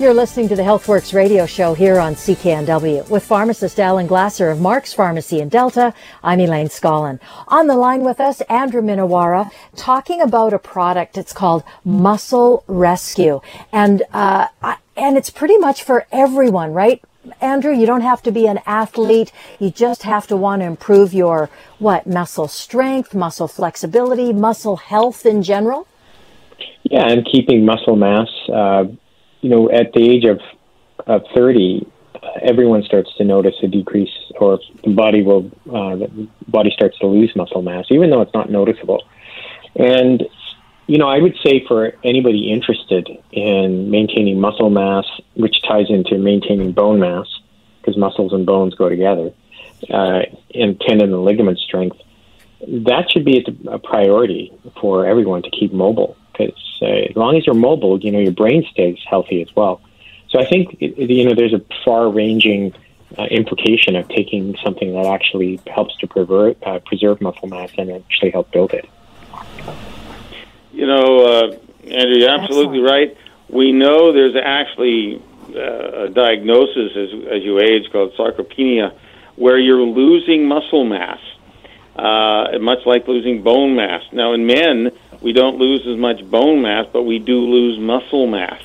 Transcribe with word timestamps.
You're 0.00 0.14
listening 0.14 0.48
to 0.48 0.56
the 0.56 0.62
HealthWorks 0.62 1.12
radio 1.12 1.44
show 1.44 1.74
here 1.74 2.00
on 2.00 2.14
CKNW 2.14 3.10
with 3.10 3.22
pharmacist 3.22 3.78
Alan 3.78 4.06
Glasser 4.06 4.48
of 4.48 4.58
Mark's 4.58 4.94
Pharmacy 4.94 5.40
in 5.40 5.50
Delta. 5.50 5.92
I'm 6.24 6.40
Elaine 6.40 6.68
Scollin. 6.68 7.20
On 7.48 7.66
the 7.66 7.76
line 7.76 8.02
with 8.02 8.18
us, 8.18 8.40
Andrew 8.48 8.80
Minowara, 8.80 9.52
talking 9.76 10.22
about 10.22 10.54
a 10.54 10.58
product. 10.58 11.18
It's 11.18 11.34
called 11.34 11.64
Muscle 11.84 12.64
Rescue. 12.66 13.42
And, 13.72 14.02
uh, 14.14 14.46
and 14.96 15.18
it's 15.18 15.28
pretty 15.28 15.58
much 15.58 15.82
for 15.82 16.06
everyone, 16.10 16.72
right? 16.72 17.04
Andrew, 17.42 17.74
you 17.74 17.84
don't 17.84 18.00
have 18.00 18.22
to 18.22 18.32
be 18.32 18.46
an 18.46 18.60
athlete. 18.64 19.32
You 19.58 19.70
just 19.70 20.04
have 20.04 20.26
to 20.28 20.36
want 20.36 20.62
to 20.62 20.66
improve 20.66 21.12
your, 21.12 21.50
what, 21.78 22.06
muscle 22.06 22.48
strength, 22.48 23.14
muscle 23.14 23.48
flexibility, 23.48 24.32
muscle 24.32 24.76
health 24.76 25.26
in 25.26 25.42
general? 25.42 25.86
Yeah, 26.84 27.06
and 27.06 27.28
keeping 27.30 27.66
muscle 27.66 27.96
mass, 27.96 28.28
uh, 28.50 28.84
you 29.40 29.50
know, 29.50 29.70
at 29.70 29.92
the 29.92 30.08
age 30.08 30.24
of, 30.24 30.40
of 31.06 31.22
30, 31.34 31.86
everyone 32.42 32.82
starts 32.82 33.14
to 33.16 33.24
notice 33.24 33.54
a 33.62 33.68
decrease, 33.68 34.12
or 34.38 34.58
the 34.84 34.90
body 34.90 35.22
will, 35.22 35.50
uh, 35.68 35.96
the 35.96 36.28
body 36.48 36.70
starts 36.70 36.98
to 36.98 37.06
lose 37.06 37.34
muscle 37.34 37.62
mass, 37.62 37.86
even 37.90 38.10
though 38.10 38.20
it's 38.20 38.34
not 38.34 38.50
noticeable. 38.50 39.02
And, 39.76 40.22
you 40.86 40.98
know, 40.98 41.08
I 41.08 41.18
would 41.18 41.36
say 41.44 41.64
for 41.66 41.92
anybody 42.04 42.50
interested 42.50 43.08
in 43.32 43.90
maintaining 43.90 44.40
muscle 44.40 44.70
mass, 44.70 45.06
which 45.34 45.62
ties 45.62 45.86
into 45.88 46.18
maintaining 46.18 46.72
bone 46.72 47.00
mass, 47.00 47.26
because 47.80 47.96
muscles 47.96 48.32
and 48.32 48.44
bones 48.44 48.74
go 48.74 48.88
together, 48.88 49.32
uh, 49.90 50.22
and 50.54 50.78
tendon 50.80 51.14
and 51.14 51.24
ligament 51.24 51.58
strength, 51.58 51.96
that 52.66 53.10
should 53.10 53.24
be 53.24 53.44
a 53.68 53.78
priority 53.78 54.52
for 54.80 55.06
everyone 55.06 55.42
to 55.42 55.50
keep 55.50 55.72
mobile 55.72 56.16
because 56.32 56.78
uh, 56.82 56.86
as 56.86 57.16
long 57.16 57.36
as 57.36 57.46
you're 57.46 57.54
mobile, 57.54 57.98
you 58.00 58.10
know 58.10 58.18
your 58.18 58.32
brain 58.32 58.66
stays 58.70 58.98
healthy 59.08 59.42
as 59.42 59.54
well. 59.54 59.80
So 60.28 60.38
I 60.38 60.46
think 60.46 60.76
you 60.80 61.24
know 61.24 61.34
there's 61.34 61.54
a 61.54 61.62
far-ranging 61.84 62.72
uh, 63.18 63.24
implication 63.24 63.96
of 63.96 64.08
taking 64.08 64.56
something 64.64 64.92
that 64.92 65.06
actually 65.06 65.60
helps 65.66 65.96
to 65.98 66.06
preserve, 66.06 66.56
uh, 66.64 66.78
preserve 66.80 67.20
muscle 67.20 67.48
mass 67.48 67.70
and 67.76 67.90
actually 67.90 68.30
help 68.30 68.50
build 68.52 68.72
it. 68.72 68.88
You 70.72 70.86
know, 70.86 71.24
uh, 71.24 71.56
Andrew, 71.84 72.16
you're 72.16 72.30
absolutely 72.30 72.80
right. 72.80 73.16
We 73.48 73.72
know 73.72 74.12
there's 74.12 74.36
actually 74.36 75.20
uh, 75.54 76.04
a 76.04 76.08
diagnosis 76.08 76.92
as, 76.96 77.10
as 77.32 77.42
you 77.42 77.58
age 77.58 77.90
called 77.90 78.14
sarcopenia, 78.14 78.96
where 79.34 79.58
you're 79.58 79.82
losing 79.82 80.46
muscle 80.46 80.84
mass, 80.84 81.18
uh, 81.96 82.58
much 82.60 82.80
like 82.86 83.06
losing 83.08 83.42
bone 83.42 83.76
mass. 83.76 84.02
Now, 84.12 84.32
in 84.32 84.46
men, 84.46 84.90
we 85.22 85.32
don't 85.32 85.58
lose 85.58 85.86
as 85.86 85.98
much 85.98 86.28
bone 86.30 86.62
mass, 86.62 86.86
but 86.92 87.02
we 87.02 87.18
do 87.18 87.40
lose 87.40 87.78
muscle 87.78 88.26
mass. 88.26 88.60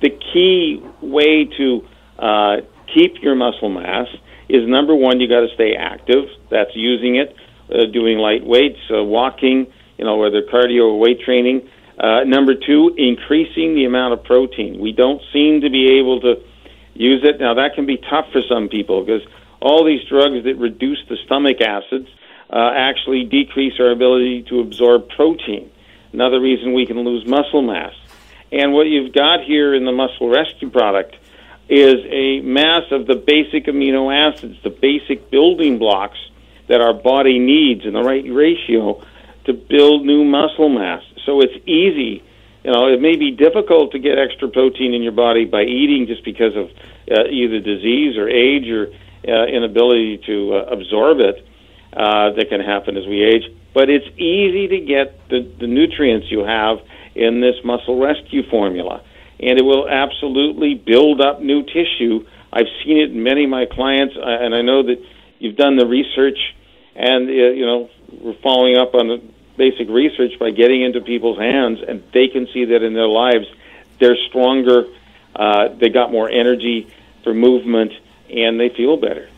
The 0.00 0.10
key 0.10 0.82
way 1.00 1.44
to 1.44 1.86
uh, 2.18 2.56
keep 2.92 3.22
your 3.22 3.34
muscle 3.34 3.70
mass 3.70 4.08
is 4.48 4.68
number 4.68 4.94
one, 4.94 5.20
you 5.20 5.28
got 5.28 5.40
to 5.40 5.54
stay 5.54 5.74
active. 5.74 6.24
That's 6.50 6.74
using 6.74 7.16
it, 7.16 7.34
uh, 7.70 7.86
doing 7.86 8.18
light 8.18 8.44
weights, 8.44 8.80
uh, 8.90 9.02
walking, 9.02 9.66
you 9.96 10.04
know, 10.04 10.16
whether 10.16 10.42
cardio 10.42 10.92
or 10.92 10.98
weight 10.98 11.20
training. 11.20 11.68
Uh, 11.98 12.24
number 12.24 12.54
two, 12.54 12.92
increasing 12.98 13.74
the 13.74 13.84
amount 13.84 14.14
of 14.14 14.24
protein. 14.24 14.80
We 14.80 14.92
don't 14.92 15.22
seem 15.32 15.60
to 15.60 15.70
be 15.70 15.98
able 15.98 16.20
to 16.22 16.42
use 16.94 17.22
it. 17.24 17.40
Now, 17.40 17.54
that 17.54 17.74
can 17.74 17.86
be 17.86 17.96
tough 17.96 18.26
for 18.32 18.42
some 18.48 18.68
people 18.68 19.04
because 19.04 19.22
all 19.60 19.84
these 19.84 20.04
drugs 20.08 20.44
that 20.44 20.56
reduce 20.58 20.98
the 21.08 21.16
stomach 21.24 21.60
acids 21.60 22.08
uh, 22.50 22.70
actually 22.74 23.24
decrease 23.24 23.74
our 23.80 23.90
ability 23.90 24.42
to 24.44 24.60
absorb 24.60 25.08
protein. 25.10 25.70
Another 26.12 26.40
reason 26.40 26.72
we 26.74 26.86
can 26.86 27.00
lose 27.00 27.26
muscle 27.26 27.62
mass. 27.62 27.94
And 28.52 28.72
what 28.72 28.86
you've 28.86 29.12
got 29.12 29.42
here 29.42 29.74
in 29.74 29.84
the 29.84 29.92
Muscle 29.92 30.28
Rescue 30.28 30.70
product 30.70 31.16
is 31.68 31.94
a 32.08 32.40
mass 32.40 32.84
of 32.92 33.06
the 33.06 33.16
basic 33.16 33.66
amino 33.66 34.12
acids, 34.12 34.56
the 34.62 34.70
basic 34.70 35.30
building 35.30 35.78
blocks 35.78 36.18
that 36.68 36.80
our 36.80 36.94
body 36.94 37.38
needs 37.38 37.84
in 37.84 37.94
the 37.94 38.02
right 38.02 38.24
ratio 38.30 39.02
to 39.44 39.52
build 39.52 40.04
new 40.04 40.24
muscle 40.24 40.68
mass. 40.68 41.02
So 41.24 41.40
it's 41.40 41.56
easy. 41.66 42.22
You 42.62 42.72
know, 42.72 42.88
it 42.88 43.00
may 43.00 43.16
be 43.16 43.30
difficult 43.30 43.92
to 43.92 43.98
get 43.98 44.18
extra 44.18 44.48
protein 44.48 44.94
in 44.94 45.02
your 45.02 45.12
body 45.12 45.44
by 45.44 45.62
eating 45.62 46.06
just 46.06 46.24
because 46.24 46.56
of 46.56 46.70
uh, 47.10 47.24
either 47.28 47.60
disease 47.60 48.16
or 48.16 48.28
age 48.28 48.68
or 48.68 48.86
uh, 49.26 49.46
inability 49.46 50.18
to 50.26 50.54
uh, 50.54 50.58
absorb 50.70 51.20
it 51.20 51.46
uh, 51.96 52.32
that 52.32 52.48
can 52.48 52.60
happen 52.60 52.96
as 52.96 53.06
we 53.06 53.22
age. 53.22 53.44
But 53.72 53.88
it's 53.88 54.06
easy 54.18 54.68
to 54.68 54.80
get 54.80 55.28
the, 55.28 55.40
the 55.60 55.66
nutrients 55.66 56.30
you 56.30 56.44
have 56.44 56.78
in 57.14 57.40
this 57.40 57.56
muscle 57.64 58.00
rescue 58.00 58.48
formula. 58.48 59.02
And 59.40 59.58
it 59.58 59.64
will 59.64 59.88
absolutely 59.88 60.74
build 60.74 61.20
up 61.20 61.40
new 61.40 61.62
tissue. 61.62 62.26
I've 62.52 62.70
seen 62.84 62.98
it 62.98 63.10
in 63.10 63.22
many 63.22 63.44
of 63.44 63.50
my 63.50 63.66
clients, 63.66 64.14
uh, 64.16 64.22
and 64.24 64.54
I 64.54 64.62
know 64.62 64.82
that 64.84 65.04
you've 65.38 65.56
done 65.56 65.76
the 65.76 65.86
research, 65.86 66.38
and 66.94 67.28
uh, 67.28 67.32
you 67.32 67.66
know 67.66 67.90
we're 68.12 68.40
following 68.42 68.76
up 68.76 68.94
on 68.94 69.08
the 69.08 69.22
basic 69.56 69.88
research 69.88 70.38
by 70.38 70.50
getting 70.50 70.82
into 70.82 71.00
people's 71.00 71.38
hands, 71.38 71.80
and 71.86 72.02
they 72.12 72.28
can 72.28 72.46
see 72.52 72.66
that 72.66 72.82
in 72.82 72.94
their 72.94 73.08
lives 73.08 73.46
they're 73.98 74.16
stronger, 74.28 74.84
uh, 75.34 75.68
they 75.68 75.88
got 75.88 76.10
more 76.10 76.28
energy 76.28 76.92
for 77.22 77.34
movement, 77.34 77.92
and 78.30 78.58
they 78.58 78.68
feel 78.68 78.96
better. 78.96 79.28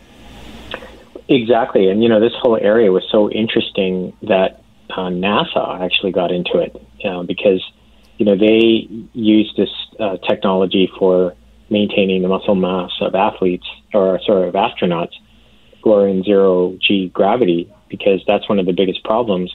Exactly, 1.28 1.88
and 1.88 2.02
you 2.02 2.08
know 2.08 2.20
this 2.20 2.34
whole 2.40 2.56
area 2.56 2.92
was 2.92 3.04
so 3.10 3.30
interesting 3.30 4.16
that 4.22 4.62
uh, 4.90 5.08
NASA 5.08 5.80
actually 5.80 6.12
got 6.12 6.30
into 6.30 6.58
it 6.58 6.80
uh, 7.04 7.22
because 7.24 7.62
you 8.18 8.24
know 8.24 8.36
they 8.36 8.86
use 9.12 9.52
this 9.56 9.70
uh, 9.98 10.16
technology 10.18 10.90
for 10.98 11.34
maintaining 11.68 12.22
the 12.22 12.28
muscle 12.28 12.54
mass 12.54 12.92
of 13.00 13.14
athletes 13.14 13.66
or 13.92 14.20
sorry 14.24 14.48
of 14.48 14.54
astronauts 14.54 15.14
who 15.82 15.92
are 15.92 16.06
in 16.06 16.22
zero 16.22 16.76
g 16.80 17.08
gravity 17.08 17.72
because 17.88 18.22
that's 18.26 18.48
one 18.48 18.60
of 18.60 18.66
the 18.66 18.72
biggest 18.72 19.02
problems 19.02 19.52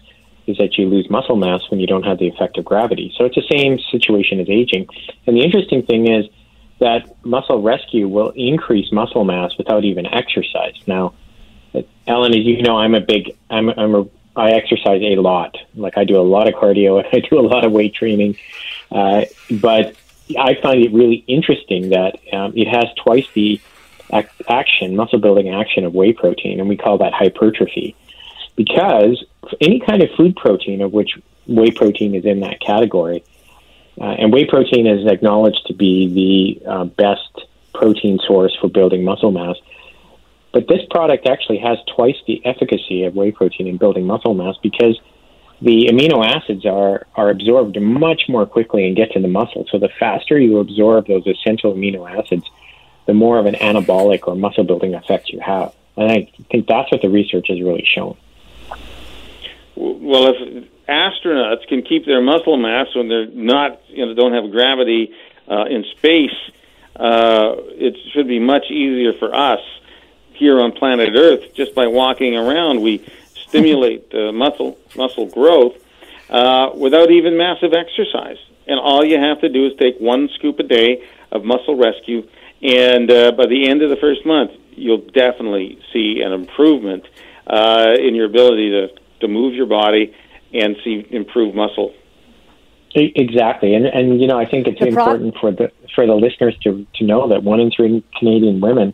is 0.48 0.58
that 0.58 0.78
you 0.78 0.88
lose 0.88 1.10
muscle 1.10 1.36
mass 1.36 1.62
when 1.70 1.80
you 1.80 1.88
don't 1.88 2.04
have 2.04 2.18
the 2.18 2.28
effect 2.28 2.58
of 2.58 2.66
gravity. 2.66 3.14
So 3.18 3.26
it's 3.26 3.36
the 3.36 3.48
same 3.50 3.80
situation 3.92 4.40
as 4.40 4.50
aging. 4.50 4.88
And 5.28 5.38
the 5.38 5.42
interesting 5.42 5.84
thing 5.84 6.12
is 6.12 6.26
that 6.80 7.16
muscle 7.24 7.62
rescue 7.62 8.08
will 8.08 8.31
increase 8.36 8.92
muscle 8.92 9.24
mass 9.24 9.56
without 9.58 9.86
even 9.86 10.06
exercise. 10.06 10.76
Now, 10.88 11.14
Alan, 12.08 12.34
as 12.34 12.44
you 12.44 12.62
know, 12.62 12.78
I'm 12.78 12.96
a 12.96 13.02
big, 13.02 13.38
I'm, 13.50 13.70
I'm 13.70 13.96
a, 13.96 14.06
I 14.36 14.52
exercise 14.52 15.02
a 15.02 15.16
lot. 15.16 15.58
Like 15.76 15.98
I 15.98 16.04
do 16.04 16.20
a 16.20 16.24
lot 16.24 16.48
of 16.48 16.56
cardio, 16.56 17.00
and 17.04 17.08
I 17.14 17.28
do 17.28 17.40
a 17.40 17.46
lot 17.46 17.66
of 17.66 17.72
weight 17.72 17.94
training, 17.94 18.38
uh, 18.92 19.26
but 19.50 19.96
I 20.38 20.56
find 20.62 20.84
it 20.84 20.92
really 20.94 21.24
interesting 21.28 21.90
that 21.90 22.20
um, 22.34 22.54
it 22.56 22.68
has 22.68 22.86
twice 22.95 23.28
the 23.34 23.60
ac- 24.13 24.28
action, 24.48 24.95
muscle 24.95 25.19
building 25.19 25.50
action 25.50 25.86
of 25.86 25.94
whey 25.94 26.13
protein, 26.13 26.60
and 26.60 26.69
we 26.69 26.78
call 26.78 26.98
that 27.00 27.13
hypertrophy. 27.13 27.95
Because 28.56 29.24
any 29.60 29.80
kind 29.80 30.04
of 30.04 30.10
food 30.18 30.36
protein, 30.36 30.81
of 30.81 30.92
which 30.92 31.18
whey 31.48 31.72
protein 31.72 32.16
is 32.16 32.25
in 32.25 32.42
that 32.42 32.60
category, 32.60 33.24
uh, 34.00 34.04
and 34.04 34.31
whey 34.31 34.45
protein 34.45 34.88
is 34.88 35.07
acknowledged 35.07 35.66
to 35.68 35.74
be 35.74 36.60
the 36.62 36.69
uh, 36.69 36.84
best 36.86 37.45
protein 37.74 38.19
source 38.28 38.56
for 38.60 38.68
building 38.68 39.04
muscle 39.04 39.31
mass 39.31 39.56
but 40.51 40.68
this 40.68 40.81
product 40.89 41.27
actually 41.27 41.59
has 41.59 41.77
twice 41.95 42.18
the 42.27 42.45
efficacy 42.45 43.03
of 43.03 43.15
whey 43.15 43.31
protein 43.31 43.68
in 43.68 43.77
building 43.77 44.06
muscle 44.06 44.33
mass 44.33 44.56
because 44.62 45.00
the 45.62 45.88
amino 45.88 46.25
acids 46.25 46.65
are, 46.65 47.06
are 47.15 47.30
absorbed 47.30 47.80
much 47.80 48.24
more 48.27 48.45
quickly 48.45 48.88
and 48.88 48.95
get 48.95 49.12
to 49.12 49.21
the 49.21 49.27
muscle. 49.27 49.65
So 49.71 49.77
the 49.77 49.89
faster 50.00 50.38
you 50.38 50.57
absorb 50.57 51.07
those 51.07 51.25
essential 51.27 51.74
amino 51.74 52.09
acids, 52.09 52.50
the 53.06 53.13
more 53.13 53.38
of 53.38 53.45
an 53.45 53.56
anabolic 53.56 54.27
or 54.27 54.36
muscle 54.36 54.63
building 54.63 54.95
effect 54.95 55.30
you 55.30 55.39
have. 55.39 55.74
And 55.95 56.12
I 56.12 56.31
think 56.50 56.68
that's 56.68 56.92
what 56.92 57.01
the 57.01 57.09
research 57.09 57.47
has 57.50 57.62
really 57.62 57.86
shown. 57.86 58.18
Well, 59.75 60.33
if 60.33 60.68
astronauts 60.89 61.68
can 61.68 61.83
keep 61.83 62.06
their 62.06 62.21
muscle 62.21 62.57
mass 62.57 62.88
when 62.95 63.07
they're 63.07 63.27
not, 63.27 63.81
you 63.88 64.06
know, 64.06 64.13
don't 64.13 64.33
have 64.33 64.51
gravity 64.51 65.13
uh, 65.47 65.65
in 65.65 65.86
space, 65.97 66.36
uh, 66.95 67.56
it 67.57 67.95
should 68.13 68.27
be 68.27 68.39
much 68.39 68.65
easier 68.69 69.13
for 69.13 69.33
us 69.33 69.59
here 70.42 70.60
on 70.60 70.72
planet 70.72 71.16
Earth 71.16 71.54
just 71.54 71.76
by 71.76 71.86
walking 71.86 72.36
around. 72.36 72.82
We 72.82 73.06
stimulate 73.48 74.12
uh, 74.14 74.32
muscle 74.32 74.78
muscle 74.96 75.28
growth 75.28 75.76
uh, 76.30 76.72
without 76.76 77.12
even 77.12 77.38
massive 77.38 77.74
exercise. 77.74 78.38
And 78.68 78.80
all 78.80 79.06
you 79.06 79.20
have 79.20 79.40
to 79.42 79.50
do 79.50 79.68
is 79.68 79.74
take 79.78 79.98
one 80.00 80.30
scoop 80.36 80.60
a 80.60 80.64
day 80.64 81.04
of 81.32 81.44
muscle 81.44 81.78
rescue, 81.78 82.28
and 82.62 83.10
uh, 83.10 83.32
by 83.32 83.46
the 83.46 83.70
end 83.70 83.82
of 83.84 83.90
the 83.90 83.96
first 83.98 84.26
month, 84.26 84.52
you'll 84.72 85.06
definitely 85.14 85.80
see 85.94 86.22
an 86.26 86.34
improvement 86.34 87.06
uh, 87.48 87.94
in 88.00 88.16
your 88.16 88.26
ability 88.26 88.70
to, 88.72 88.88
to 89.20 89.28
move 89.28 89.54
your 89.54 89.68
body 89.68 90.16
and 90.54 90.76
see 90.84 91.06
improved 91.12 91.56
muscle. 91.56 91.94
Exactly, 92.94 93.76
and 93.76 93.86
and 93.86 94.20
you 94.20 94.28
know 94.28 94.38
I 94.38 94.46
think 94.46 94.68
it's 94.68 94.80
the 94.80 94.88
important 94.88 95.36
pro- 95.36 95.52
for 95.52 95.52
the 95.52 95.72
for 95.96 96.06
the 96.06 96.16
listeners 96.16 96.58
to 96.64 96.86
to 96.96 97.04
know 97.06 97.30
that 97.30 97.44
one 97.44 97.60
in 97.60 97.72
three 97.72 98.04
Canadian 98.18 98.60
women 98.60 98.94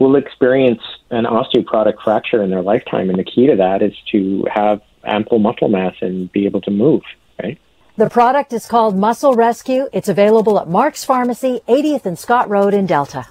will 0.00 0.16
experience 0.16 0.82
an 1.10 1.24
osteoporotic 1.24 2.02
fracture 2.02 2.42
in 2.42 2.50
their 2.50 2.62
lifetime, 2.62 3.10
and 3.10 3.18
the 3.18 3.24
key 3.24 3.46
to 3.46 3.54
that 3.56 3.82
is 3.82 3.94
to 4.10 4.44
have 4.52 4.80
ample 5.04 5.38
muscle 5.38 5.68
mass 5.68 5.94
and 6.00 6.32
be 6.32 6.46
able 6.46 6.60
to 6.62 6.70
move. 6.70 7.02
Right. 7.40 7.58
The 7.96 8.10
product 8.10 8.52
is 8.52 8.66
called 8.66 8.96
Muscle 8.96 9.34
Rescue. 9.34 9.88
It's 9.92 10.08
available 10.08 10.58
at 10.58 10.68
Mark's 10.68 11.04
Pharmacy, 11.04 11.60
80th 11.68 12.06
and 12.06 12.18
Scott 12.18 12.48
Road 12.48 12.74
in 12.74 12.86
Delta. 12.86 13.26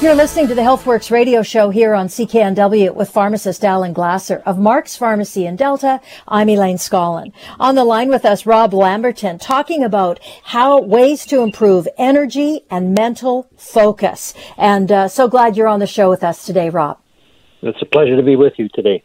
You're 0.00 0.14
listening 0.14 0.46
to 0.46 0.54
the 0.54 0.62
HealthWorks 0.62 1.10
radio 1.10 1.42
show 1.42 1.70
here 1.70 1.92
on 1.92 2.06
CKNW 2.06 2.94
with 2.94 3.10
pharmacist 3.10 3.64
Alan 3.64 3.92
Glasser 3.92 4.44
of 4.46 4.56
Mark's 4.56 4.96
Pharmacy 4.96 5.44
in 5.44 5.56
Delta. 5.56 6.00
I'm 6.28 6.48
Elaine 6.48 6.76
Scollin. 6.76 7.32
On 7.58 7.74
the 7.74 7.82
line 7.82 8.08
with 8.08 8.24
us, 8.24 8.46
Rob 8.46 8.72
Lamberton, 8.72 9.40
talking 9.40 9.82
about 9.82 10.20
how 10.44 10.80
ways 10.80 11.26
to 11.26 11.40
improve 11.40 11.88
energy 11.98 12.60
and 12.70 12.94
mental 12.94 13.48
focus. 13.56 14.34
And 14.56 14.92
uh, 14.92 15.08
so 15.08 15.26
glad 15.26 15.56
you're 15.56 15.66
on 15.66 15.80
the 15.80 15.86
show 15.88 16.08
with 16.08 16.22
us 16.22 16.46
today, 16.46 16.70
Rob. 16.70 17.00
It's 17.62 17.82
a 17.82 17.86
pleasure 17.86 18.14
to 18.14 18.22
be 18.22 18.36
with 18.36 18.52
you 18.56 18.68
today. 18.68 19.02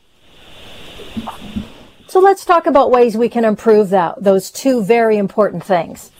So 2.06 2.20
let's 2.20 2.46
talk 2.46 2.68
about 2.68 2.92
ways 2.92 3.18
we 3.18 3.30
can 3.30 3.46
improve 3.46 3.90
that, 3.90 4.24
those 4.24 4.52
two 4.52 4.84
very 4.84 5.18
important 5.18 5.64
things. 5.64 6.12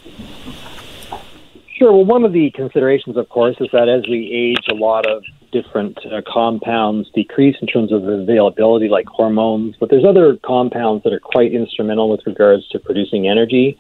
Sure. 1.84 1.92
Well, 1.92 2.06
one 2.06 2.24
of 2.24 2.32
the 2.32 2.50
considerations, 2.52 3.18
of 3.18 3.28
course, 3.28 3.58
is 3.60 3.68
that 3.74 3.90
as 3.90 4.08
we 4.08 4.32
age, 4.32 4.66
a 4.72 4.74
lot 4.74 5.06
of 5.06 5.22
different 5.52 5.98
uh, 6.06 6.22
compounds 6.26 7.12
decrease 7.14 7.58
in 7.60 7.68
terms 7.68 7.92
of 7.92 8.08
availability, 8.08 8.88
like 8.88 9.06
hormones. 9.08 9.76
But 9.78 9.90
there's 9.90 10.06
other 10.06 10.38
compounds 10.38 11.04
that 11.04 11.12
are 11.12 11.20
quite 11.20 11.52
instrumental 11.52 12.10
with 12.10 12.22
regards 12.26 12.66
to 12.70 12.80
producing 12.80 13.28
energy. 13.28 13.78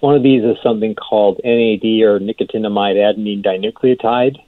One 0.00 0.16
of 0.16 0.22
these 0.22 0.42
is 0.42 0.56
something 0.62 0.94
called 0.94 1.38
NAD 1.44 1.84
or 2.00 2.18
nicotinamide 2.18 2.96
adenine 2.96 3.44
dinucleotide. 3.44 4.38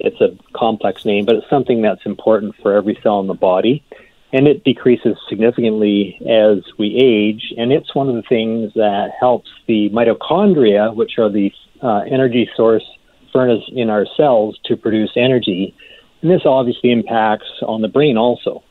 It's 0.00 0.20
a 0.20 0.36
complex 0.52 1.04
name, 1.04 1.26
but 1.26 1.36
it's 1.36 1.48
something 1.48 1.80
that's 1.80 2.04
important 2.04 2.56
for 2.60 2.74
every 2.74 2.98
cell 3.04 3.20
in 3.20 3.28
the 3.28 3.34
body. 3.34 3.84
And 4.32 4.48
it 4.48 4.64
decreases 4.64 5.16
significantly 5.28 6.18
as 6.28 6.64
we 6.76 6.96
age. 6.96 7.54
And 7.56 7.72
it's 7.72 7.94
one 7.94 8.08
of 8.08 8.16
the 8.16 8.22
things 8.22 8.72
that 8.74 9.12
helps 9.20 9.50
the 9.68 9.90
mitochondria, 9.90 10.92
which 10.92 11.18
are 11.18 11.28
the 11.28 11.52
uh, 11.82 12.02
energy 12.10 12.48
source 12.56 12.84
furnace 13.32 13.64
in 13.68 13.90
our 13.90 14.06
cells 14.16 14.58
to 14.64 14.76
produce 14.76 15.10
energy. 15.16 15.74
And 16.20 16.30
this 16.30 16.42
obviously 16.44 16.92
impacts 16.92 17.50
on 17.62 17.82
the 17.82 17.88
brain 17.88 18.16
also. 18.16 18.62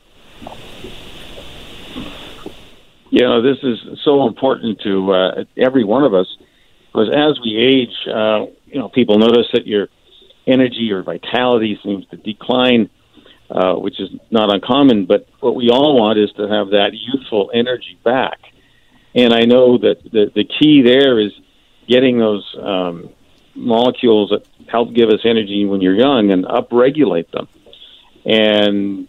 Know, 3.10 3.40
this 3.40 3.58
is 3.62 3.78
so 4.04 4.26
important 4.26 4.80
to 4.80 5.12
uh, 5.12 5.44
every 5.56 5.84
one 5.84 6.04
of 6.04 6.12
us 6.12 6.26
because 6.86 7.08
as 7.14 7.40
we 7.40 7.56
age, 7.56 7.94
uh, 8.06 8.46
you 8.66 8.78
know, 8.78 8.88
people 8.88 9.18
notice 9.18 9.46
that 9.52 9.66
your 9.66 9.88
energy 10.46 10.90
or 10.92 11.02
vitality 11.02 11.78
seems 11.82 12.06
to 12.08 12.16
decline, 12.16 12.90
uh, 13.50 13.74
which 13.74 14.00
is 14.00 14.10
not 14.30 14.52
uncommon. 14.52 15.06
But 15.06 15.26
what 15.40 15.54
we 15.54 15.70
all 15.70 15.98
want 15.98 16.18
is 16.18 16.30
to 16.32 16.48
have 16.48 16.70
that 16.70 16.90
youthful 16.92 17.50
energy 17.54 17.98
back. 18.04 18.38
And 19.14 19.32
I 19.32 19.44
know 19.44 19.78
that 19.78 20.02
the, 20.04 20.30
the 20.34 20.44
key 20.44 20.82
there 20.82 21.18
is 21.18 21.32
getting 21.88 22.18
those 22.18 22.56
um, 22.60 23.10
molecules 23.54 24.30
that 24.30 24.46
help 24.68 24.94
give 24.94 25.08
us 25.08 25.20
energy 25.24 25.64
when 25.64 25.80
you're 25.80 25.94
young 25.94 26.30
and 26.30 26.44
upregulate 26.44 27.30
them. 27.30 27.48
And 28.24 29.08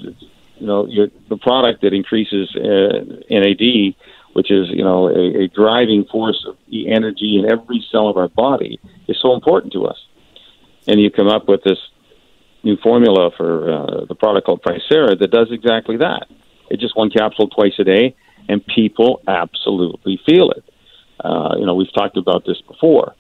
you 0.60 0.68
know, 0.68 0.88
the 1.30 1.38
product 1.38 1.82
that 1.82 1.94
increases 1.94 2.56
uh, 2.56 3.04
NAD, 3.30 3.96
which 4.34 4.52
is 4.52 4.70
you 4.70 4.84
know 4.84 5.08
a, 5.08 5.44
a 5.44 5.48
driving 5.48 6.06
force 6.06 6.44
of 6.48 6.58
the 6.70 6.92
energy 6.92 7.38
in 7.38 7.52
every 7.52 7.86
cell 7.92 8.08
of 8.08 8.18
our 8.18 8.30
body, 8.30 8.80
is 9.08 9.18
so 9.22 9.34
important 9.34 9.74
to 9.74 9.86
us. 9.86 9.98
And 10.88 11.00
you 11.00 11.12
come 11.12 11.28
up 11.28 11.48
with 11.48 11.64
this 11.64 11.78
new 12.64 12.78
formula 12.78 13.32
for 13.38 13.72
uh, 13.72 14.06
the 14.06 14.16
product 14.16 14.46
called 14.46 14.64
Pricera 14.64 15.18
that 15.20 15.32
does 15.32 15.50
exactly 15.52 15.98
that. 15.98 16.28
It's 16.70 16.82
just 16.82 16.96
one 16.96 17.10
capsule 17.10 17.50
twice 17.50 17.74
a 17.80 17.84
day, 17.84 18.16
and 18.50 18.66
people 18.66 19.22
absolutely 19.28 20.20
feel 20.26 20.52
it. 20.52 20.64
Uh, 21.24 21.56
you 21.58 21.66
know, 21.66 21.76
we've 21.76 21.94
talked 21.94 22.18
about 22.18 22.46
this 22.46 22.62
before, 22.68 23.16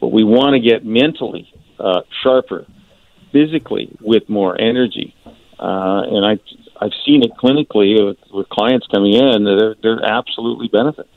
but 0.00 0.08
we 0.08 0.24
want 0.24 0.54
to 0.54 0.60
get 0.60 0.84
mentally 0.84 1.50
uh, 1.80 2.02
sharper, 2.22 2.66
physically 3.32 3.96
with 4.00 4.28
more 4.28 4.60
energy. 4.60 5.14
Uh, 5.58 6.02
and 6.02 6.24
I, 6.24 6.38
I've 6.80 6.92
seen 7.04 7.22
it 7.22 7.32
clinically 7.42 8.04
with, 8.04 8.18
with 8.32 8.48
clients 8.48 8.86
coming 8.86 9.14
in; 9.14 9.44
they're 9.44 9.74
they're 9.82 10.04
absolutely 10.04 10.68
benefit. 10.68 11.08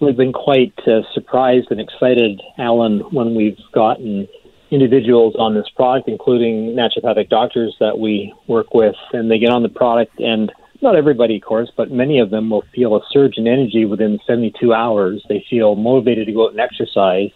We've 0.00 0.16
been 0.16 0.32
quite 0.32 0.74
uh, 0.86 1.02
surprised 1.14 1.68
and 1.70 1.80
excited, 1.80 2.40
Alan, 2.58 3.00
when 3.12 3.36
we've 3.36 3.58
gotten 3.72 4.26
individuals 4.72 5.36
on 5.38 5.54
this 5.54 5.68
product, 5.76 6.08
including 6.08 6.74
naturopathic 6.74 7.28
doctors 7.28 7.76
that 7.78 7.96
we 7.96 8.34
work 8.48 8.74
with, 8.74 8.96
and 9.12 9.30
they 9.30 9.38
get 9.38 9.50
on 9.50 9.62
the 9.62 9.68
product 9.68 10.18
and 10.18 10.50
not 10.82 10.96
everybody, 10.96 11.36
of 11.36 11.42
course, 11.42 11.70
but 11.76 11.90
many 11.90 12.18
of 12.18 12.30
them 12.30 12.50
will 12.50 12.64
feel 12.74 12.96
a 12.96 13.00
surge 13.10 13.34
in 13.36 13.46
energy 13.46 13.84
within 13.84 14.18
72 14.26 14.72
hours. 14.72 15.24
They 15.28 15.44
feel 15.48 15.74
motivated 15.76 16.26
to 16.26 16.32
go 16.32 16.46
out 16.46 16.52
and 16.52 16.60
exercise. 16.60 17.30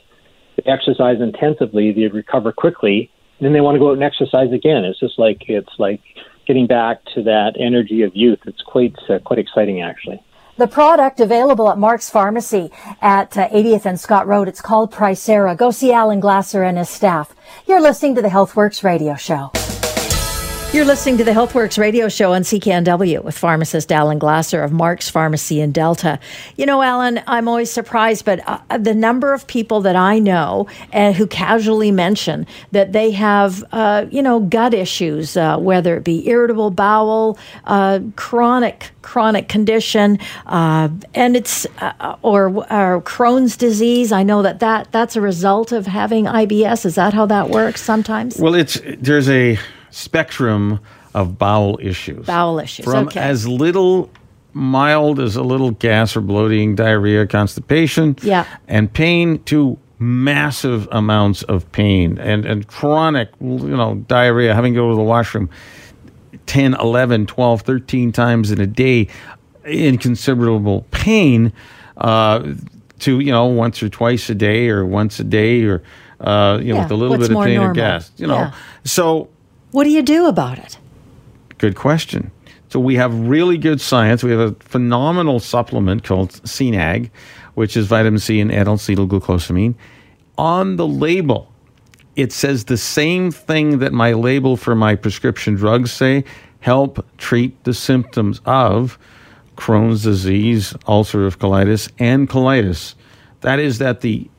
They 0.56 0.70
exercise 0.70 1.20
intensively, 1.20 1.92
they 1.92 2.08
recover 2.08 2.52
quickly, 2.52 3.10
and 3.38 3.46
then 3.46 3.52
they 3.52 3.60
want 3.60 3.76
to 3.76 3.78
go 3.78 3.90
out 3.90 3.94
and 3.94 4.02
exercise 4.02 4.52
again. 4.52 4.84
It's 4.84 4.98
just 4.98 5.18
like 5.18 5.42
it's 5.48 5.72
like 5.78 6.00
getting 6.46 6.66
back 6.66 7.04
to 7.14 7.22
that 7.24 7.54
energy 7.58 8.02
of 8.02 8.14
youth. 8.16 8.40
It's 8.46 8.62
quite 8.62 8.96
uh, 9.08 9.18
quite 9.20 9.38
exciting, 9.38 9.82
actually. 9.82 10.22
The 10.56 10.66
product 10.66 11.20
available 11.20 11.68
at 11.68 11.76
Mark's 11.76 12.08
Pharmacy 12.08 12.70
at 13.02 13.36
uh, 13.36 13.48
80th 13.50 13.84
and 13.84 14.00
Scott 14.00 14.26
Road. 14.26 14.48
It's 14.48 14.62
called 14.62 14.90
Pricera. 14.90 15.54
Go 15.54 15.70
see 15.70 15.92
Alan 15.92 16.18
Glasser 16.18 16.62
and 16.62 16.78
his 16.78 16.88
staff. 16.88 17.34
You're 17.66 17.82
listening 17.82 18.14
to 18.14 18.22
the 18.22 18.28
HealthWorks 18.28 18.82
radio 18.82 19.16
show. 19.16 19.52
You're 20.72 20.84
listening 20.84 21.16
to 21.18 21.24
the 21.24 21.30
HealthWorks 21.30 21.78
radio 21.78 22.08
show 22.08 22.34
on 22.34 22.42
CKNW 22.42 23.24
with 23.24 23.38
pharmacist 23.38 23.90
Alan 23.90 24.18
Glasser 24.18 24.62
of 24.62 24.72
Mark's 24.72 25.08
Pharmacy 25.08 25.60
in 25.60 25.72
Delta. 25.72 26.18
You 26.56 26.66
know, 26.66 26.82
Alan, 26.82 27.22
I'm 27.26 27.48
always 27.48 27.70
surprised, 27.70 28.26
but 28.26 28.40
uh, 28.46 28.76
the 28.76 28.92
number 28.92 29.32
of 29.32 29.46
people 29.46 29.80
that 29.82 29.96
I 29.96 30.18
know 30.18 30.66
uh, 30.92 31.12
who 31.12 31.26
casually 31.28 31.90
mention 31.90 32.46
that 32.72 32.92
they 32.92 33.12
have, 33.12 33.64
uh, 33.72 34.04
you 34.10 34.20
know, 34.20 34.40
gut 34.40 34.74
issues, 34.74 35.34
uh, 35.36 35.56
whether 35.56 35.96
it 35.96 36.04
be 36.04 36.28
irritable 36.28 36.70
bowel, 36.70 37.38
uh, 37.64 38.00
chronic 38.16 38.90
chronic 39.00 39.48
condition, 39.48 40.18
uh, 40.46 40.88
and 41.14 41.36
it's 41.36 41.64
or, 42.22 42.48
or 42.70 43.00
Crohn's 43.02 43.56
disease. 43.56 44.12
I 44.12 44.24
know 44.24 44.42
that, 44.42 44.58
that 44.60 44.90
that's 44.92 45.16
a 45.16 45.20
result 45.22 45.72
of 45.72 45.86
having 45.86 46.26
IBS. 46.26 46.84
Is 46.84 46.96
that 46.96 47.14
how 47.14 47.24
that 47.26 47.48
works 47.48 47.80
sometimes? 47.80 48.36
Well, 48.38 48.54
it's 48.54 48.78
there's 48.98 49.30
a 49.30 49.58
spectrum 49.90 50.80
of 51.14 51.38
bowel 51.38 51.78
issues. 51.82 52.26
Bowel 52.26 52.58
issues. 52.58 52.84
From 52.84 53.06
okay. 53.08 53.20
as 53.20 53.48
little 53.48 54.10
mild 54.52 55.20
as 55.20 55.36
a 55.36 55.42
little 55.42 55.72
gas 55.72 56.16
or 56.16 56.20
bloating, 56.20 56.74
diarrhea, 56.74 57.26
constipation, 57.26 58.16
yeah. 58.22 58.46
and 58.68 58.92
pain 58.92 59.42
to 59.44 59.78
massive 59.98 60.88
amounts 60.92 61.42
of 61.44 61.70
pain 61.72 62.18
and, 62.18 62.44
and 62.44 62.66
chronic, 62.66 63.30
you 63.40 63.76
know, 63.76 63.96
diarrhea, 64.08 64.54
having 64.54 64.74
to 64.74 64.80
go 64.80 64.90
to 64.90 64.96
the 64.96 65.02
washroom 65.02 65.48
10, 66.46 66.74
11, 66.74 67.26
12, 67.26 67.62
13 67.62 68.12
times 68.12 68.50
in 68.50 68.60
a 68.60 68.66
day 68.66 69.08
in 69.64 69.98
considerable 69.98 70.86
pain 70.90 71.52
uh, 71.98 72.54
to, 72.98 73.20
you 73.20 73.32
know, 73.32 73.46
once 73.46 73.82
or 73.82 73.88
twice 73.88 74.28
a 74.30 74.34
day 74.34 74.68
or 74.68 74.86
once 74.86 75.18
a 75.18 75.24
day 75.24 75.64
or, 75.64 75.82
uh, 76.20 76.58
you 76.62 76.68
know, 76.68 76.76
yeah. 76.76 76.82
with 76.82 76.92
a 76.92 76.96
little 76.96 77.16
bit 77.16 77.30
of 77.30 77.42
pain 77.44 77.56
normal? 77.56 77.70
or 77.70 77.74
gas, 77.74 78.10
you 78.16 78.26
know. 78.26 78.36
Yeah. 78.36 78.54
So 78.84 79.28
what 79.76 79.84
do 79.84 79.90
you 79.90 80.00
do 80.00 80.24
about 80.24 80.58
it? 80.58 80.78
Good 81.58 81.76
question. 81.76 82.30
So 82.70 82.80
we 82.80 82.94
have 82.94 83.12
really 83.28 83.58
good 83.58 83.78
science. 83.78 84.24
We 84.24 84.30
have 84.30 84.40
a 84.40 84.54
phenomenal 84.54 85.38
supplement 85.38 86.02
called 86.02 86.30
CNAG, 86.30 87.10
which 87.56 87.76
is 87.76 87.86
vitamin 87.86 88.18
C 88.18 88.40
and 88.40 88.50
N-acetyl-glucosamine. 88.50 89.74
On 90.38 90.76
the 90.76 90.86
label, 90.86 91.52
it 92.16 92.32
says 92.32 92.64
the 92.64 92.78
same 92.78 93.30
thing 93.30 93.80
that 93.80 93.92
my 93.92 94.14
label 94.14 94.56
for 94.56 94.74
my 94.74 94.94
prescription 94.94 95.56
drugs 95.56 95.92
say: 95.92 96.24
help 96.60 97.04
treat 97.18 97.62
the 97.64 97.74
symptoms 97.74 98.40
of 98.46 98.98
Crohn's 99.58 100.04
disease, 100.04 100.72
ulcerative 100.88 101.36
colitis, 101.36 101.90
and 101.98 102.30
colitis. 102.30 102.94
That 103.42 103.58
is 103.58 103.82
at 103.82 104.00
the 104.00 104.30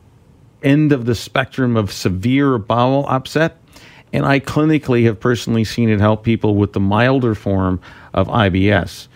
end 0.63 0.91
of 0.91 1.05
the 1.05 1.13
spectrum 1.13 1.77
of 1.77 1.91
severe 1.91 2.57
bowel 2.57 3.05
upset. 3.07 3.61
And 4.13 4.25
I 4.25 4.39
clinically 4.39 5.05
have 5.05 5.19
personally 5.19 5.63
seen 5.63 5.89
it 5.89 5.99
help 5.99 6.23
people 6.23 6.55
with 6.55 6.73
the 6.73 6.79
milder 6.79 7.35
form 7.35 7.81
of 8.13 8.27
IBS. 8.27 9.07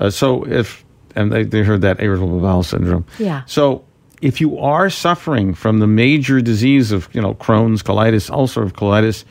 Uh, 0.00 0.10
so 0.10 0.44
if, 0.46 0.84
and 1.14 1.32
they, 1.32 1.44
they 1.44 1.62
heard 1.62 1.82
that 1.82 2.00
irritable 2.00 2.40
bowel 2.40 2.62
syndrome. 2.62 3.04
Yeah. 3.18 3.42
So 3.46 3.84
if 4.22 4.40
you 4.40 4.58
are 4.58 4.90
suffering 4.90 5.54
from 5.54 5.78
the 5.78 5.86
major 5.86 6.40
disease 6.40 6.92
of, 6.92 7.08
you 7.12 7.20
know, 7.20 7.34
Crohn's, 7.34 7.82
colitis, 7.82 8.30
ulcerative 8.30 8.72
colitis, 8.72 9.24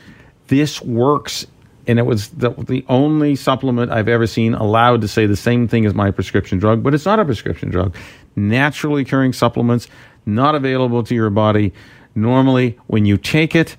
this 0.47 0.81
works 0.81 1.45
and 1.87 1.99
it 1.99 2.05
was 2.05 2.29
the, 2.29 2.49
the 2.49 2.85
only 2.89 3.35
supplement 3.35 3.91
I've 3.91 4.09
ever 4.09 4.27
seen 4.27 4.53
allowed 4.53 5.01
to 5.01 5.07
say 5.07 5.25
the 5.25 5.37
same 5.37 5.67
thing 5.67 5.85
as 5.85 5.93
my 5.93 6.11
prescription 6.11 6.59
drug, 6.59 6.83
but 6.83 6.93
it's 6.93 7.05
not 7.05 7.19
a 7.19 7.25
prescription 7.25 7.69
drug. 7.69 7.95
Naturally 8.35 9.03
occurring 9.03 9.31
supplements, 9.31 9.87
not 10.25 10.53
available 10.53 11.03
to 11.03 11.15
your 11.15 11.29
body. 11.29 11.73
Normally, 12.13 12.77
when 12.87 13.05
you 13.05 13.17
take 13.17 13.55
it, 13.55 13.77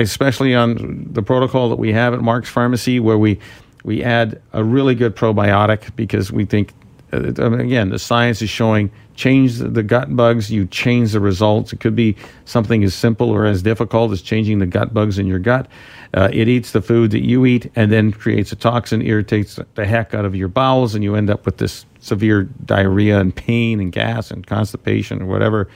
especially 0.00 0.54
on 0.54 1.06
the 1.10 1.22
protocol 1.22 1.68
that 1.70 1.76
we 1.76 1.92
have 1.92 2.14
at 2.14 2.20
Mark's 2.20 2.48
Pharmacy, 2.48 3.00
where 3.00 3.18
we 3.18 3.38
we 3.84 4.02
add 4.02 4.40
a 4.52 4.62
really 4.62 4.94
good 4.94 5.16
probiotic 5.16 5.94
because 5.96 6.30
we 6.30 6.44
think, 6.44 6.74
uh, 7.12 7.22
again, 7.54 7.88
the 7.88 7.98
science 7.98 8.42
is 8.42 8.50
showing 8.50 8.90
change 9.14 9.58
the 9.58 9.82
gut 9.82 10.14
bugs, 10.16 10.50
you 10.50 10.66
change 10.66 11.12
the 11.12 11.20
results. 11.20 11.72
It 11.72 11.80
could 11.80 11.94
be 11.94 12.16
something 12.46 12.82
as 12.84 12.94
simple 12.94 13.30
or 13.30 13.44
as 13.44 13.62
difficult 13.62 14.12
as 14.12 14.22
changing 14.22 14.58
the 14.58 14.66
gut 14.66 14.94
bugs 14.94 15.18
in 15.18 15.26
your 15.26 15.38
gut. 15.38 15.66
Uh, 16.14 16.30
it 16.32 16.48
eats 16.48 16.72
the 16.72 16.80
food 16.80 17.10
that 17.10 17.24
you 17.24 17.44
eat 17.44 17.70
and 17.76 17.92
then 17.92 18.12
creates 18.12 18.50
a 18.50 18.56
toxin, 18.56 19.02
irritates 19.02 19.58
the 19.74 19.84
heck 19.84 20.14
out 20.14 20.24
of 20.24 20.34
your 20.34 20.48
bowels, 20.48 20.94
and 20.94 21.04
you 21.04 21.14
end 21.14 21.30
up 21.30 21.44
with 21.44 21.58
this 21.58 21.84
severe 22.00 22.44
diarrhea 22.64 23.20
and 23.20 23.36
pain 23.36 23.78
and 23.78 23.92
gas 23.92 24.30
and 24.30 24.46
constipation 24.46 25.22
or 25.22 25.26
whatever. 25.26 25.68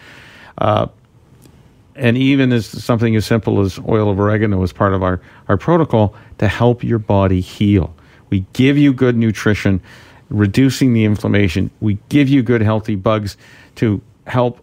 Uh, 0.59 0.87
and 1.97 2.19
even 2.19 2.53
as 2.53 2.67
something 2.67 3.15
as 3.17 3.25
simple 3.25 3.61
as 3.61 3.79
oil 3.89 4.11
of 4.11 4.19
oregano 4.19 4.63
is 4.63 4.73
part 4.73 4.95
of 4.95 5.03
our, 5.03 5.21
our 5.49 5.57
protocol 5.57 6.15
to 6.39 6.49
help 6.49 6.83
your 6.83 6.99
body 6.99 7.41
heal. 7.41 7.95
We 8.31 8.45
give 8.53 8.77
you 8.77 8.93
good 8.93 9.17
nutrition, 9.17 9.81
reducing 10.29 10.93
the 10.93 11.05
inflammation. 11.05 11.71
We 11.81 11.99
give 12.09 12.29
you 12.29 12.43
good, 12.43 12.63
healthy 12.63 12.97
bugs 12.97 13.37
to 13.77 14.01
help 14.27 14.61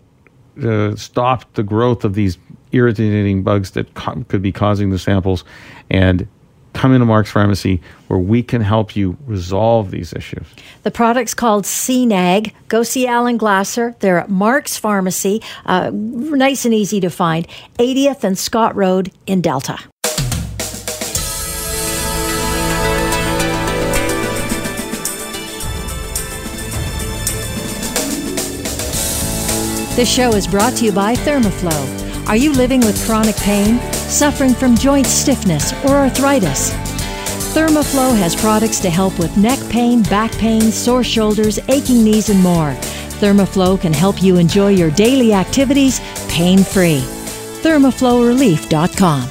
uh, 0.62 0.96
stop 0.96 1.54
the 1.54 1.64
growth 1.64 2.04
of 2.04 2.16
these 2.16 2.38
irritating 2.72 3.44
bugs 3.44 3.72
that 3.72 3.94
co- 3.94 4.26
could 4.28 4.42
be 4.42 4.52
causing 4.52 4.90
the 4.90 5.00
samples. 5.00 5.44
And 5.90 6.28
come 6.74 6.94
into 6.94 7.06
Mark's 7.06 7.32
Pharmacy 7.32 7.82
where 8.08 8.20
we 8.20 8.44
can 8.44 8.62
help 8.62 8.96
you 8.96 9.18
resolve 9.26 9.92
these 9.92 10.14
issues. 10.14 10.46
The 10.84 10.92
product's 10.92 11.34
called 11.34 11.66
CNAG. 11.66 12.54
Go 12.68 12.84
see 12.84 13.08
Alan 13.08 13.38
Glasser. 13.38 13.96
They're 14.00 14.20
at 14.20 14.30
Mark's 14.30 14.78
Pharmacy, 14.78 15.42
uh, 15.66 15.92
nice 15.94 16.66
and 16.66 16.74
easy 16.74 17.00
to 17.00 17.10
find, 17.10 17.48
80th 17.78 18.24
and 18.24 18.38
Scott 18.38 18.76
Road 18.76 19.12
in 19.26 19.42
Delta. 19.42 19.78
This 29.96 30.10
show 30.10 30.32
is 30.34 30.48
brought 30.48 30.74
to 30.78 30.86
you 30.86 30.92
by 30.92 31.16
Thermoflow. 31.16 32.28
Are 32.28 32.36
you 32.38 32.54
living 32.54 32.80
with 32.80 33.06
chronic 33.06 33.36
pain, 33.36 33.78
suffering 34.12 34.54
from 34.54 34.76
joint 34.76 35.08
stiffness, 35.08 35.74
or 35.86 35.98
arthritis? 35.98 36.72
Thermoflow 37.54 38.16
has 38.18 38.36
products 38.36 38.80
to 38.80 38.90
help 38.90 39.18
with 39.20 39.36
neck 39.38 39.60
pain, 39.70 40.04
back 40.04 40.32
pain, 40.34 40.72
sore 40.72 41.04
shoulders, 41.04 41.60
aching 41.68 42.04
knees, 42.04 42.30
and 42.30 42.40
more. 42.42 42.74
Thermoflow 43.20 43.80
can 43.80 43.94
help 43.94 44.22
you 44.24 44.38
enjoy 44.38 44.70
your 44.70 44.92
daily 44.92 45.34
activities 45.34 46.00
pain 46.28 46.64
free. 46.64 47.02
ThermoflowRelief.com. 47.62 49.30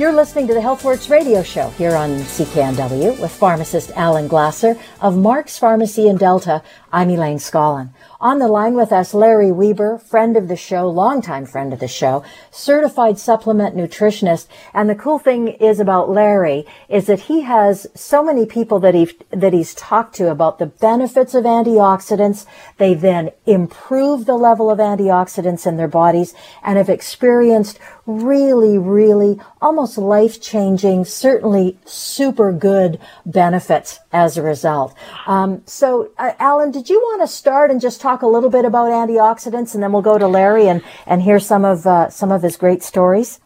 You're 0.00 0.12
listening 0.14 0.46
to 0.48 0.54
the 0.54 0.60
HealthWorks 0.60 1.10
radio 1.10 1.42
show 1.42 1.68
here 1.70 1.94
on 1.94 2.20
CKNW 2.20 3.20
with 3.20 3.30
pharmacist 3.30 3.90
Alan 3.96 4.28
Glasser 4.28 4.76
of 5.02 5.16
Mark's 5.18 5.58
Pharmacy 5.58 6.08
in 6.08 6.16
Delta. 6.16 6.62
I'm 6.92 7.08
Elaine 7.10 7.38
Scollin. 7.38 7.90
On 8.20 8.38
the 8.38 8.48
line 8.48 8.74
with 8.74 8.92
us, 8.92 9.14
Larry 9.14 9.52
Weber, 9.52 9.96
friend 9.96 10.36
of 10.36 10.48
the 10.48 10.56
show, 10.56 10.88
longtime 10.90 11.46
friend 11.46 11.72
of 11.72 11.78
the 11.78 11.88
show, 11.88 12.24
certified 12.50 13.18
supplement 13.18 13.76
nutritionist. 13.76 14.48
And 14.74 14.90
the 14.90 14.96
cool 14.96 15.18
thing 15.18 15.48
is 15.48 15.78
about 15.78 16.10
Larry 16.10 16.66
is 16.88 17.06
that 17.06 17.20
he 17.20 17.42
has 17.42 17.86
so 17.94 18.24
many 18.24 18.44
people 18.44 18.80
that 18.80 18.94
he 18.94 19.10
that 19.30 19.52
he's 19.52 19.72
talked 19.74 20.16
to 20.16 20.30
about 20.30 20.58
the 20.58 20.66
benefits 20.66 21.34
of 21.34 21.44
antioxidants. 21.44 22.44
They 22.76 22.94
then 22.94 23.30
improve 23.46 24.26
the 24.26 24.36
level 24.36 24.68
of 24.68 24.80
antioxidants 24.80 25.66
in 25.66 25.76
their 25.76 25.88
bodies 25.88 26.34
and 26.62 26.76
have 26.76 26.90
experienced 26.90 27.78
really, 28.04 28.76
really 28.76 29.40
almost 29.62 29.96
life 29.96 30.42
changing, 30.42 31.04
certainly 31.04 31.78
super 31.84 32.52
good 32.52 32.98
benefits 33.24 34.00
as 34.12 34.36
a 34.36 34.42
result. 34.42 34.94
Um, 35.26 35.62
so, 35.64 36.10
uh, 36.18 36.32
Alan, 36.38 36.72
did 36.80 36.88
you 36.88 36.98
want 36.98 37.20
to 37.20 37.26
start 37.26 37.70
and 37.70 37.78
just 37.78 38.00
talk 38.00 38.22
a 38.22 38.26
little 38.26 38.48
bit 38.48 38.64
about 38.64 38.88
antioxidants, 38.88 39.74
and 39.74 39.82
then 39.82 39.92
we'll 39.92 40.00
go 40.00 40.16
to 40.16 40.26
Larry 40.26 40.66
and 40.66 40.82
and 41.06 41.20
hear 41.20 41.38
some 41.38 41.62
of 41.62 41.86
uh, 41.86 42.08
some 42.08 42.32
of 42.32 42.40
his 42.40 42.56
great 42.56 42.82
stories? 42.82 43.38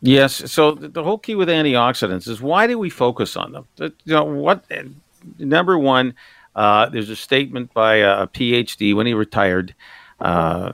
Yes. 0.00 0.50
So 0.50 0.72
the 0.72 1.04
whole 1.04 1.18
key 1.18 1.36
with 1.36 1.48
antioxidants 1.48 2.26
is 2.26 2.40
why 2.40 2.66
do 2.66 2.76
we 2.76 2.90
focus 2.90 3.36
on 3.36 3.52
them? 3.52 3.66
You 3.78 3.92
know 4.06 4.24
what? 4.24 4.64
Number 5.38 5.78
one, 5.78 6.14
uh, 6.56 6.88
there's 6.88 7.08
a 7.08 7.14
statement 7.14 7.72
by 7.72 7.96
a 7.96 8.26
PhD 8.26 8.96
when 8.96 9.06
he 9.06 9.14
retired. 9.14 9.72
Uh, 10.20 10.72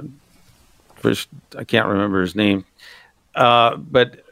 first, 0.96 1.28
I 1.58 1.64
can't 1.64 1.88
remember 1.88 2.22
his 2.22 2.34
name, 2.34 2.64
uh, 3.34 3.76
but 3.76 4.24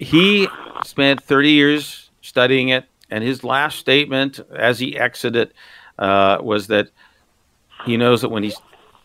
he 0.00 0.48
spent 0.84 1.22
30 1.22 1.50
years 1.50 2.10
studying 2.20 2.70
it, 2.70 2.84
and 3.10 3.22
his 3.22 3.44
last 3.44 3.78
statement 3.78 4.40
as 4.56 4.80
he 4.80 4.98
exited 4.98 5.54
uh, 5.98 6.38
was 6.40 6.68
that 6.68 6.88
he 7.84 7.96
knows 7.96 8.22
that 8.22 8.30
when 8.30 8.42
he 8.42 8.52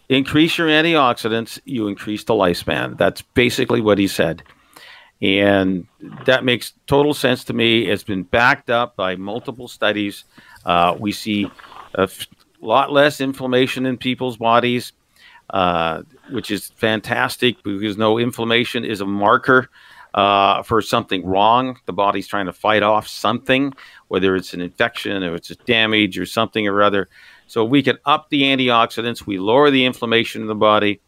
increase 0.09 0.57
your 0.57 0.67
antioxidants, 0.67 1.59
you 1.65 1.87
increase 1.87 2.23
the 2.23 2.33
lifespan. 2.33 2.97
That's 2.97 3.21
basically 3.21 3.81
what 3.81 3.97
he 3.97 4.07
said. 4.07 4.43
And 5.21 5.87
that 6.25 6.43
makes 6.43 6.73
total 6.87 7.13
sense 7.13 7.43
to 7.45 7.53
me. 7.53 7.87
It's 7.87 8.03
been 8.03 8.23
backed 8.23 8.69
up 8.69 8.95
by 8.95 9.15
multiple 9.15 9.67
studies. 9.67 10.23
Uh, 10.65 10.95
we 10.99 11.11
see 11.11 11.49
a 11.93 12.03
f- 12.03 12.27
lot 12.59 12.91
less 12.91 13.21
inflammation 13.21 13.85
in 13.85 13.97
people's 13.97 14.37
bodies, 14.37 14.93
uh, 15.51 16.01
which 16.31 16.49
is 16.49 16.71
fantastic 16.75 17.61
because 17.63 17.97
no 17.97 18.17
inflammation 18.17 18.83
is 18.83 18.99
a 18.99 19.05
marker 19.05 19.69
uh, 20.13 20.63
for 20.63 20.81
something 20.81 21.25
wrong. 21.25 21.79
The 21.85 21.93
body's 21.93 22.27
trying 22.27 22.47
to 22.47 22.53
fight 22.53 22.83
off 22.83 23.07
something, 23.07 23.73
whether 24.07 24.35
it's 24.35 24.53
an 24.53 24.61
infection 24.61 25.23
or 25.23 25.35
it's 25.35 25.51
a 25.51 25.55
damage 25.55 26.19
or 26.19 26.25
something 26.25 26.67
or 26.67 26.81
other. 26.81 27.09
So 27.47 27.65
we 27.65 27.83
can 27.83 27.97
up 28.05 28.29
the 28.29 28.43
antioxidants, 28.43 29.25
we 29.25 29.37
lower 29.37 29.71
the 29.71 29.85
inflammation 29.85 30.41
in 30.41 30.47
the 30.47 30.55
body, 30.55 31.01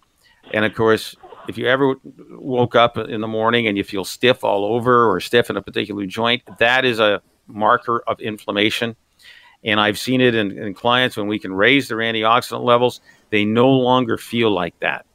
and 0.51 0.65
of 0.65 0.73
course, 0.73 1.15
if 1.47 1.57
you 1.57 1.67
ever 1.67 1.95
woke 2.31 2.75
up 2.75 2.97
in 2.97 3.21
the 3.21 3.27
morning 3.27 3.67
and 3.67 3.77
you 3.77 3.83
feel 3.83 4.03
stiff 4.03 4.43
all 4.43 4.65
over 4.65 5.09
or 5.09 5.19
stiff 5.19 5.49
in 5.49 5.57
a 5.57 5.61
particular 5.61 6.05
joint, 6.05 6.41
that 6.59 6.85
is 6.85 6.99
a 6.99 7.21
marker 7.47 8.03
of 8.07 8.19
inflammation. 8.19 8.95
And 9.63 9.79
I've 9.79 9.97
seen 9.97 10.21
it 10.21 10.35
in, 10.35 10.57
in 10.57 10.73
clients 10.73 11.15
when 11.15 11.27
we 11.27 11.39
can 11.39 11.53
raise 11.53 11.87
their 11.87 11.97
antioxidant 11.97 12.63
levels, 12.63 13.01
they 13.29 13.45
no 13.45 13.69
longer 13.69 14.17
feel 14.17 14.51
like 14.51 14.77
that. 14.79 15.05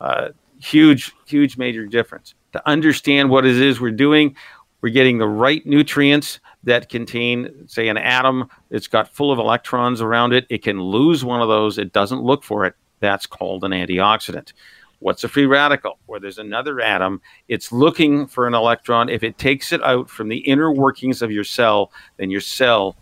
Uh, 0.00 0.28
huge, 0.60 1.12
huge 1.26 1.56
major 1.56 1.86
difference. 1.86 2.34
To 2.52 2.68
understand 2.68 3.30
what 3.30 3.44
it 3.44 3.60
is 3.60 3.80
we're 3.80 3.90
doing, 3.90 4.36
we're 4.80 4.88
getting 4.90 5.18
the 5.18 5.28
right 5.28 5.64
nutrients 5.66 6.40
that 6.64 6.88
contain, 6.88 7.68
say, 7.68 7.88
an 7.88 7.96
atom 7.96 8.48
that's 8.70 8.86
got 8.86 9.14
full 9.14 9.32
of 9.32 9.38
electrons 9.38 10.00
around 10.00 10.32
it. 10.32 10.46
It 10.48 10.62
can 10.62 10.80
lose 10.80 11.24
one 11.24 11.42
of 11.42 11.48
those. 11.48 11.78
It 11.78 11.92
doesn't 11.92 12.22
look 12.22 12.42
for 12.44 12.64
it. 12.64 12.74
That's 13.00 13.26
called 13.26 13.64
an 13.64 13.72
antioxidant. 13.72 14.52
What's 15.00 15.22
a 15.22 15.28
free 15.28 15.46
radical? 15.46 15.98
Where 16.06 16.18
there's 16.18 16.38
another 16.38 16.80
atom, 16.80 17.20
it's 17.46 17.70
looking 17.70 18.26
for 18.26 18.46
an 18.46 18.54
electron. 18.54 19.08
If 19.08 19.22
it 19.22 19.38
takes 19.38 19.72
it 19.72 19.82
out 19.84 20.10
from 20.10 20.28
the 20.28 20.38
inner 20.38 20.72
workings 20.72 21.22
of 21.22 21.30
your 21.30 21.44
cell, 21.44 21.92
then 22.16 22.30
your 22.30 22.40
cell 22.40 22.96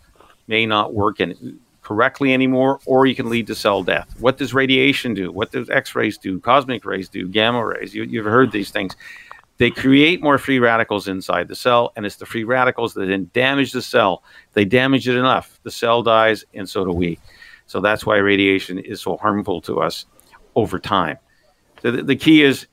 may 0.47 0.65
not 0.65 0.93
work 0.93 1.19
in, 1.19 1.59
correctly 1.81 2.33
anymore, 2.33 2.79
or 2.85 3.05
you 3.05 3.15
can 3.15 3.29
lead 3.29 3.47
to 3.47 3.55
cell 3.55 3.81
death. 3.81 4.13
What 4.19 4.37
does 4.37 4.53
radiation 4.53 5.13
do? 5.13 5.31
What 5.31 5.51
does 5.51 5.69
X 5.69 5.95
rays 5.95 6.17
do? 6.17 6.39
Cosmic 6.39 6.85
rays 6.85 7.09
do? 7.09 7.27
Gamma 7.27 7.65
rays? 7.65 7.95
You, 7.95 8.03
you've 8.03 8.25
heard 8.25 8.51
these 8.51 8.69
things. 8.71 8.95
They 9.57 9.71
create 9.71 10.21
more 10.21 10.37
free 10.37 10.59
radicals 10.59 11.07
inside 11.07 11.47
the 11.47 11.55
cell, 11.55 11.91
and 11.95 12.05
it's 12.05 12.17
the 12.17 12.25
free 12.25 12.43
radicals 12.43 12.93
that 12.93 13.07
then 13.07 13.29
damage 13.33 13.71
the 13.71 13.81
cell. 13.81 14.23
They 14.53 14.65
damage 14.65 15.07
it 15.07 15.17
enough, 15.17 15.59
the 15.63 15.71
cell 15.71 16.03
dies, 16.03 16.45
and 16.53 16.69
so 16.69 16.85
do 16.85 16.91
we. 16.91 17.19
So 17.65 17.81
that's 17.81 18.05
why 18.05 18.17
radiation 18.17 18.79
is 18.79 19.01
so 19.01 19.17
harmful 19.17 19.61
to 19.61 19.81
us 19.81 20.05
over 20.55 20.79
time. 20.79 21.17
So 21.81 21.91
the, 21.91 22.03
the 22.03 22.15
key 22.15 22.43
is 22.43 22.67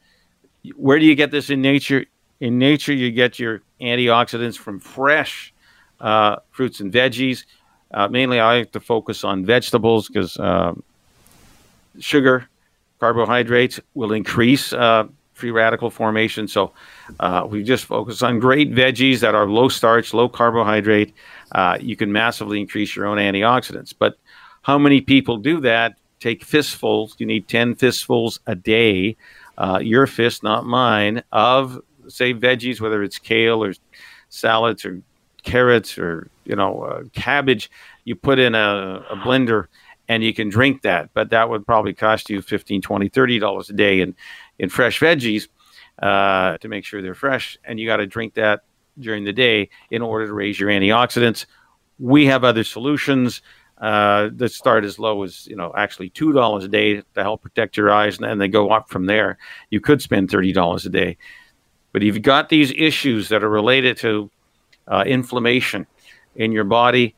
where 0.77 0.99
do 0.99 1.05
you 1.05 1.15
get 1.15 1.31
this 1.31 1.51
in 1.51 1.61
nature? 1.61 2.07
In 2.41 2.59
nature, 2.59 2.93
you 2.93 3.11
get 3.11 3.39
your 3.39 3.63
antioxidants 3.81 4.57
from 4.57 4.81
fresh 4.81 5.53
uh, 6.01 6.37
fruits 6.51 6.81
and 6.81 6.93
veggies. 6.93 7.45
Uh, 7.93 8.09
mainly, 8.09 8.41
I 8.41 8.59
like 8.59 8.73
to 8.73 8.81
focus 8.81 9.25
on 9.25 9.45
vegetables 9.45 10.09
because 10.09 10.37
uh, 10.39 10.75
sugar, 11.99 12.49
carbohydrates 12.99 13.81
will 13.95 14.13
increase 14.13 14.73
uh, 14.73 15.05
free 15.35 15.51
radical 15.51 15.91
formation. 15.91 16.49
So 16.49 16.73
uh, 17.21 17.47
we 17.49 17.63
just 17.63 17.85
focus 17.85 18.23
on 18.23 18.39
great 18.39 18.71
veggies 18.73 19.21
that 19.21 19.35
are 19.35 19.47
low 19.47 19.69
starch, 19.69 20.15
low 20.15 20.29
carbohydrate. 20.29 21.13
Uh, 21.53 21.77
you 21.81 21.97
can 21.97 22.13
massively 22.13 22.61
increase 22.61 22.97
your 22.97 23.07
own 23.07 23.19
antioxidants. 23.19 23.93
But 23.97 24.17
how 24.63 24.79
many 24.79 25.01
people 25.01 25.37
do 25.37 25.61
that? 25.61 25.99
Take 26.21 26.45
fistfuls. 26.45 27.17
You 27.19 27.27
need 27.27 27.49
10 27.49 27.75
fistfuls 27.75 28.41
a 28.47 28.55
day. 28.55 29.17
Uh, 29.59 29.79
your 29.83 30.07
fist, 30.07 30.43
not 30.43 30.65
mine, 30.65 31.23
of 31.33 31.81
say 32.09 32.33
veggies, 32.33 32.81
whether 32.81 33.03
it's 33.03 33.19
kale 33.19 33.63
or 33.63 33.75
salads 34.29 34.85
or 34.85 35.03
carrots 35.43 35.99
or 35.99 36.29
you 36.45 36.57
know 36.57 36.83
uh, 36.83 37.03
cabbage. 37.13 37.71
You 38.05 38.17
put 38.17 38.39
in 38.39 38.55
a, 38.55 39.05
a 39.11 39.17
blender 39.17 39.67
and 40.09 40.23
you 40.23 40.35
can 40.35 40.49
drink 40.49 40.83
that 40.83 41.11
but 41.15 41.31
that 41.31 41.49
would 41.49 41.67
probably 41.67 41.95
cost 41.95 42.29
you 42.29 42.43
15 42.43 42.83
20 42.83 43.09
30 43.09 43.39
dollars 43.39 43.71
a 43.71 43.73
day 43.73 44.01
in 44.01 44.15
in 44.59 44.69
fresh 44.69 45.01
veggies 45.01 45.49
uh, 46.01 46.59
to 46.59 46.69
make 46.69 46.85
sure 46.85 47.03
they're 47.03 47.15
fresh, 47.15 47.59
and 47.65 47.79
you 47.79 47.87
got 47.87 47.99
to 47.99 48.07
drink 48.07 48.35
that 48.35 48.63
during 48.99 49.25
the 49.25 49.33
day 49.33 49.69
in 49.91 50.03
order 50.03 50.27
to 50.27 50.33
raise 50.33 50.59
your 50.59 50.71
antioxidants. 50.71 51.47
We 51.99 52.27
have 52.27 52.45
other 52.45 52.65
solutions 52.65 53.43
uh, 53.79 54.31
that 54.35 54.53
start 54.53 54.85
as 54.85 54.99
low 54.99 55.23
as 55.23 55.47
you 55.47 55.57
know 55.57 55.73
actually 55.77 56.11
two 56.11 56.33
dollars 56.33 56.65
a 56.65 56.69
day 56.69 57.03
to 57.15 57.23
help 57.23 57.43
protect 57.43 57.77
your 57.77 57.91
eyes, 57.91 58.17
and 58.17 58.29
then 58.29 58.39
they 58.39 58.49
go 58.49 58.71
up 58.71 58.89
from 58.89 59.07
there. 59.07 59.39
You 59.71 59.81
could 59.81 60.01
spend 60.01 60.31
thirty 60.31 60.53
dollars 60.53 60.87
a 60.87 60.91
day, 60.91 61.17
but 61.93 62.03
if 62.03 62.15
you've 62.15 62.23
got 62.23 62.49
these 62.49 62.73
issues 62.73 63.29
that 63.29 63.43
are 63.43 63.49
related 63.49 63.97
to 63.99 64.31
uh, 64.89 65.05
inflammation 65.07 65.87
in 66.37 66.53
your 66.53 66.65
body, 66.65 67.15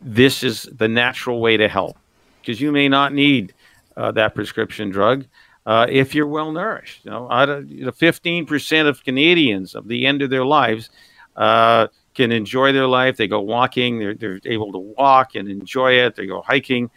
this 0.00 0.42
is 0.42 0.68
the 0.76 0.88
natural 0.88 1.40
way 1.40 1.56
to 1.56 1.68
help 1.68 1.96
because 2.40 2.60
you 2.60 2.72
may 2.72 2.88
not 2.88 3.12
need 3.12 3.52
uh, 3.96 4.10
that 4.12 4.34
prescription 4.34 4.90
drug 4.90 5.24
uh, 5.68 5.86
if 5.90 6.14
you're 6.14 6.26
well 6.26 6.50
nourished. 6.50 7.04
You 7.04 7.10
know, 7.10 7.30
out 7.30 7.50
of, 7.50 7.70
you 7.70 7.84
know, 7.84 7.92
15% 7.92 8.88
of 8.88 9.04
Canadians 9.04 9.74
of 9.74 9.86
the 9.86 10.06
end 10.06 10.22
of 10.22 10.30
their 10.30 10.46
lives 10.46 10.88
uh, 11.36 11.88
can 12.14 12.32
enjoy 12.32 12.72
their 12.72 12.86
life. 12.86 13.18
They 13.18 13.28
go 13.28 13.42
walking, 13.42 13.98
they're, 13.98 14.14
they're 14.14 14.40
able 14.46 14.72
to 14.72 14.78
walk 14.78 15.34
and 15.34 15.46
enjoy 15.46 15.92
it. 15.92 16.16
They 16.16 16.26
go 16.26 16.40
hiking. 16.40 16.90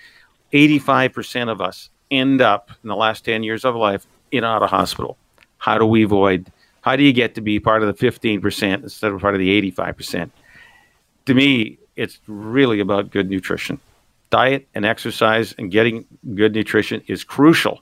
85% 0.53 1.51
of 1.51 1.59
us 1.59 1.89
end 2.11 2.39
up 2.39 2.71
in 2.81 2.87
the 2.87 2.95
last 2.95 3.25
10 3.25 3.43
years 3.43 3.65
of 3.65 3.75
life 3.75 4.07
in 4.31 4.45
out 4.45 4.63
of 4.63 4.69
hospital. 4.69 5.17
How 5.57 5.77
do 5.77 5.85
we 5.85 6.03
avoid? 6.03 6.49
How 6.79 6.95
do 6.95 7.03
you 7.03 7.11
get 7.11 7.35
to 7.35 7.41
be 7.41 7.59
part 7.59 7.83
of 7.83 7.93
the 7.93 8.11
15% 8.11 8.83
instead 8.83 9.11
of 9.11 9.19
part 9.19 9.35
of 9.35 9.39
the 9.39 9.71
85%? 9.71 10.31
To 11.25 11.33
me, 11.33 11.77
it's 11.97 12.21
really 12.25 12.79
about 12.79 13.11
good 13.11 13.29
nutrition. 13.29 13.81
Diet 14.29 14.65
and 14.73 14.85
exercise 14.85 15.53
and 15.57 15.69
getting 15.69 16.05
good 16.35 16.55
nutrition 16.55 17.03
is 17.07 17.25
crucial 17.25 17.81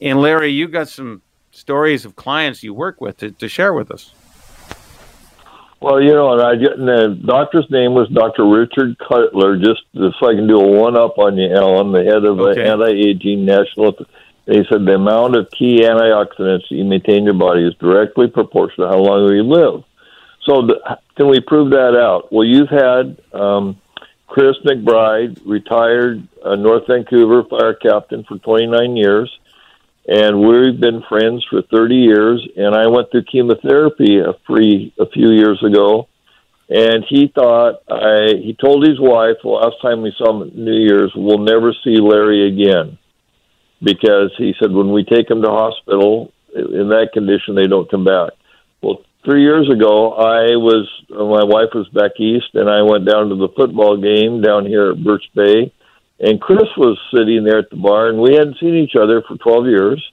and 0.00 0.20
Larry, 0.20 0.50
you 0.50 0.68
got 0.68 0.88
some 0.88 1.22
stories 1.50 2.04
of 2.04 2.16
clients 2.16 2.62
you 2.62 2.72
work 2.72 3.00
with 3.00 3.18
to, 3.18 3.30
to 3.32 3.48
share 3.48 3.74
with 3.74 3.90
us. 3.90 4.12
Well, 5.80 6.00
you 6.02 6.12
know, 6.12 6.32
and 6.32 6.42
I 6.42 6.56
get 6.56 6.76
the 6.76 7.18
doctor's 7.24 7.68
name 7.70 7.94
was 7.94 8.08
Dr. 8.10 8.46
Richard 8.46 8.98
Cutler. 8.98 9.56
Just 9.56 9.80
so 9.94 10.28
I 10.28 10.34
can 10.34 10.46
do 10.46 10.60
a 10.60 10.68
one 10.78 10.96
up 10.96 11.18
on 11.18 11.38
you, 11.38 11.54
Alan, 11.54 11.92
the 11.92 12.04
head 12.04 12.24
of 12.24 12.38
okay. 12.38 12.68
anti-aging 12.68 13.46
national. 13.46 13.96
He 14.44 14.62
said 14.68 14.84
the 14.84 14.94
amount 14.94 15.36
of 15.36 15.50
key 15.50 15.80
antioxidants 15.80 16.70
you 16.70 16.84
maintain 16.84 17.18
in 17.18 17.24
your 17.24 17.34
body 17.34 17.66
is 17.66 17.74
directly 17.76 18.28
proportional 18.28 18.88
to 18.88 18.92
how 18.92 18.98
long 18.98 19.32
you 19.32 19.42
live. 19.42 19.84
So, 20.44 20.66
the, 20.66 20.98
can 21.16 21.28
we 21.28 21.40
prove 21.40 21.70
that 21.70 21.96
out? 21.96 22.30
Well, 22.30 22.46
you've 22.46 22.68
had 22.68 23.18
um, 23.32 23.80
Chris 24.26 24.56
McBride, 24.64 25.40
retired 25.46 26.26
uh, 26.44 26.56
North 26.56 26.86
Vancouver 26.88 27.44
fire 27.44 27.74
captain 27.74 28.24
for 28.24 28.36
29 28.38 28.96
years 28.96 29.30
and 30.10 30.40
we've 30.40 30.80
been 30.80 31.04
friends 31.08 31.46
for 31.48 31.62
30 31.62 31.94
years. 31.94 32.46
And 32.56 32.74
I 32.74 32.88
went 32.88 33.12
through 33.12 33.24
chemotherapy 33.30 34.18
a 34.18 34.32
free 34.44 34.92
a 34.98 35.08
few 35.08 35.30
years 35.30 35.62
ago, 35.64 36.08
and 36.68 37.04
he 37.08 37.28
thought 37.32 37.82
I 37.88 38.34
he 38.42 38.56
told 38.60 38.86
his 38.86 38.98
wife 38.98 39.36
the 39.42 39.48
last 39.50 39.76
time 39.80 40.02
we 40.02 40.12
saw 40.18 40.34
him 40.34 40.48
at 40.48 40.56
New 40.56 40.78
Year's, 40.78 41.12
we'll 41.14 41.38
never 41.38 41.72
see 41.84 42.00
Larry 42.00 42.48
again, 42.48 42.98
because 43.80 44.34
he 44.36 44.52
said 44.60 44.72
when 44.72 44.92
we 44.92 45.04
take 45.04 45.30
him 45.30 45.42
to 45.42 45.48
hospital 45.48 46.32
in 46.54 46.88
that 46.88 47.10
condition, 47.14 47.54
they 47.54 47.68
don't 47.68 47.88
come 47.88 48.04
back. 48.04 48.32
Well, 48.82 49.04
three 49.24 49.42
years 49.42 49.70
ago, 49.70 50.12
I 50.14 50.56
was 50.56 50.88
my 51.08 51.44
wife 51.44 51.70
was 51.72 51.88
back 51.90 52.18
east, 52.18 52.50
and 52.54 52.68
I 52.68 52.82
went 52.82 53.06
down 53.06 53.28
to 53.28 53.36
the 53.36 53.54
football 53.56 53.96
game 53.96 54.42
down 54.42 54.66
here 54.66 54.90
at 54.90 55.04
Birch 55.04 55.30
Bay 55.36 55.72
and 56.20 56.40
Chris 56.40 56.68
was 56.76 56.98
sitting 57.14 57.44
there 57.44 57.58
at 57.58 57.70
the 57.70 57.76
bar, 57.76 58.08
and 58.08 58.18
we 58.18 58.34
hadn't 58.34 58.58
seen 58.58 58.74
each 58.74 58.94
other 58.94 59.22
for 59.22 59.36
12 59.36 59.66
years. 59.66 60.12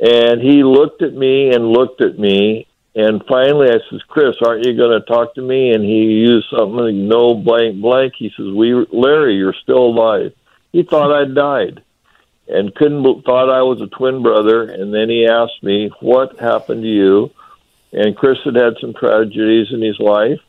And 0.00 0.40
he 0.40 0.62
looked 0.62 1.02
at 1.02 1.14
me 1.14 1.54
and 1.54 1.68
looked 1.68 2.02
at 2.02 2.18
me, 2.18 2.66
and 2.94 3.24
finally 3.26 3.68
I 3.68 3.78
says, 3.90 4.02
"Chris, 4.08 4.36
aren't 4.44 4.66
you 4.66 4.76
going 4.76 4.98
to 4.98 5.06
talk 5.06 5.34
to 5.34 5.42
me?" 5.42 5.70
And 5.70 5.84
he 5.84 6.04
used 6.04 6.48
something 6.50 6.76
like 6.76 6.94
"no 6.94 7.34
blank 7.34 7.80
blank." 7.80 8.14
He 8.16 8.30
says, 8.36 8.46
"We, 8.46 8.74
Larry, 8.92 9.36
you're 9.36 9.54
still 9.54 9.86
alive." 9.86 10.32
He 10.72 10.82
thought 10.82 11.12
I'd 11.12 11.34
died, 11.34 11.82
and 12.48 12.74
couldn't 12.74 13.22
thought 13.22 13.48
I 13.48 13.62
was 13.62 13.80
a 13.80 13.86
twin 13.86 14.22
brother. 14.22 14.62
And 14.64 14.92
then 14.92 15.08
he 15.08 15.26
asked 15.26 15.62
me, 15.62 15.90
"What 16.00 16.38
happened 16.38 16.82
to 16.82 16.88
you?" 16.88 17.30
And 17.92 18.16
Chris 18.16 18.38
had 18.44 18.56
had 18.56 18.76
some 18.78 18.92
tragedies 18.92 19.72
in 19.72 19.80
his 19.80 19.98
life, 19.98 20.40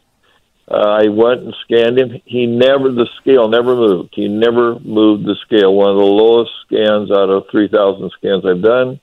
uh, 0.69 0.99
I 1.01 1.08
went 1.08 1.43
and 1.43 1.56
scanned 1.62 1.97
him. 1.97 2.21
He 2.25 2.45
never, 2.45 2.91
the 2.91 3.08
scale 3.21 3.47
never 3.47 3.73
moved. 3.75 4.13
He 4.13 4.27
never 4.27 4.77
moved 4.80 5.25
the 5.25 5.36
scale. 5.45 5.73
One 5.73 5.91
of 5.91 5.95
the 5.95 6.03
lowest 6.03 6.51
scans 6.65 7.10
out 7.10 7.30
of 7.30 7.45
3,000 7.49 8.12
scans 8.17 8.45
I've 8.45 8.62
done. 8.62 8.99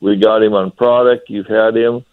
We 0.00 0.16
got 0.16 0.42
him 0.42 0.52
on 0.52 0.72
product. 0.72 1.30
You've 1.30 1.46
had 1.46 1.74
him. 1.74 2.04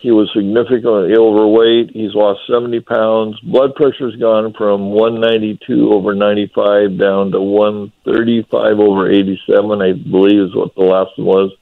He 0.00 0.10
was 0.10 0.30
significantly 0.34 1.16
overweight. 1.16 1.90
He's 1.92 2.14
lost 2.14 2.40
70 2.46 2.80
pounds. 2.80 3.40
Blood 3.40 3.74
pressure's 3.74 4.16
gone 4.16 4.52
from 4.52 4.90
192 4.90 5.92
over 5.92 6.14
95 6.14 6.98
down 6.98 7.32
to 7.32 7.40
135 7.40 8.78
over 8.78 9.10
87, 9.10 9.82
I 9.82 9.92
believe 9.92 10.40
is 10.40 10.54
what 10.54 10.74
the 10.74 10.84
last 10.84 11.16
one 11.16 11.26
was. 11.26 11.52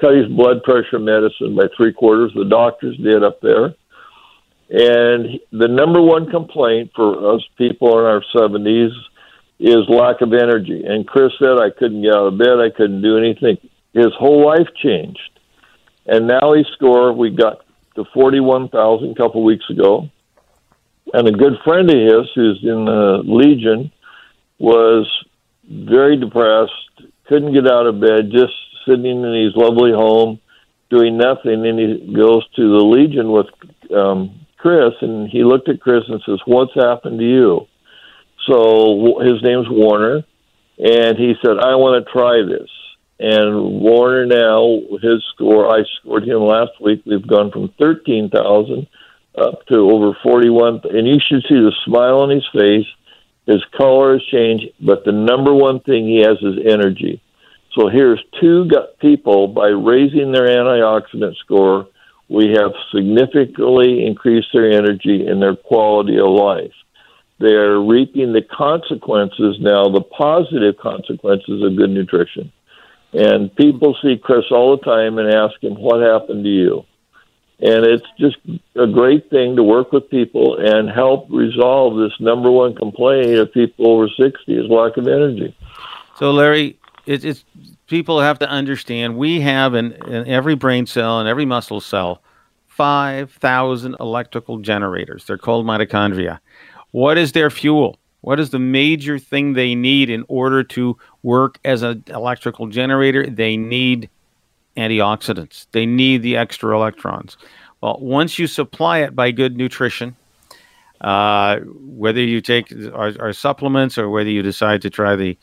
Cut 0.00 0.14
his 0.14 0.26
blood 0.28 0.62
pressure 0.62 0.98
medicine 0.98 1.56
by 1.56 1.66
three 1.76 1.92
quarters. 1.92 2.32
The 2.34 2.44
doctors 2.44 2.96
did 2.98 3.24
up 3.24 3.40
there 3.40 3.74
and 4.68 5.40
the 5.52 5.68
number 5.68 6.02
one 6.02 6.30
complaint 6.30 6.90
for 6.94 7.34
us 7.34 7.42
people 7.56 7.98
in 7.98 8.04
our 8.04 8.22
70s 8.34 8.90
is 9.58 9.88
lack 9.88 10.20
of 10.20 10.32
energy. 10.32 10.84
And 10.84 11.06
Chris 11.06 11.32
said, 11.38 11.58
I 11.60 11.70
couldn't 11.70 12.02
get 12.02 12.14
out 12.14 12.26
of 12.26 12.38
bed, 12.38 12.58
I 12.60 12.70
couldn't 12.70 13.02
do 13.02 13.16
anything. 13.16 13.58
His 13.92 14.12
whole 14.18 14.44
life 14.44 14.68
changed. 14.82 15.30
And 16.06 16.26
now 16.26 16.52
he 16.54 16.64
scored, 16.74 17.16
we 17.16 17.30
got 17.30 17.64
to 17.94 18.04
41,000 18.12 19.10
a 19.10 19.14
couple 19.14 19.44
weeks 19.44 19.68
ago. 19.70 20.10
And 21.12 21.28
a 21.28 21.32
good 21.32 21.54
friend 21.64 21.88
of 21.88 21.96
his, 21.96 22.30
who's 22.34 22.60
in 22.62 22.84
the 22.84 23.22
Legion, 23.24 23.92
was 24.58 25.06
very 25.70 26.16
depressed, 26.16 26.72
couldn't 27.28 27.54
get 27.54 27.66
out 27.66 27.86
of 27.86 28.00
bed, 28.00 28.30
just 28.32 28.52
sitting 28.86 29.06
in 29.06 29.44
his 29.44 29.54
lovely 29.54 29.92
home, 29.92 30.40
doing 30.90 31.16
nothing. 31.16 31.66
And 31.66 31.78
he 31.78 32.12
goes 32.14 32.46
to 32.56 32.62
the 32.62 32.84
Legion 32.84 33.30
with 33.30 33.46
um, 33.96 34.45
Chris, 34.58 34.94
and 35.00 35.28
he 35.28 35.44
looked 35.44 35.68
at 35.68 35.80
Chris 35.80 36.04
and 36.08 36.20
says, 36.26 36.40
"What's 36.46 36.74
happened 36.74 37.18
to 37.18 37.24
you?" 37.24 37.66
So 38.48 39.20
his 39.20 39.42
name's 39.42 39.68
Warner, 39.68 40.24
and 40.78 41.18
he 41.18 41.34
said, 41.44 41.58
"I 41.58 41.74
want 41.76 42.04
to 42.04 42.12
try 42.12 42.42
this." 42.42 42.70
And 43.18 43.80
Warner 43.80 44.26
now, 44.26 44.80
his 45.00 45.24
score, 45.34 45.74
I 45.74 45.84
scored 45.98 46.28
him 46.28 46.42
last 46.42 46.72
week. 46.80 47.02
We've 47.06 47.26
gone 47.26 47.50
from 47.50 47.68
thirteen 47.78 48.28
thousand 48.28 48.86
up 49.36 49.66
to 49.66 49.90
over 49.90 50.16
forty-one, 50.22 50.82
and 50.84 51.06
you 51.08 51.18
should 51.20 51.42
see 51.48 51.54
the 51.54 51.72
smile 51.84 52.20
on 52.20 52.30
his 52.30 52.46
face. 52.52 52.86
His 53.46 53.64
color 53.76 54.14
has 54.14 54.24
changed, 54.24 54.66
but 54.80 55.04
the 55.04 55.12
number 55.12 55.54
one 55.54 55.80
thing 55.80 56.06
he 56.06 56.18
has 56.20 56.36
is 56.42 56.66
energy. 56.66 57.22
So 57.78 57.88
here's 57.88 58.22
two 58.40 58.68
people 59.00 59.48
by 59.48 59.68
raising 59.68 60.32
their 60.32 60.48
antioxidant 60.48 61.36
score 61.36 61.86
we 62.28 62.54
have 62.56 62.72
significantly 62.94 64.04
increased 64.06 64.48
their 64.52 64.70
energy 64.70 65.26
and 65.26 65.40
their 65.40 65.56
quality 65.56 66.18
of 66.18 66.28
life. 66.28 66.72
They're 67.38 67.78
reaping 67.78 68.32
the 68.32 68.42
consequences 68.42 69.58
now, 69.60 69.88
the 69.88 70.00
positive 70.00 70.76
consequences 70.78 71.62
of 71.62 71.76
good 71.76 71.90
nutrition. 71.90 72.50
And 73.12 73.54
people 73.54 73.96
see 74.02 74.16
Chris 74.22 74.44
all 74.50 74.76
the 74.76 74.82
time 74.82 75.18
and 75.18 75.32
ask 75.32 75.62
him, 75.62 75.74
What 75.74 76.00
happened 76.00 76.44
to 76.44 76.50
you? 76.50 76.84
And 77.58 77.86
it's 77.86 78.06
just 78.18 78.36
a 78.74 78.86
great 78.86 79.30
thing 79.30 79.56
to 79.56 79.62
work 79.62 79.92
with 79.92 80.10
people 80.10 80.58
and 80.58 80.90
help 80.90 81.26
resolve 81.30 81.96
this 81.96 82.12
number 82.20 82.50
one 82.50 82.74
complaint 82.74 83.30
of 83.38 83.52
people 83.52 83.90
over 83.90 84.08
60 84.08 84.52
is 84.52 84.68
lack 84.68 84.98
of 84.98 85.06
energy. 85.06 85.56
So, 86.16 86.32
Larry, 86.32 86.78
it, 87.06 87.24
it's 87.24 87.44
people 87.86 88.20
have 88.20 88.38
to 88.40 88.48
understand 88.48 89.16
we 89.16 89.40
have 89.40 89.74
in, 89.74 89.92
in 89.92 90.26
every 90.26 90.54
brain 90.54 90.86
cell 90.86 91.20
and 91.20 91.28
every 91.28 91.44
muscle 91.44 91.80
cell 91.80 92.22
5,000 92.66 93.96
electrical 94.00 94.58
generators. 94.58 95.24
They're 95.24 95.38
called 95.38 95.64
mitochondria. 95.64 96.40
What 96.90 97.16
is 97.16 97.32
their 97.32 97.48
fuel? 97.48 97.98
What 98.20 98.38
is 98.38 98.50
the 98.50 98.58
major 98.58 99.18
thing 99.18 99.52
they 99.52 99.74
need 99.74 100.10
in 100.10 100.24
order 100.28 100.62
to 100.64 100.98
work 101.22 101.58
as 101.64 101.82
an 101.82 102.04
electrical 102.08 102.66
generator? 102.66 103.26
They 103.26 103.56
need 103.56 104.10
antioxidants. 104.76 105.66
They 105.72 105.86
need 105.86 106.22
the 106.22 106.36
extra 106.36 106.76
electrons. 106.76 107.38
Well, 107.80 107.98
once 108.00 108.38
you 108.38 108.46
supply 108.46 108.98
it 108.98 109.14
by 109.14 109.30
good 109.30 109.56
nutrition, 109.56 110.16
uh, 111.00 111.60
whether 111.60 112.20
you 112.20 112.40
take 112.40 112.72
our, 112.92 113.12
our, 113.20 113.32
supplements 113.32 113.98
or 113.98 114.08
whether 114.08 114.30
you 114.30 114.42
decide 114.42 114.82
to 114.82 114.90
try 114.90 115.14
the 115.14 115.36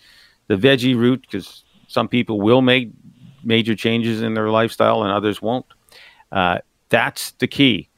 the 0.47 0.55
veggie 0.55 0.95
route, 0.95 1.21
because 1.21 1.62
some 1.93 2.07
people 2.07 2.41
will 2.41 2.61
make 2.61 2.89
major 3.43 3.75
changes 3.75 4.21
in 4.21 4.33
their 4.33 4.49
lifestyle 4.49 5.03
and 5.03 5.11
others 5.11 5.41
won't. 5.41 5.65
Uh, 6.31 6.57
that's 6.89 7.31
the 7.33 7.47
key, 7.47 7.89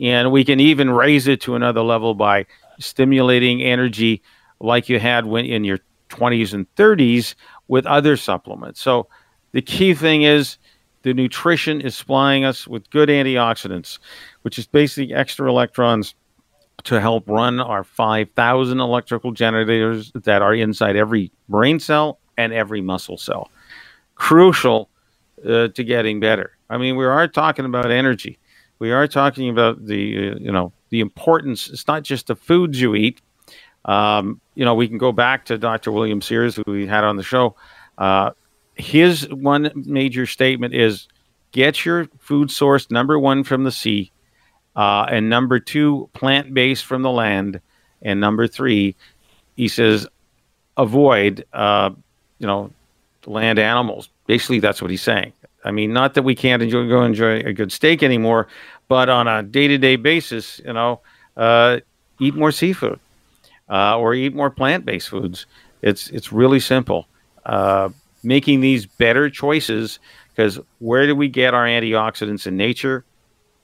and 0.00 0.30
we 0.30 0.44
can 0.44 0.60
even 0.60 0.90
raise 0.90 1.26
it 1.26 1.40
to 1.42 1.54
another 1.54 1.82
level 1.82 2.14
by 2.14 2.46
stimulating 2.78 3.62
energy 3.62 4.22
like 4.60 4.88
you 4.88 5.00
had 5.00 5.26
when 5.26 5.44
in 5.44 5.64
your 5.64 5.78
20s 6.08 6.52
and 6.52 6.72
30s 6.76 7.34
with 7.68 7.86
other 7.86 8.16
supplements. 8.16 8.80
So 8.80 9.08
the 9.52 9.62
key 9.62 9.94
thing 9.94 10.22
is 10.22 10.58
the 11.02 11.14
nutrition 11.14 11.80
is 11.80 11.96
supplying 11.96 12.44
us 12.44 12.68
with 12.68 12.88
good 12.90 13.08
antioxidants, 13.08 13.98
which 14.42 14.58
is 14.58 14.66
basically 14.66 15.14
extra 15.14 15.48
electrons 15.48 16.14
to 16.84 17.00
help 17.00 17.28
run 17.28 17.60
our 17.60 17.84
5,000 17.84 18.80
electrical 18.80 19.32
generators 19.32 20.12
that 20.14 20.42
are 20.42 20.54
inside 20.54 20.96
every 20.96 21.32
brain 21.48 21.78
cell 21.80 22.18
and 22.36 22.52
every 22.52 22.80
muscle 22.80 23.18
cell. 23.18 23.50
Crucial 24.14 24.88
uh, 25.46 25.68
to 25.68 25.84
getting 25.84 26.20
better. 26.20 26.56
I 26.70 26.78
mean, 26.78 26.96
we 26.96 27.04
are 27.04 27.28
talking 27.28 27.64
about 27.64 27.90
energy. 27.90 28.38
We 28.78 28.92
are 28.92 29.06
talking 29.06 29.48
about 29.48 29.86
the 29.86 30.32
uh, 30.32 30.34
you 30.38 30.52
know 30.52 30.72
the 30.90 31.00
importance. 31.00 31.68
It's 31.70 31.86
not 31.86 32.02
just 32.02 32.26
the 32.26 32.36
foods 32.36 32.80
you 32.80 32.94
eat. 32.94 33.20
Um, 33.84 34.40
you 34.54 34.64
know, 34.64 34.74
we 34.74 34.88
can 34.88 34.98
go 34.98 35.12
back 35.12 35.44
to 35.46 35.58
Dr. 35.58 35.90
William 35.92 36.20
Sears, 36.20 36.56
who 36.56 36.62
we 36.66 36.86
had 36.86 37.04
on 37.04 37.16
the 37.16 37.22
show. 37.22 37.56
Uh, 37.98 38.30
his 38.74 39.28
one 39.28 39.70
major 39.74 40.26
statement 40.26 40.74
is 40.74 41.08
get 41.52 41.84
your 41.84 42.08
food 42.18 42.50
source 42.50 42.90
number 42.90 43.18
one 43.18 43.44
from 43.44 43.64
the 43.64 43.72
sea, 43.72 44.10
uh, 44.76 45.06
and 45.10 45.28
number 45.28 45.60
two, 45.60 46.08
plant 46.12 46.54
based 46.54 46.84
from 46.84 47.02
the 47.02 47.10
land, 47.10 47.60
and 48.00 48.20
number 48.20 48.46
three, 48.46 48.96
he 49.56 49.68
says, 49.68 50.06
avoid, 50.76 51.44
uh, 51.52 51.90
you 52.42 52.48
know, 52.48 52.70
land 53.24 53.58
animals. 53.60 54.08
Basically, 54.26 54.58
that's 54.58 54.82
what 54.82 54.90
he's 54.90 55.00
saying. 55.00 55.32
I 55.64 55.70
mean, 55.70 55.92
not 55.92 56.14
that 56.14 56.24
we 56.24 56.34
can't 56.34 56.60
enjoy 56.60 56.88
go 56.88 57.04
enjoy 57.04 57.36
a 57.38 57.52
good 57.52 57.70
steak 57.70 58.02
anymore, 58.02 58.48
but 58.88 59.08
on 59.08 59.28
a 59.28 59.44
day 59.44 59.68
to 59.68 59.78
day 59.78 59.94
basis, 59.94 60.60
you 60.66 60.72
know, 60.72 61.00
uh, 61.36 61.78
eat 62.20 62.34
more 62.34 62.50
seafood 62.50 62.98
uh, 63.70 63.96
or 63.96 64.12
eat 64.12 64.34
more 64.34 64.50
plant 64.50 64.84
based 64.84 65.08
foods. 65.08 65.46
It's 65.82 66.10
it's 66.10 66.32
really 66.32 66.58
simple. 66.58 67.06
Uh, 67.46 67.90
making 68.24 68.60
these 68.60 68.86
better 68.86 69.30
choices 69.30 70.00
because 70.34 70.58
where 70.78 71.06
do 71.06 71.14
we 71.14 71.28
get 71.28 71.54
our 71.54 71.64
antioxidants 71.64 72.46
in 72.46 72.56
nature? 72.56 73.04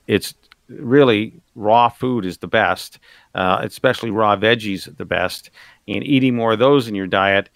It's 0.07 0.33
really 0.69 1.33
raw 1.55 1.89
food 1.89 2.25
is 2.25 2.37
the 2.37 2.47
best, 2.47 2.99
uh, 3.35 3.59
especially 3.61 4.11
raw 4.11 4.35
veggies 4.37 4.95
the 4.97 5.05
best. 5.05 5.49
And 5.87 6.03
eating 6.03 6.35
more 6.35 6.53
of 6.53 6.59
those 6.59 6.87
in 6.87 6.95
your 6.95 7.07
diet, 7.07 7.49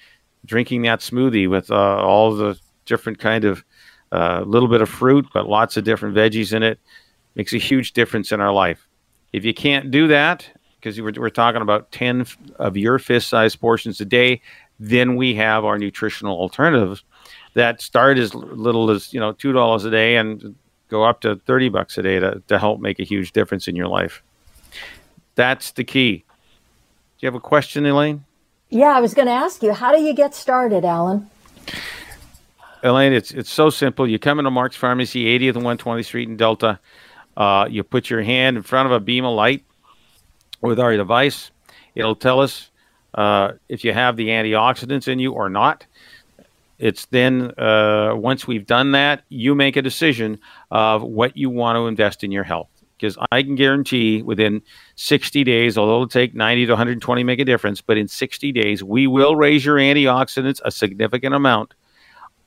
drinking 0.46 0.84
that 0.84 1.00
smoothie 1.00 1.50
with 1.50 1.72
uh, 1.72 1.76
all 1.76 2.36
the 2.36 2.60
different 2.86 3.20
kind 3.20 3.46
of 3.46 3.64
a 4.12 4.16
uh, 4.16 4.44
little 4.46 4.70
bit 4.70 4.82
of 4.82 4.90
fruit, 4.90 5.26
but 5.34 5.50
lots 5.50 5.76
of 5.76 5.84
different 5.84 6.16
veggies 6.16 6.54
in 6.54 6.62
it 6.62 6.80
makes 7.34 7.52
a 7.52 7.58
huge 7.58 7.94
difference 7.94 8.32
in 8.32 8.40
our 8.40 8.54
life. 8.54 8.88
If 9.32 9.44
you 9.44 9.56
can't 9.56 9.90
do 9.90 10.08
that, 10.10 10.48
because 10.80 11.02
we're, 11.02 11.14
we're 11.18 11.30
talking 11.30 11.64
about 11.64 11.92
10 11.92 12.28
of 12.58 12.78
your 12.78 13.00
fist 13.00 13.28
sized 13.28 13.60
portions 13.60 14.00
a 14.02 14.06
day, 14.06 14.42
then 14.80 15.16
we 15.16 15.34
have 15.36 15.66
our 15.66 15.80
nutritional 15.80 16.38
alternatives 16.38 17.04
that 17.56 17.82
start 17.82 18.18
as 18.18 18.36
little 18.36 18.90
as 18.92 19.14
you 19.14 19.20
know 19.20 19.32
two 19.32 19.52
dollars 19.52 19.86
a 19.86 19.92
day 19.92 20.18
and 20.18 20.56
go 20.90 21.04
up 21.04 21.22
to 21.22 21.36
30 21.36 21.70
bucks 21.70 21.98
a 21.98 22.04
day 22.04 22.20
to, 22.20 22.42
to 22.48 22.60
help 22.60 22.80
make 22.80 23.00
a 23.00 23.04
huge 23.04 23.32
difference 23.32 23.68
in 23.68 23.76
your 23.76 23.88
life. 23.88 24.22
That's 25.36 25.72
the 25.72 25.84
key. 25.84 26.18
Do 26.18 26.24
you 27.20 27.28
have 27.28 27.36
a 27.36 27.40
question 27.40 27.86
elaine 27.86 28.26
yeah 28.74 28.96
i 28.96 29.00
was 29.00 29.14
going 29.14 29.28
to 29.28 29.34
ask 29.34 29.64
you 29.64 29.74
how 29.74 29.92
do 29.96 30.02
you 30.02 30.14
get 30.14 30.34
started 30.34 30.84
alan 30.84 31.30
elaine 32.84 33.14
it's 33.14 33.32
it's 33.32 33.52
so 33.52 33.70
simple 33.70 34.08
you 34.08 34.20
come 34.20 34.40
into 34.40 34.52
mark's 34.52 34.76
pharmacy 34.76 35.26
80th 35.40 35.56
and 35.56 35.66
120th 35.66 36.06
street 36.06 36.28
in 36.28 36.38
delta 36.38 36.80
uh, 37.36 37.68
you 37.68 37.84
put 37.84 38.12
your 38.12 38.22
hand 38.22 38.58
in 38.58 38.64
front 38.64 38.86
of 38.86 38.92
a 38.92 39.00
beam 39.00 39.26
of 39.26 39.34
light 39.34 39.64
with 40.62 40.80
our 40.80 40.96
device 40.96 41.52
it'll 41.96 42.16
tell 42.16 42.40
us 42.40 42.70
uh, 43.16 43.54
if 43.70 43.84
you 43.84 43.94
have 43.94 44.16
the 44.16 44.30
antioxidants 44.30 45.08
in 45.08 45.20
you 45.20 45.34
or 45.34 45.50
not. 45.50 45.86
It's 46.80 47.06
then, 47.06 47.52
uh, 47.58 48.14
once 48.16 48.48
we've 48.48 48.66
done 48.66 48.92
that, 48.92 49.24
you 49.30 49.56
make 49.56 49.78
a 49.78 49.82
decision 49.82 50.40
of 50.72 51.04
what 51.04 51.38
you 51.38 51.50
want 51.50 51.78
to 51.78 51.88
invest 51.88 52.24
in 52.24 52.32
your 52.32 52.44
health. 52.44 52.70
Because 53.04 53.18
I 53.34 53.44
can 53.44 53.56
guarantee 53.56 54.22
within 54.22 54.62
60 54.96 55.44
days, 55.44 55.78
although 55.78 55.96
it'll 55.96 56.08
take 56.08 56.34
90 56.34 56.68
to 56.68 56.72
120 56.72 57.24
make 57.26 57.40
a 57.40 57.44
difference, 57.44 57.82
but 57.82 57.98
in 57.98 58.08
60 58.08 58.54
days, 58.54 58.82
we 58.82 59.08
will 59.08 59.36
raise 59.36 59.66
your 59.66 59.76
antioxidants 59.76 60.62
a 60.64 60.72
significant 60.72 61.36
amount 61.36 61.74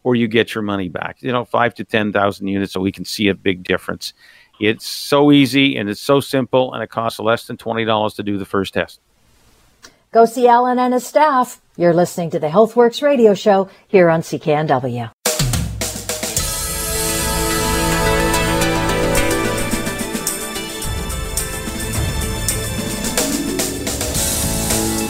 or 0.03 0.14
you 0.14 0.27
get 0.27 0.55
your 0.55 0.62
money 0.62 0.88
back. 0.88 1.19
You 1.21 1.31
know, 1.31 1.45
five 1.45 1.75
to 1.75 1.85
10,000 1.85 2.49
units, 2.49 2.73
so 2.73 2.81
we 2.81 2.90
can 2.90 3.05
see 3.05 3.29
a 3.29 3.35
big 3.35 3.64
difference. 3.64 4.14
It's 4.59 4.87
so 4.87 5.31
easy 5.31 5.77
and 5.77 5.90
it's 5.90 6.01
so 6.01 6.21
simple, 6.21 6.73
and 6.73 6.83
it 6.83 6.88
costs 6.88 7.21
less 7.21 7.47
than 7.47 7.59
$20 7.59 8.16
to 8.16 8.23
do 8.23 8.38
the 8.38 8.47
first 8.47 8.73
test. 8.73 8.99
Go 10.11 10.25
see 10.25 10.49
Alan 10.49 10.79
and 10.79 10.95
his 10.95 11.07
staff. 11.07 11.61
You're 11.77 11.92
listening 11.92 12.31
to 12.31 12.38
the 12.38 12.49
HealthWorks 12.49 13.03
radio 13.03 13.35
show 13.35 13.69
here 13.88 14.09
on 14.09 14.23
CKNW. 14.23 15.11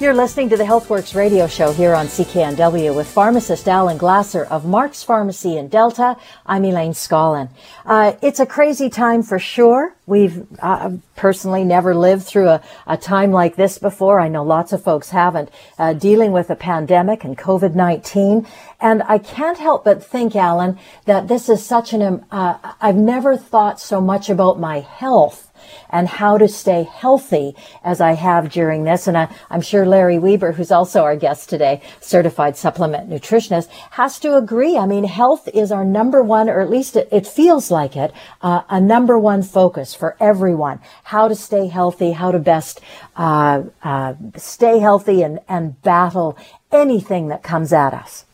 You're 0.00 0.14
listening 0.14 0.48
to 0.48 0.56
the 0.56 0.64
HealthWorks 0.64 1.14
radio 1.14 1.46
show 1.46 1.72
here 1.72 1.94
on 1.94 2.06
CKNW 2.06 2.96
with 2.96 3.06
pharmacist 3.06 3.68
Alan 3.68 3.98
Glasser 3.98 4.44
of 4.44 4.64
Mark's 4.64 5.02
Pharmacy 5.02 5.58
in 5.58 5.68
Delta. 5.68 6.16
I'm 6.46 6.64
Elaine 6.64 6.92
Scollin. 6.92 7.50
Uh, 7.84 8.14
it's 8.22 8.40
a 8.40 8.46
crazy 8.46 8.88
time 8.88 9.22
for 9.22 9.38
sure. 9.38 9.94
We've 10.06 10.46
uh, 10.62 10.92
personally 11.16 11.64
never 11.64 11.94
lived 11.94 12.22
through 12.22 12.48
a, 12.48 12.62
a, 12.86 12.96
time 12.96 13.30
like 13.30 13.56
this 13.56 13.76
before. 13.76 14.20
I 14.20 14.28
know 14.28 14.42
lots 14.42 14.72
of 14.72 14.82
folks 14.82 15.10
haven't, 15.10 15.50
uh, 15.78 15.92
dealing 15.92 16.32
with 16.32 16.48
a 16.48 16.56
pandemic 16.56 17.22
and 17.22 17.36
COVID-19. 17.36 18.46
And 18.80 19.02
I 19.02 19.18
can't 19.18 19.58
help 19.58 19.84
but 19.84 20.02
think, 20.02 20.34
Alan, 20.34 20.78
that 21.04 21.28
this 21.28 21.50
is 21.50 21.62
such 21.62 21.92
an, 21.92 22.24
uh, 22.30 22.56
I've 22.80 22.96
never 22.96 23.36
thought 23.36 23.78
so 23.78 24.00
much 24.00 24.30
about 24.30 24.58
my 24.58 24.80
health 24.80 25.49
and 25.90 26.08
how 26.08 26.38
to 26.38 26.48
stay 26.48 26.84
healthy 26.84 27.54
as 27.82 28.00
I 28.00 28.12
have 28.12 28.50
during 28.50 28.84
this. 28.84 29.06
And 29.06 29.16
I, 29.16 29.28
am 29.50 29.60
sure 29.60 29.86
Larry 29.86 30.18
Weber, 30.18 30.52
who's 30.52 30.70
also 30.70 31.02
our 31.02 31.16
guest 31.16 31.48
today, 31.48 31.82
certified 32.00 32.56
supplement 32.56 33.08
nutritionist, 33.08 33.68
has 33.92 34.18
to 34.20 34.36
agree. 34.36 34.76
I 34.76 34.86
mean, 34.86 35.04
health 35.04 35.48
is 35.52 35.72
our 35.72 35.84
number 35.84 36.22
one, 36.22 36.48
or 36.48 36.60
at 36.60 36.70
least 36.70 36.96
it, 36.96 37.08
it 37.10 37.26
feels 37.26 37.70
like 37.70 37.96
it, 37.96 38.12
uh, 38.42 38.62
a 38.68 38.80
number 38.80 39.18
one 39.18 39.42
focus 39.42 39.94
for 39.94 40.16
everyone. 40.20 40.80
How 41.04 41.28
to 41.28 41.34
stay 41.34 41.66
healthy, 41.66 42.12
how 42.12 42.30
to 42.30 42.38
best 42.38 42.80
uh, 43.16 43.62
uh, 43.82 44.14
stay 44.36 44.78
healthy 44.78 45.22
and, 45.22 45.40
and 45.48 45.80
battle 45.82 46.38
anything 46.72 47.28
that 47.28 47.42
comes 47.42 47.72
at 47.72 47.94
us. 47.94 48.24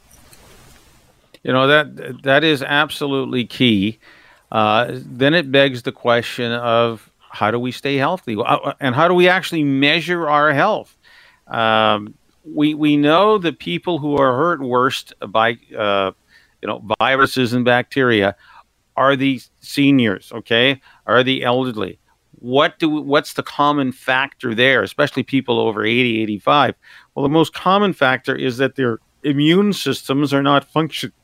You 1.43 1.53
know 1.53 1.69
that 1.69 2.23
that 2.25 2.43
is 2.43 2.61
absolutely 2.61 3.45
key. 3.47 4.01
Uh, 4.51 4.87
then 4.93 5.33
it 5.33 5.53
begs 5.53 5.83
the 5.83 5.93
question 5.93 6.51
of 6.51 7.11
how 7.37 7.51
do 7.51 7.59
we 7.59 7.71
stay 7.71 7.97
healthy? 7.97 8.35
Uh, 8.35 8.73
and 8.81 8.95
how 8.95 9.07
do 9.07 9.15
we 9.15 9.29
actually 9.29 9.63
measure 9.63 10.29
our 10.29 10.53
health? 10.55 10.97
Um, 11.47 12.15
we 12.45 12.75
we 12.75 12.97
know 12.97 13.39
that 13.39 13.59
people 13.59 13.99
who 13.99 14.17
are 14.17 14.35
hurt 14.37 14.61
worst 14.61 15.13
by 15.29 15.59
uh, 15.77 16.13
you 16.63 16.69
know 16.69 16.83
viruses 16.99 17.53
and 17.53 17.65
bacteria 17.65 18.35
are 18.97 19.17
the 19.17 19.41
seniors 19.61 20.33
okay? 20.33 20.81
Are 21.07 21.23
the 21.23 21.45
elderly. 21.45 21.99
What 22.39 22.79
do 22.79 22.89
what's 22.89 23.35
the 23.35 23.43
common 23.43 23.93
factor 23.93 24.55
there 24.55 24.83
especially 24.83 25.23
people 25.23 25.59
over 25.59 25.85
80 25.85 26.23
85 26.23 26.75
well 27.15 27.23
the 27.23 27.29
most 27.29 27.55
common 27.55 27.93
factor 27.93 28.37
is 28.37 28.59
that 28.59 28.77
their 28.77 28.99
immune 29.23 29.73
systems 29.73 30.33
are 30.35 30.43
not 30.43 30.65
functioning 30.71 31.15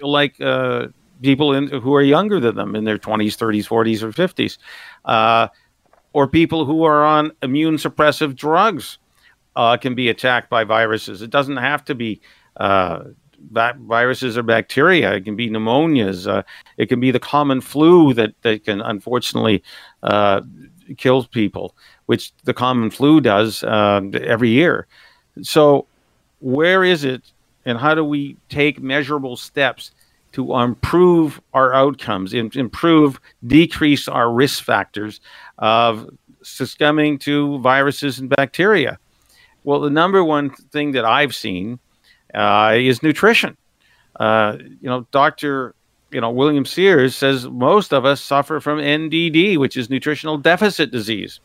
like 0.00 0.40
uh, 0.40 0.88
people 1.24 1.54
in, 1.54 1.68
who 1.68 1.94
are 1.94 2.02
younger 2.02 2.38
than 2.38 2.54
them 2.54 2.76
in 2.76 2.84
their 2.84 2.98
20s, 2.98 3.36
30s, 3.36 3.66
40s, 3.66 4.02
or 4.02 4.12
50s, 4.12 4.58
uh, 5.06 5.48
or 6.12 6.28
people 6.28 6.64
who 6.64 6.84
are 6.84 7.04
on 7.04 7.32
immune 7.42 7.76
suppressive 7.76 8.36
drugs, 8.36 8.98
uh, 9.56 9.76
can 9.76 9.94
be 9.94 10.08
attacked 10.08 10.50
by 10.50 10.64
viruses. 10.64 11.22
It 11.22 11.30
doesn't 11.30 11.56
have 11.56 11.84
to 11.86 11.94
be 11.94 12.20
uh, 12.56 13.04
viruses 13.50 14.36
or 14.36 14.42
bacteria. 14.42 15.14
It 15.14 15.24
can 15.24 15.36
be 15.36 15.48
pneumonias. 15.48 16.26
Uh, 16.26 16.42
it 16.76 16.86
can 16.86 17.00
be 17.00 17.10
the 17.10 17.20
common 17.20 17.60
flu 17.60 18.14
that, 18.14 18.34
that 18.42 18.64
can 18.64 18.80
unfortunately 18.80 19.62
uh, 20.02 20.42
kill 20.96 21.24
people, 21.24 21.74
which 22.06 22.32
the 22.44 22.54
common 22.54 22.90
flu 22.90 23.20
does 23.20 23.62
uh, 23.64 24.00
every 24.22 24.50
year. 24.50 24.86
So, 25.42 25.86
where 26.40 26.84
is 26.84 27.04
it, 27.04 27.22
and 27.64 27.78
how 27.78 27.94
do 27.94 28.04
we 28.04 28.36
take 28.48 28.80
measurable 28.80 29.36
steps 29.36 29.92
to 30.34 30.54
improve 30.56 31.40
our 31.52 31.72
outcomes, 31.72 32.34
improve, 32.34 33.20
decrease 33.46 34.08
our 34.08 34.30
risk 34.30 34.62
factors 34.62 35.20
of 35.58 36.10
succumbing 36.42 37.18
to 37.20 37.58
viruses 37.60 38.18
and 38.18 38.28
bacteria? 38.28 38.98
Well, 39.62 39.80
the 39.80 39.90
number 39.90 40.22
one 40.22 40.50
thing 40.50 40.92
that 40.92 41.04
I've 41.04 41.34
seen 41.34 41.78
uh, 42.34 42.74
is 42.76 43.02
nutrition. 43.02 43.56
Uh, 44.18 44.58
you 44.60 44.88
know, 44.88 45.06
Doctor, 45.10 45.74
you 46.10 46.20
know, 46.20 46.30
William 46.30 46.66
Sears 46.66 47.16
says 47.16 47.46
most 47.48 47.92
of 47.92 48.04
us 48.04 48.20
suffer 48.20 48.60
from 48.60 48.78
NDD, 48.78 49.56
which 49.56 49.76
is 49.76 49.88
nutritional 49.88 50.36
deficit 50.36 50.90
disease. 50.90 51.40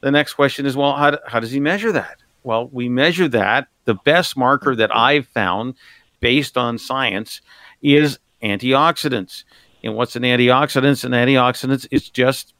The 0.00 0.10
next 0.10 0.34
question 0.34 0.66
is, 0.66 0.76
well, 0.76 0.96
how, 0.96 1.18
how 1.26 1.40
does 1.40 1.50
he 1.50 1.60
measure 1.60 1.92
that? 1.92 2.18
Well, 2.42 2.68
we 2.68 2.88
measure 2.88 3.28
that. 3.28 3.68
The 3.84 3.94
best 3.94 4.36
marker 4.36 4.74
that 4.74 4.94
I've 4.94 5.26
found, 5.28 5.74
based 6.20 6.56
on 6.56 6.78
science, 6.78 7.42
is 7.82 8.18
antioxidants. 8.42 9.44
And 9.82 9.94
what's 9.94 10.16
an 10.16 10.22
antioxidant? 10.22 11.04
An 11.04 11.12
antioxidant 11.12 11.86
is 11.90 12.08
just 12.10 12.54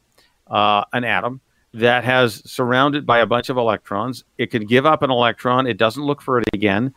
uh, 0.46 0.85
an 0.92 1.04
atom 1.04 1.40
that 1.72 2.04
has 2.04 2.42
surrounded 2.50 3.06
by 3.06 3.20
a 3.20 3.26
bunch 3.26 3.48
of 3.48 3.56
electrons. 3.56 4.24
It 4.38 4.50
can 4.50 4.66
give 4.66 4.87
up 4.87 5.02
an 5.02 5.11
electron. 5.11 5.66
It 5.66 5.76
doesn't 5.76 6.02
look 6.02 6.20
for 6.22 6.38
it 6.38 6.44
again. 6.52 6.94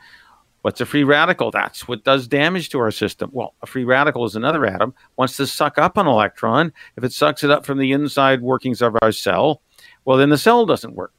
What's 0.61 0.79
a 0.79 0.85
free 0.85 1.03
radical? 1.03 1.51
That's 1.51 1.89
what 1.89 2.05
does 2.05 2.25
damage 2.27 2.69
to 2.69 2.79
our 2.79 2.89
system. 2.89 3.29
Well, 3.33 3.53
a 3.61 3.67
free 3.67 3.83
radical 3.83 4.23
is 4.23 4.35
another 4.35 4.65
atom 4.65 4.93
wants 5.17 5.35
to 5.37 5.45
suck 5.45 5.77
up 5.77 5.97
an 5.97 6.07
electron. 6.07 6.71
If 6.95 7.03
it 7.03 7.11
sucks 7.11 7.43
it 7.43 7.51
up 7.51 7.65
from 7.65 7.79
the 7.79 7.91
inside 7.91 8.41
workings 8.41 8.81
of 8.81 8.95
our 9.01 9.11
cell, 9.11 9.61
well, 10.05 10.17
then 10.17 10.29
the 10.29 10.37
cell 10.37 10.65
doesn't 10.65 10.95
work. 10.95 11.13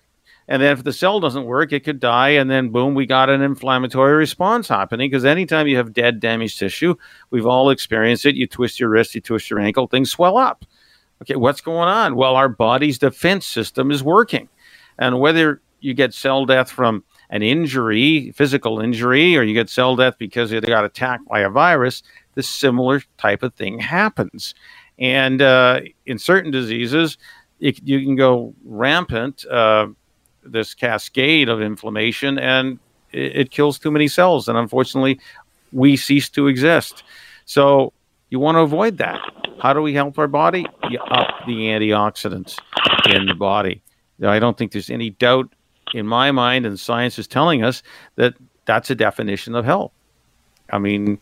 And 0.46 0.60
then 0.60 0.72
if 0.72 0.84
the 0.84 0.92
cell 0.92 1.20
doesn't 1.20 1.44
work, 1.44 1.72
it 1.72 1.84
could 1.84 2.00
die, 2.00 2.30
and 2.30 2.50
then 2.50 2.68
boom, 2.68 2.94
we 2.94 3.06
got 3.06 3.30
an 3.30 3.40
inflammatory 3.40 4.14
response 4.14 4.68
happening. 4.68 5.10
Because 5.10 5.24
anytime 5.24 5.66
you 5.66 5.76
have 5.76 5.92
dead, 5.92 6.20
damaged 6.20 6.58
tissue, 6.58 6.96
we've 7.30 7.46
all 7.46 7.70
experienced 7.70 8.26
it. 8.26 8.34
You 8.34 8.46
twist 8.46 8.78
your 8.78 8.90
wrist, 8.90 9.14
you 9.14 9.20
twist 9.20 9.48
your 9.48 9.60
ankle, 9.60 9.86
things 9.86 10.10
swell 10.10 10.36
up. 10.36 10.64
Okay, 11.22 11.36
what's 11.36 11.60
going 11.60 11.88
on? 11.88 12.16
Well, 12.16 12.36
our 12.36 12.48
body's 12.48 12.98
defense 12.98 13.46
system 13.46 13.90
is 13.90 14.02
working. 14.02 14.48
And 14.98 15.20
whether 15.20 15.62
you 15.80 15.94
get 15.94 16.12
cell 16.12 16.44
death 16.44 16.70
from 16.70 17.04
an 17.30 17.42
injury, 17.42 18.32
physical 18.32 18.80
injury, 18.80 19.36
or 19.36 19.42
you 19.42 19.54
get 19.54 19.70
cell 19.70 19.96
death 19.96 20.16
because 20.18 20.52
you 20.52 20.60
got 20.60 20.84
attacked 20.84 21.26
by 21.26 21.40
a 21.40 21.50
virus, 21.50 22.02
the 22.34 22.42
similar 22.42 23.02
type 23.16 23.42
of 23.42 23.54
thing 23.54 23.78
happens. 23.78 24.54
And 24.98 25.42
uh, 25.42 25.80
in 26.06 26.18
certain 26.18 26.50
diseases, 26.50 27.18
it, 27.60 27.82
you 27.82 28.04
can 28.04 28.16
go 28.16 28.54
rampant, 28.64 29.44
uh, 29.46 29.88
this 30.44 30.74
cascade 30.74 31.48
of 31.48 31.60
inflammation, 31.60 32.38
and 32.38 32.78
it, 33.12 33.36
it 33.36 33.50
kills 33.50 33.78
too 33.78 33.90
many 33.90 34.08
cells. 34.08 34.48
And 34.48 34.58
unfortunately, 34.58 35.20
we 35.72 35.96
cease 35.96 36.28
to 36.30 36.46
exist. 36.46 37.02
So 37.44 37.92
you 38.30 38.38
want 38.38 38.56
to 38.56 38.60
avoid 38.60 38.98
that. 38.98 39.20
How 39.60 39.72
do 39.72 39.80
we 39.80 39.94
help 39.94 40.18
our 40.18 40.28
body? 40.28 40.66
You 40.90 40.98
up 41.00 41.28
the 41.46 41.68
antioxidants 41.68 42.58
in 43.14 43.26
the 43.26 43.34
body. 43.34 43.82
I 44.22 44.38
don't 44.38 44.56
think 44.56 44.72
there's 44.72 44.90
any 44.90 45.10
doubt 45.10 45.52
in 45.92 46.06
my 46.06 46.30
mind, 46.30 46.66
and 46.66 46.78
science 46.78 47.18
is 47.18 47.26
telling 47.26 47.64
us 47.64 47.82
that 48.16 48.34
that's 48.64 48.90
a 48.90 48.94
definition 48.94 49.54
of 49.54 49.64
health. 49.64 49.92
I 50.70 50.78
mean, 50.78 51.18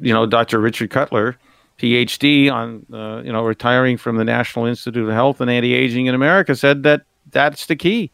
you 0.00 0.12
know, 0.12 0.26
Dr. 0.26 0.60
Richard 0.60 0.90
Cutler, 0.90 1.36
PhD 1.78 2.52
on, 2.52 2.86
uh, 2.92 3.22
you 3.22 3.32
know, 3.32 3.44
retiring 3.44 3.96
from 3.96 4.16
the 4.16 4.24
National 4.24 4.66
Institute 4.66 5.08
of 5.08 5.14
Health 5.14 5.40
and 5.40 5.50
Anti-Aging 5.50 6.06
in 6.06 6.14
America, 6.14 6.54
said 6.54 6.82
that 6.84 7.02
that's 7.30 7.66
the 7.66 7.76
key. 7.76 8.10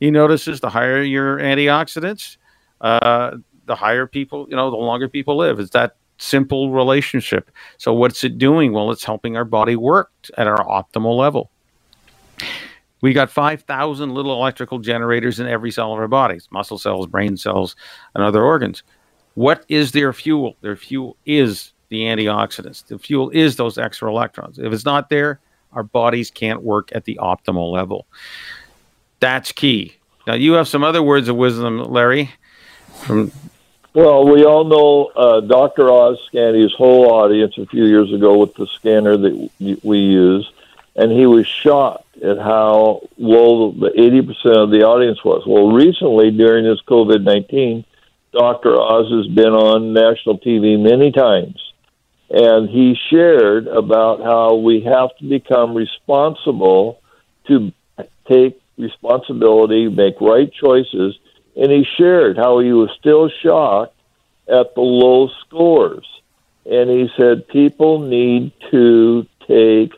He 0.00 0.10
notices 0.10 0.60
the 0.60 0.70
higher 0.70 1.02
your 1.02 1.38
antioxidants, 1.38 2.36
uh, 2.80 3.36
the 3.66 3.74
higher 3.74 4.06
people, 4.06 4.46
you 4.48 4.56
know, 4.56 4.70
the 4.70 4.76
longer 4.76 5.08
people 5.08 5.36
live. 5.36 5.58
It's 5.58 5.70
that 5.70 5.96
simple 6.18 6.70
relationship. 6.70 7.50
So 7.78 7.92
what's 7.92 8.24
it 8.24 8.38
doing? 8.38 8.72
Well, 8.72 8.90
it's 8.90 9.04
helping 9.04 9.36
our 9.36 9.44
body 9.44 9.76
work 9.76 10.10
at 10.36 10.46
our 10.46 10.64
optimal 10.64 11.16
level. 11.16 11.50
We 13.00 13.12
got 13.12 13.30
5,000 13.30 14.12
little 14.12 14.32
electrical 14.32 14.80
generators 14.80 15.38
in 15.38 15.46
every 15.46 15.70
cell 15.70 15.92
of 15.92 15.98
our 15.98 16.08
bodies 16.08 16.48
muscle 16.50 16.78
cells, 16.78 17.06
brain 17.06 17.36
cells, 17.36 17.76
and 18.14 18.24
other 18.24 18.42
organs. 18.42 18.82
What 19.34 19.64
is 19.68 19.92
their 19.92 20.12
fuel? 20.12 20.56
Their 20.62 20.74
fuel 20.76 21.16
is 21.24 21.72
the 21.90 22.02
antioxidants. 22.02 22.84
The 22.86 22.98
fuel 22.98 23.30
is 23.30 23.56
those 23.56 23.78
extra 23.78 24.10
electrons. 24.10 24.58
If 24.58 24.72
it's 24.72 24.84
not 24.84 25.10
there, 25.10 25.38
our 25.72 25.84
bodies 25.84 26.30
can't 26.30 26.62
work 26.62 26.90
at 26.92 27.04
the 27.04 27.18
optimal 27.22 27.70
level. 27.72 28.06
That's 29.20 29.52
key. 29.52 29.96
Now, 30.26 30.34
you 30.34 30.52
have 30.54 30.68
some 30.68 30.84
other 30.84 31.02
words 31.02 31.28
of 31.28 31.36
wisdom, 31.36 31.78
Larry. 31.78 32.30
From 33.04 33.32
well, 33.94 34.28
we 34.28 34.44
all 34.44 34.64
know 34.64 35.06
uh, 35.16 35.40
Dr. 35.40 35.90
Oz 35.90 36.18
scanned 36.26 36.56
his 36.56 36.72
whole 36.74 37.10
audience 37.10 37.56
a 37.58 37.66
few 37.66 37.84
years 37.86 38.12
ago 38.12 38.38
with 38.38 38.54
the 38.54 38.66
scanner 38.66 39.16
that 39.16 39.50
we 39.82 39.98
use, 39.98 40.48
and 40.94 41.10
he 41.10 41.26
was 41.26 41.46
shocked 41.46 42.16
at 42.22 42.38
how 42.38 43.08
low 43.16 43.72
the 43.72 43.90
80% 43.90 44.64
of 44.64 44.70
the 44.70 44.82
audience 44.84 45.24
was. 45.24 45.44
Well, 45.46 45.72
recently 45.72 46.30
during 46.30 46.64
this 46.64 46.80
COVID 46.82 47.22
19, 47.24 47.84
Dr. 48.32 48.78
Oz 48.78 49.10
has 49.10 49.26
been 49.34 49.54
on 49.54 49.94
national 49.94 50.38
TV 50.38 50.78
many 50.78 51.10
times, 51.10 51.56
and 52.28 52.68
he 52.68 52.96
shared 53.08 53.66
about 53.66 54.22
how 54.22 54.56
we 54.56 54.82
have 54.82 55.16
to 55.16 55.24
become 55.24 55.74
responsible 55.74 57.00
to 57.46 57.72
take 58.28 58.60
responsibility, 58.78 59.88
make 59.88 60.20
right 60.20 60.50
choices, 60.52 61.18
and 61.56 61.70
he 61.70 61.84
shared 61.96 62.36
how 62.36 62.60
he 62.60 62.72
was 62.72 62.90
still 62.98 63.28
shocked 63.42 63.94
at 64.48 64.74
the 64.74 64.80
low 64.80 65.28
scores. 65.40 66.06
And 66.64 66.90
he 66.90 67.08
said 67.16 67.48
people 67.48 68.00
need 68.00 68.52
to 68.70 69.26
take 69.46 69.92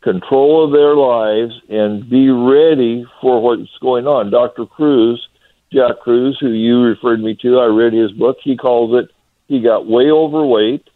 control 0.00 0.64
of 0.64 0.72
their 0.72 0.94
lives 0.94 1.60
and 1.68 2.08
be 2.08 2.30
ready 2.30 3.04
for 3.20 3.42
what's 3.42 3.76
going 3.80 4.06
on. 4.06 4.30
Dr. 4.30 4.66
Kruse, 4.66 5.26
Jack 5.72 6.00
Kruse, 6.02 6.38
who 6.40 6.50
you 6.50 6.82
referred 6.82 7.20
me 7.20 7.34
to, 7.42 7.58
I 7.58 7.66
read 7.66 7.92
his 7.92 8.12
book. 8.12 8.38
He 8.42 8.56
calls 8.56 9.02
it 9.02 9.10
he 9.46 9.60
got 9.60 9.86
way 9.86 10.10
overweight, 10.10 10.88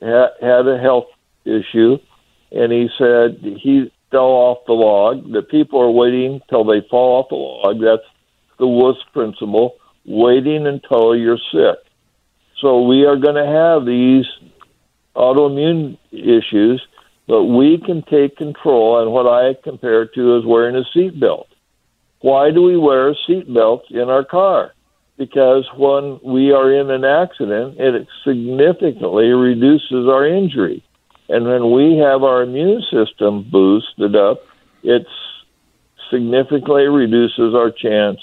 had 0.00 0.68
a 0.68 0.78
health 0.80 1.08
issue, 1.44 1.98
and 2.50 2.72
he 2.72 2.88
said 2.96 3.38
he 3.60 3.92
fell 4.12 4.20
off 4.20 4.58
the 4.68 4.72
log. 4.74 5.32
That 5.32 5.50
people 5.50 5.80
are 5.80 5.90
waiting 5.90 6.40
till 6.48 6.64
they 6.64 6.86
fall 6.88 7.22
off 7.22 7.28
the 7.30 7.34
log. 7.34 7.80
That's 7.80 8.08
the 8.60 8.68
WUS 8.68 8.96
principle, 9.12 9.74
waiting 10.04 10.68
until 10.68 11.16
you're 11.16 11.38
sick. 11.50 11.84
So 12.60 12.82
we 12.82 13.04
are 13.06 13.16
going 13.16 13.34
to 13.34 13.46
have 13.46 13.84
these 13.84 14.26
autoimmune 15.16 15.98
issues 16.12 16.80
but 17.26 17.44
we 17.44 17.78
can 17.78 18.02
take 18.02 18.36
control, 18.36 19.00
and 19.00 19.12
what 19.12 19.26
I 19.26 19.54
compare 19.62 20.02
it 20.02 20.14
to 20.14 20.36
is 20.38 20.44
wearing 20.44 20.76
a 20.76 20.84
seatbelt. 20.96 21.46
Why 22.20 22.50
do 22.50 22.62
we 22.62 22.76
wear 22.76 23.14
seatbelts 23.28 23.90
in 23.90 24.08
our 24.08 24.24
car? 24.24 24.72
Because 25.16 25.68
when 25.76 26.20
we 26.24 26.52
are 26.52 26.72
in 26.72 26.90
an 26.90 27.04
accident, 27.04 27.78
it 27.78 28.06
significantly 28.24 29.28
reduces 29.28 30.08
our 30.08 30.26
injury. 30.26 30.84
And 31.32 31.46
when 31.46 31.72
we 31.72 31.96
have 31.96 32.24
our 32.24 32.42
immune 32.42 32.82
system 32.90 33.48
boosted 33.50 34.14
up, 34.14 34.44
it 34.82 35.06
significantly 36.10 36.88
reduces 36.88 37.54
our 37.54 37.70
chance 37.70 38.20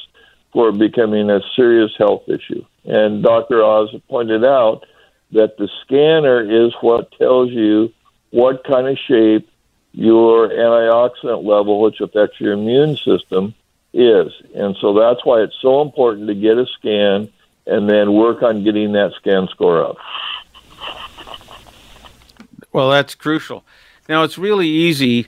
for 0.54 0.72
becoming 0.72 1.32
a 1.32 1.42
serious 1.56 1.92
health 1.98 2.30
issue. 2.30 2.64
And 2.86 3.24
Dr. 3.24 3.64
Oz 3.64 3.90
pointed 4.08 4.46
out 4.46 4.86
that 5.32 5.58
the 5.58 5.68
scanner 5.82 6.68
is 6.68 6.72
what 6.82 7.12
tells 7.18 7.50
you 7.50 7.92
what 8.30 8.64
kind 8.64 8.88
of 8.88 8.96
shape 9.08 9.50
your 9.92 10.50
antioxidant 10.50 11.44
level, 11.44 11.82
which 11.82 12.02
affects 12.02 12.40
your 12.40 12.54
immune 12.54 12.96
system, 12.96 13.56
is. 13.92 14.32
And 14.54 14.78
so 14.80 14.94
that's 14.94 15.26
why 15.26 15.42
it's 15.42 15.58
so 15.60 15.82
important 15.82 16.28
to 16.28 16.36
get 16.36 16.60
a 16.60 16.68
scan 16.78 17.30
and 17.66 17.90
then 17.90 18.14
work 18.14 18.44
on 18.44 18.64
getting 18.64 18.92
that 18.92 19.14
scan 19.16 19.48
score 19.48 19.84
up. 19.84 19.98
Well, 22.72 22.90
that's 22.90 23.16
crucial. 23.16 23.66
Now, 24.08 24.24
it's 24.24 24.38
really 24.38 24.68
easy 24.68 25.28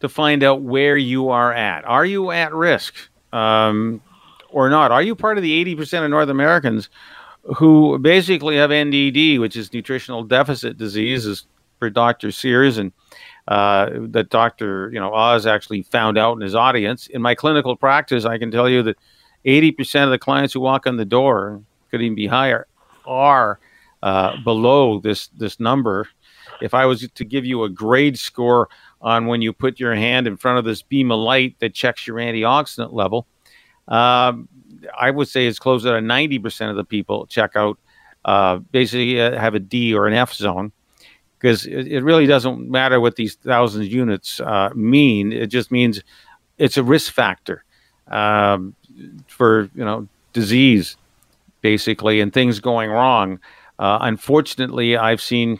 to 0.00 0.08
find 0.08 0.42
out 0.42 0.62
where 0.62 0.96
you 0.96 1.28
are 1.28 1.52
at. 1.52 1.84
Are 1.84 2.04
you 2.04 2.30
at 2.30 2.52
risk 2.52 2.94
um, 3.32 4.02
or 4.48 4.68
not? 4.68 4.90
Are 4.90 5.02
you 5.02 5.14
part 5.14 5.38
of 5.38 5.42
the 5.42 5.64
80% 5.64 6.04
of 6.04 6.10
North 6.10 6.28
Americans 6.28 6.88
who 7.56 7.98
basically 7.98 8.56
have 8.56 8.70
NDD, 8.70 9.40
which 9.40 9.56
is 9.56 9.72
nutritional 9.72 10.24
deficit 10.24 10.76
disease, 10.76 11.26
is 11.26 11.46
for 11.78 11.90
Dr. 11.90 12.30
Sears 12.30 12.78
and 12.78 12.92
uh, 13.48 13.90
that 14.10 14.30
Dr. 14.30 14.90
You 14.92 15.00
know 15.00 15.12
Oz 15.12 15.46
actually 15.46 15.82
found 15.82 16.16
out 16.16 16.34
in 16.34 16.40
his 16.40 16.54
audience. 16.54 17.08
In 17.08 17.20
my 17.20 17.34
clinical 17.34 17.76
practice, 17.76 18.24
I 18.24 18.38
can 18.38 18.52
tell 18.52 18.68
you 18.68 18.82
that 18.84 18.96
80% 19.44 20.04
of 20.04 20.10
the 20.10 20.18
clients 20.18 20.54
who 20.54 20.60
walk 20.60 20.86
in 20.86 20.96
the 20.96 21.04
door, 21.04 21.60
could 21.90 22.00
even 22.00 22.14
be 22.14 22.26
higher, 22.26 22.66
are 23.04 23.58
uh, 24.02 24.36
below 24.44 25.00
this, 25.00 25.28
this 25.36 25.58
number. 25.58 26.08
If 26.62 26.74
I 26.74 26.86
was 26.86 27.08
to 27.08 27.24
give 27.24 27.44
you 27.44 27.64
a 27.64 27.68
grade 27.68 28.18
score 28.18 28.68
on 29.00 29.26
when 29.26 29.42
you 29.42 29.52
put 29.52 29.80
your 29.80 29.94
hand 29.94 30.26
in 30.26 30.36
front 30.36 30.58
of 30.58 30.64
this 30.64 30.82
beam 30.82 31.10
of 31.10 31.18
light 31.18 31.56
that 31.60 31.74
checks 31.74 32.06
your 32.06 32.16
antioxidant 32.16 32.92
level, 32.92 33.26
um, 33.88 34.48
I 34.98 35.10
would 35.10 35.28
say 35.28 35.46
it's 35.46 35.58
close 35.58 35.82
to 35.82 35.88
90% 35.88 36.70
of 36.70 36.76
the 36.76 36.84
people 36.84 37.26
check 37.26 37.56
out, 37.56 37.78
uh, 38.24 38.56
basically 38.56 39.20
uh, 39.20 39.38
have 39.38 39.54
a 39.54 39.60
D 39.60 39.94
or 39.94 40.06
an 40.06 40.14
F 40.14 40.32
zone 40.32 40.72
because 41.42 41.66
it, 41.66 41.88
it, 41.88 42.04
really 42.04 42.26
doesn't 42.26 42.70
matter 42.70 43.00
what 43.00 43.16
these 43.16 43.34
thousand 43.34 43.86
units 43.86 44.38
uh, 44.40 44.70
mean. 44.74 45.32
It 45.32 45.48
just 45.48 45.72
means 45.72 46.00
it's 46.58 46.76
a 46.76 46.84
risk 46.84 47.12
factor 47.12 47.64
um, 48.06 48.76
for 49.26 49.68
you 49.74 49.84
know 49.84 50.06
disease, 50.32 50.96
basically, 51.60 52.20
and 52.20 52.32
things 52.32 52.60
going 52.60 52.90
wrong. 52.90 53.40
Uh, 53.78 53.98
unfortunately, 54.02 54.96
I've 54.96 55.20
seen 55.20 55.58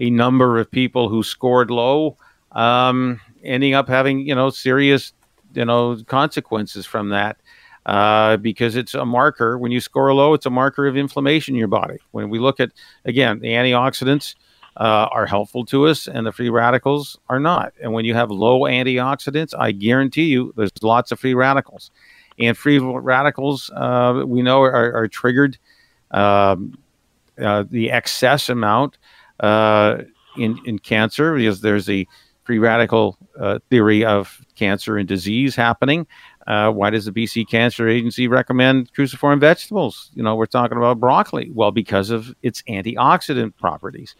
a 0.00 0.10
number 0.10 0.58
of 0.58 0.70
people 0.70 1.08
who 1.08 1.22
scored 1.22 1.70
low 1.70 2.16
um, 2.52 3.20
ending 3.44 3.74
up 3.74 3.88
having 3.88 4.26
you 4.26 4.34
know 4.34 4.50
serious 4.50 5.12
you 5.54 5.64
know 5.64 5.96
consequences 6.06 6.86
from 6.86 7.10
that. 7.10 7.36
Uh, 7.86 8.36
because 8.36 8.76
it's 8.76 8.92
a 8.92 9.06
marker. 9.06 9.56
When 9.56 9.72
you 9.72 9.80
score 9.80 10.12
low, 10.12 10.34
it's 10.34 10.44
a 10.44 10.50
marker 10.50 10.86
of 10.86 10.98
inflammation 10.98 11.54
in 11.54 11.58
your 11.58 11.66
body. 11.66 11.96
When 12.10 12.28
we 12.28 12.38
look 12.38 12.60
at, 12.60 12.72
again, 13.06 13.40
the 13.40 13.48
antioxidants, 13.48 14.34
uh, 14.76 15.08
are 15.12 15.26
helpful 15.26 15.64
to 15.66 15.86
us 15.86 16.06
and 16.08 16.26
the 16.26 16.32
free 16.32 16.48
radicals 16.48 17.18
are 17.28 17.40
not. 17.40 17.72
And 17.82 17.92
when 17.92 18.04
you 18.04 18.14
have 18.14 18.30
low 18.30 18.60
antioxidants, 18.60 19.52
I 19.58 19.72
guarantee 19.72 20.24
you 20.24 20.52
there's 20.56 20.70
lots 20.82 21.12
of 21.12 21.20
free 21.20 21.34
radicals. 21.34 21.90
And 22.38 22.56
free 22.56 22.78
radicals, 22.78 23.70
uh, 23.74 24.22
we 24.26 24.42
know, 24.42 24.62
are, 24.62 24.94
are 24.94 25.08
triggered 25.08 25.58
um, 26.12 26.78
uh, 27.38 27.64
the 27.68 27.90
excess 27.90 28.48
amount 28.48 28.96
in, 29.42 30.58
in 30.64 30.78
cancer 30.78 31.34
because 31.34 31.60
there's 31.60 31.88
a 31.88 32.06
free 32.44 32.58
radical 32.58 33.16
uh, 33.38 33.58
theory 33.68 34.04
of 34.04 34.44
cancer 34.56 34.96
and 34.96 35.08
disease 35.08 35.54
happening. 35.54 36.06
Uh, 36.46 36.70
why 36.70 36.90
does 36.90 37.04
the 37.04 37.12
BC 37.12 37.48
Cancer 37.48 37.86
Agency 37.88 38.26
recommend 38.26 38.92
cruciform 38.92 39.38
vegetables? 39.38 40.10
You 40.14 40.22
know, 40.22 40.34
we're 40.34 40.46
talking 40.46 40.78
about 40.78 40.98
broccoli. 40.98 41.50
Well, 41.54 41.70
because 41.70 42.10
of 42.10 42.34
its 42.42 42.62
antioxidant 42.62 43.56
properties 43.56 44.16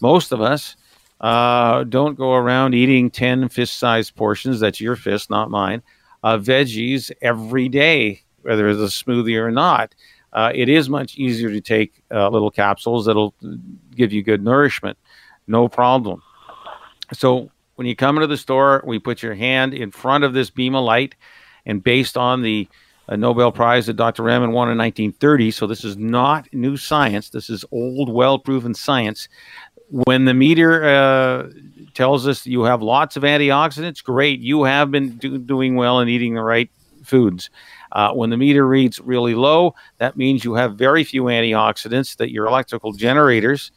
most 0.00 0.32
of 0.32 0.40
us 0.40 0.76
uh, 1.20 1.84
don't 1.84 2.16
go 2.16 2.34
around 2.34 2.74
eating 2.74 3.10
10 3.10 3.48
fist 3.50 3.78
sized 3.78 4.16
portions, 4.16 4.60
that's 4.60 4.80
your 4.80 4.96
fist, 4.96 5.30
not 5.30 5.50
mine, 5.50 5.82
of 6.22 6.44
veggies 6.44 7.10
every 7.20 7.68
day, 7.68 8.22
whether 8.42 8.68
it's 8.68 8.80
a 8.80 9.04
smoothie 9.04 9.38
or 9.38 9.50
not. 9.50 9.94
Uh, 10.32 10.52
it 10.54 10.68
is 10.68 10.88
much 10.88 11.16
easier 11.16 11.50
to 11.50 11.60
take 11.60 12.02
uh, 12.10 12.28
little 12.28 12.50
capsules 12.50 13.06
that'll 13.06 13.34
give 13.94 14.12
you 14.12 14.22
good 14.22 14.42
nourishment. 14.42 14.96
No 15.46 15.68
problem. 15.68 16.22
So 17.12 17.50
when 17.74 17.86
you 17.86 17.96
come 17.96 18.16
into 18.16 18.28
the 18.28 18.36
store, 18.36 18.82
we 18.86 18.98
put 18.98 19.22
your 19.22 19.34
hand 19.34 19.74
in 19.74 19.90
front 19.90 20.24
of 20.24 20.32
this 20.32 20.50
beam 20.50 20.74
of 20.74 20.84
light, 20.84 21.16
and 21.66 21.82
based 21.82 22.16
on 22.16 22.42
the 22.42 22.68
uh, 23.08 23.16
Nobel 23.16 23.50
Prize 23.50 23.86
that 23.86 23.94
Dr. 23.94 24.22
Raman 24.22 24.52
won 24.52 24.70
in 24.70 24.78
1930, 24.78 25.50
so 25.50 25.66
this 25.66 25.84
is 25.84 25.96
not 25.96 26.46
new 26.52 26.76
science. 26.76 27.30
This 27.30 27.50
is 27.50 27.64
old, 27.72 28.08
well 28.08 28.38
proven 28.38 28.74
science 28.74 29.28
when 29.90 30.24
the 30.24 30.34
meter 30.34 30.84
uh, 30.84 31.50
tells 31.94 32.26
us 32.26 32.46
you 32.46 32.62
have 32.62 32.80
lots 32.80 33.16
of 33.16 33.24
antioxidants, 33.24 34.02
great. 34.02 34.40
You 34.40 34.62
have 34.62 34.90
been 34.90 35.16
do- 35.18 35.38
doing 35.38 35.74
well 35.74 35.98
and 35.98 36.08
eating 36.08 36.34
the 36.34 36.42
right 36.42 36.70
foods. 37.10 37.50
Uh, 37.92 38.12
when 38.12 38.30
the 38.30 38.36
meter 38.36 38.66
reads 38.66 39.00
really 39.00 39.34
low, 39.34 39.74
that 39.98 40.16
means 40.16 40.44
you 40.44 40.54
have 40.54 40.76
very 40.76 41.04
few 41.04 41.24
antioxidants, 41.24 42.16
that 42.16 42.30
your 42.30 42.46
electrical 42.46 42.92
generators 42.92 43.72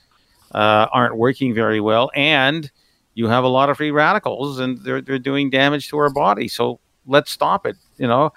uh, 0.54 0.88
aren't 0.94 1.18
working 1.18 1.54
very 1.54 1.82
well, 1.82 2.12
and 2.16 2.72
you 3.16 3.28
have 3.28 3.44
a 3.44 3.48
lot 3.48 3.70
of 3.70 3.78
free 3.78 3.92
radicals 3.92 4.60
and 4.60 4.80
they're, 4.84 5.02
they're 5.02 5.20
doing 5.20 5.50
damage 5.50 5.88
to 5.90 5.98
our 5.98 6.10
body. 6.10 6.48
So 6.48 6.80
let's 7.06 7.32
stop 7.32 7.66
it. 7.66 7.76
You 7.98 8.08
know, 8.08 8.34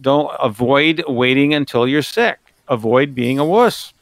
don't 0.00 0.30
avoid 0.40 1.04
waiting 1.08 1.54
until 1.54 1.86
you're 1.86 2.02
sick, 2.02 2.38
avoid 2.68 3.14
being 3.14 3.38
a 3.38 3.44
wuss. 3.44 3.92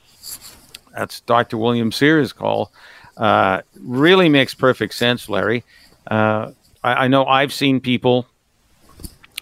That's 0.94 1.20
Dr. 1.20 1.59
William 1.59 1.90
Sears' 1.90 2.33
call. 2.33 2.73
Uh, 3.16 3.62
really 3.81 4.29
makes 4.29 4.55
perfect 4.55 4.94
sense, 4.94 5.29
Larry. 5.29 5.64
Uh, 6.09 6.51
I, 6.83 7.05
I, 7.05 7.09
know 7.09 7.25
I've 7.25 7.53
seen 7.53 7.81
people 7.81 8.27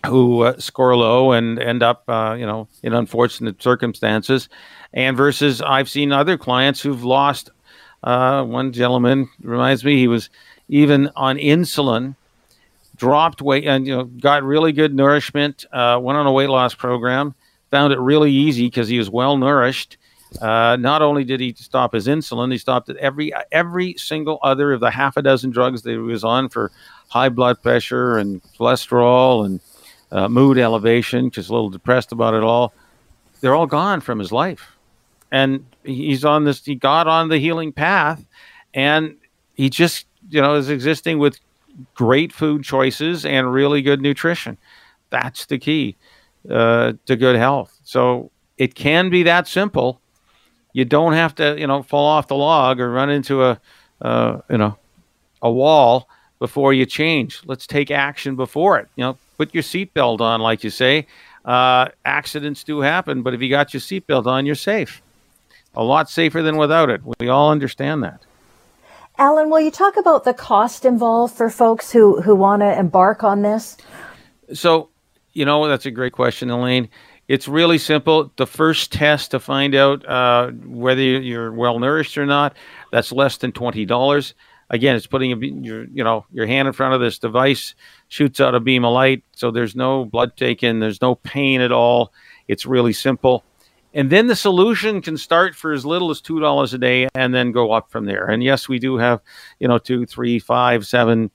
who 0.07 0.43
uh, 0.43 0.59
score 0.59 0.97
low 0.97 1.33
and 1.33 1.59
end 1.59 1.83
up, 1.83 2.05
uh, 2.09 2.35
you 2.39 2.47
know, 2.47 2.69
in 2.83 2.93
unfortunate 2.93 3.63
circumstances, 3.63 4.49
and 4.93 5.17
versus 5.17 5.63
I've 5.63 5.89
seen 5.89 6.13
other 6.13 6.37
clients 6.37 6.81
who've 6.81 7.05
lost. 7.05 7.51
Uh, 8.03 8.43
one 8.45 8.73
gentleman 8.73 9.29
reminds 9.43 9.85
me 9.85 9.97
he 9.97 10.09
was 10.09 10.29
even 10.69 11.09
on 11.15 11.37
insulin, 11.37 12.17
dropped 12.97 13.41
weight, 13.41 13.65
and 13.65 13.87
you 13.87 13.97
know 13.97 14.05
got 14.05 14.43
really 14.43 14.73
good 14.73 14.95
nourishment. 14.95 15.65
Uh, 15.73 15.99
went 16.03 16.19
on 16.19 16.27
a 16.27 16.33
weight 16.33 16.49
loss 16.49 16.75
program, 16.75 17.35
found 17.71 17.93
it 17.93 18.01
really 18.01 18.33
easy 18.33 18.67
because 18.67 18.89
he 18.89 18.99
was 18.99 19.09
well 19.09 19.37
nourished 19.37 19.99
uh, 20.41 20.77
not 20.81 21.03
only 21.03 21.25
did 21.25 21.41
he 21.41 21.53
stop 21.55 21.93
his 21.93 22.07
insulin, 22.07 22.51
he 22.53 22.59
stopped 22.59 22.89
every 22.91 23.33
every 23.51 23.95
single 23.99 24.39
other 24.43 24.73
of 24.73 24.81
the 24.81 24.91
half 24.91 25.17
a 25.17 25.23
dozen 25.23 25.51
drugs 25.51 25.83
that 25.83 25.91
he 25.91 25.97
was 25.97 26.25
on 26.25 26.49
for 26.49 26.71
high 27.09 27.29
blood 27.29 27.61
pressure 27.63 28.17
and 28.17 28.41
cholesterol 28.59 29.45
and 29.45 29.61
uh, 30.13 30.29
mood 30.29 30.59
elevation, 30.59 31.31
just 31.31 31.51
a 31.51 31.53
little 31.53 31.71
depressed 31.71 32.13
about 32.13 32.35
it 32.35 32.45
all. 32.45 32.73
They're 33.41 33.55
all 33.55 33.67
gone 33.67 34.01
from 34.01 34.21
his 34.21 34.31
life, 34.31 34.77
and 35.33 35.67
he's 35.83 36.25
on 36.25 36.45
this. 36.45 36.65
He 36.65 36.77
got 36.77 37.09
on 37.09 37.29
the 37.29 37.39
healing 37.39 37.73
path, 37.73 38.25
and 38.73 39.17
he 39.55 39.69
just 39.69 40.07
you 40.31 40.41
know 40.41 40.55
is 40.55 40.69
existing 40.69 41.19
with 41.19 41.41
great 41.95 42.33
food 42.33 42.63
choices 42.63 43.27
and 43.27 43.53
really 43.53 43.83
good 43.83 44.01
nutrition. 44.01 44.57
That's 45.11 45.47
the 45.47 45.59
key 45.59 45.97
uh, 46.49 46.93
to 47.07 47.17
good 47.17 47.37
health. 47.37 47.77
So 47.83 48.31
it 48.59 48.75
can 48.75 49.11
be 49.11 49.25
that 49.25 49.49
simple 49.49 50.01
you 50.73 50.85
don't 50.85 51.13
have 51.13 51.35
to, 51.37 51.59
you 51.59 51.67
know, 51.67 51.83
fall 51.83 52.07
off 52.07 52.29
the 52.29 52.37
log 52.37 52.81
or 52.81 52.91
run 52.91 53.11
into 53.11 53.45
a, 53.45 53.61
uh, 54.01 54.41
you 54.49 54.59
know, 54.59 54.79
a 55.43 55.51
wall 55.51 56.09
before 56.39 56.73
you 56.73 56.87
change. 56.87 57.43
Let's 57.45 57.67
take 57.67 57.91
action 57.91 58.37
before 58.37 58.79
it. 58.79 58.89
You 58.97 59.05
know, 59.05 59.19
put 59.37 59.55
your 59.55 59.63
seatbelt 59.63 60.21
on, 60.21 60.41
like 60.41 60.65
you 60.65 60.71
say. 60.71 61.07
Uh, 61.45 61.89
accidents 62.05 62.63
do 62.65 62.81
happen, 62.81 63.23
but 63.23 63.35
if 63.35 63.41
you 63.41 63.49
got 63.49 63.75
your 63.75 63.81
seatbelt 63.81 64.27
on, 64.27 64.47
you're 64.47 64.55
safe. 64.55 65.03
A 65.75 65.83
lot 65.83 66.09
safer 66.11 66.43
than 66.43 66.57
without 66.57 66.91
it. 66.91 67.01
We 67.19 67.29
all 67.29 67.51
understand 67.51 68.03
that. 68.05 68.23
Alan, 69.19 69.51
will 69.51 69.61
you 69.61 69.71
talk 69.71 69.97
about 69.97 70.25
the 70.25 70.35
cost 70.35 70.85
involved 70.85 71.35
for 71.35 71.51
folks 71.51 71.91
who, 71.91 72.21
who 72.23 72.35
want 72.35 72.63
to 72.63 72.79
embark 72.79 73.23
on 73.25 73.43
this? 73.43 73.77
So, 74.55 74.89
you 75.33 75.45
know, 75.45 75.67
that's 75.69 75.87
a 75.87 75.91
great 75.91 76.13
question, 76.13 76.51
Elaine. 76.51 76.89
It's 77.29 77.49
really 77.49 77.79
simple. 77.79 78.33
The 78.37 78.47
first 78.47 78.93
test 78.93 79.31
to 79.31 79.41
find 79.41 79.75
out 79.75 80.07
uh, 80.07 80.51
whether 80.51 81.01
you're 81.01 81.53
well 81.53 81.79
nourished 81.79 82.19
or 82.19 82.27
not, 82.27 82.57
that's 82.91 83.13
less 83.13 83.39
than 83.39 83.53
twenty 83.53 83.87
dollars. 83.87 84.35
Again, 84.69 84.97
it's 84.97 85.07
putting 85.07 85.31
your 85.65 85.85
you 85.85 86.03
know 86.05 86.27
your 86.33 86.47
hand 86.47 86.67
in 86.67 86.75
front 86.75 86.95
of 86.95 87.01
this 87.01 87.19
device, 87.19 87.75
shoots 88.13 88.41
out 88.41 88.55
a 88.55 88.61
beam 88.61 88.85
of 88.85 88.93
light, 88.93 89.25
so 89.33 89.51
there's 89.51 89.75
no 89.75 90.05
blood 90.05 90.37
taken, 90.37 90.81
there's 90.81 91.01
no 91.01 91.15
pain 91.15 91.63
at 91.63 91.73
all. 91.73 92.13
It's 92.47 92.67
really 92.67 92.93
simple. 92.93 93.43
And 93.95 94.11
then 94.11 94.27
the 94.27 94.37
solution 94.37 95.01
can 95.01 95.17
start 95.17 95.57
for 95.57 95.73
as 95.73 95.87
little 95.87 96.11
as 96.11 96.21
two 96.21 96.39
dollars 96.39 96.75
a 96.75 96.79
day, 96.79 97.09
and 97.15 97.35
then 97.35 97.53
go 97.53 97.73
up 97.73 97.91
from 97.91 98.05
there. 98.05 98.27
And 98.27 98.43
yes, 98.43 98.69
we 98.69 98.79
do 98.79 98.99
have 98.99 99.23
you 99.61 99.67
know 99.67 99.79
two, 99.79 100.05
three, 100.05 100.39
five, 100.39 100.87
seven, 100.87 101.31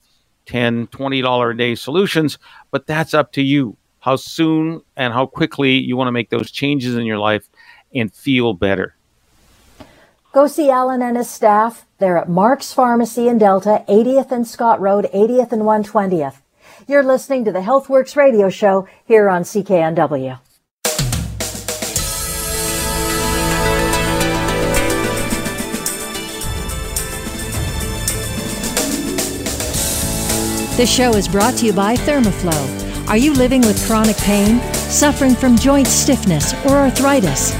ten, 0.46 0.86
twenty 0.86 1.20
dollar 1.20 1.50
a 1.50 1.56
day 1.56 1.74
solutions, 1.74 2.38
but 2.70 2.86
that's 2.86 3.12
up 3.12 3.32
to 3.32 3.42
you 3.42 3.76
how 3.98 4.14
soon 4.14 4.80
and 4.96 5.12
how 5.12 5.26
quickly 5.26 5.72
you 5.72 5.96
want 5.96 6.06
to 6.06 6.12
make 6.12 6.30
those 6.30 6.52
changes 6.52 6.94
in 6.94 7.04
your 7.04 7.18
life 7.18 7.48
and 7.92 8.14
feel 8.14 8.54
better. 8.54 8.94
Go 10.32 10.46
see 10.46 10.70
Alan 10.70 11.02
and 11.02 11.16
his 11.16 11.28
staff. 11.28 11.86
They're 11.98 12.18
at 12.18 12.28
Mark's 12.28 12.72
Pharmacy 12.72 13.26
in 13.26 13.38
Delta, 13.38 13.84
80th 13.88 14.30
and 14.30 14.46
Scott 14.46 14.80
Road, 14.80 15.08
80th 15.12 15.50
and 15.50 15.62
120th. 15.62 16.36
You're 16.90 17.04
listening 17.04 17.44
to 17.44 17.52
the 17.52 17.58
HealthWorks 17.58 18.16
radio 18.16 18.48
show 18.48 18.88
here 19.04 19.28
on 19.28 19.42
CKNW. 19.42 20.40
This 30.78 30.90
show 30.90 31.12
is 31.12 31.28
brought 31.28 31.58
to 31.58 31.66
you 31.66 31.74
by 31.74 31.94
Thermoflow 31.96 32.78
are 33.08 33.16
you 33.18 33.34
living 33.34 33.60
with 33.62 33.86
chronic 33.86 34.16
pain, 34.18 34.60
suffering 34.72 35.34
from 35.34 35.56
joint 35.56 35.86
stiffness, 35.86 36.52
or 36.66 36.76
arthritis? 36.76 37.52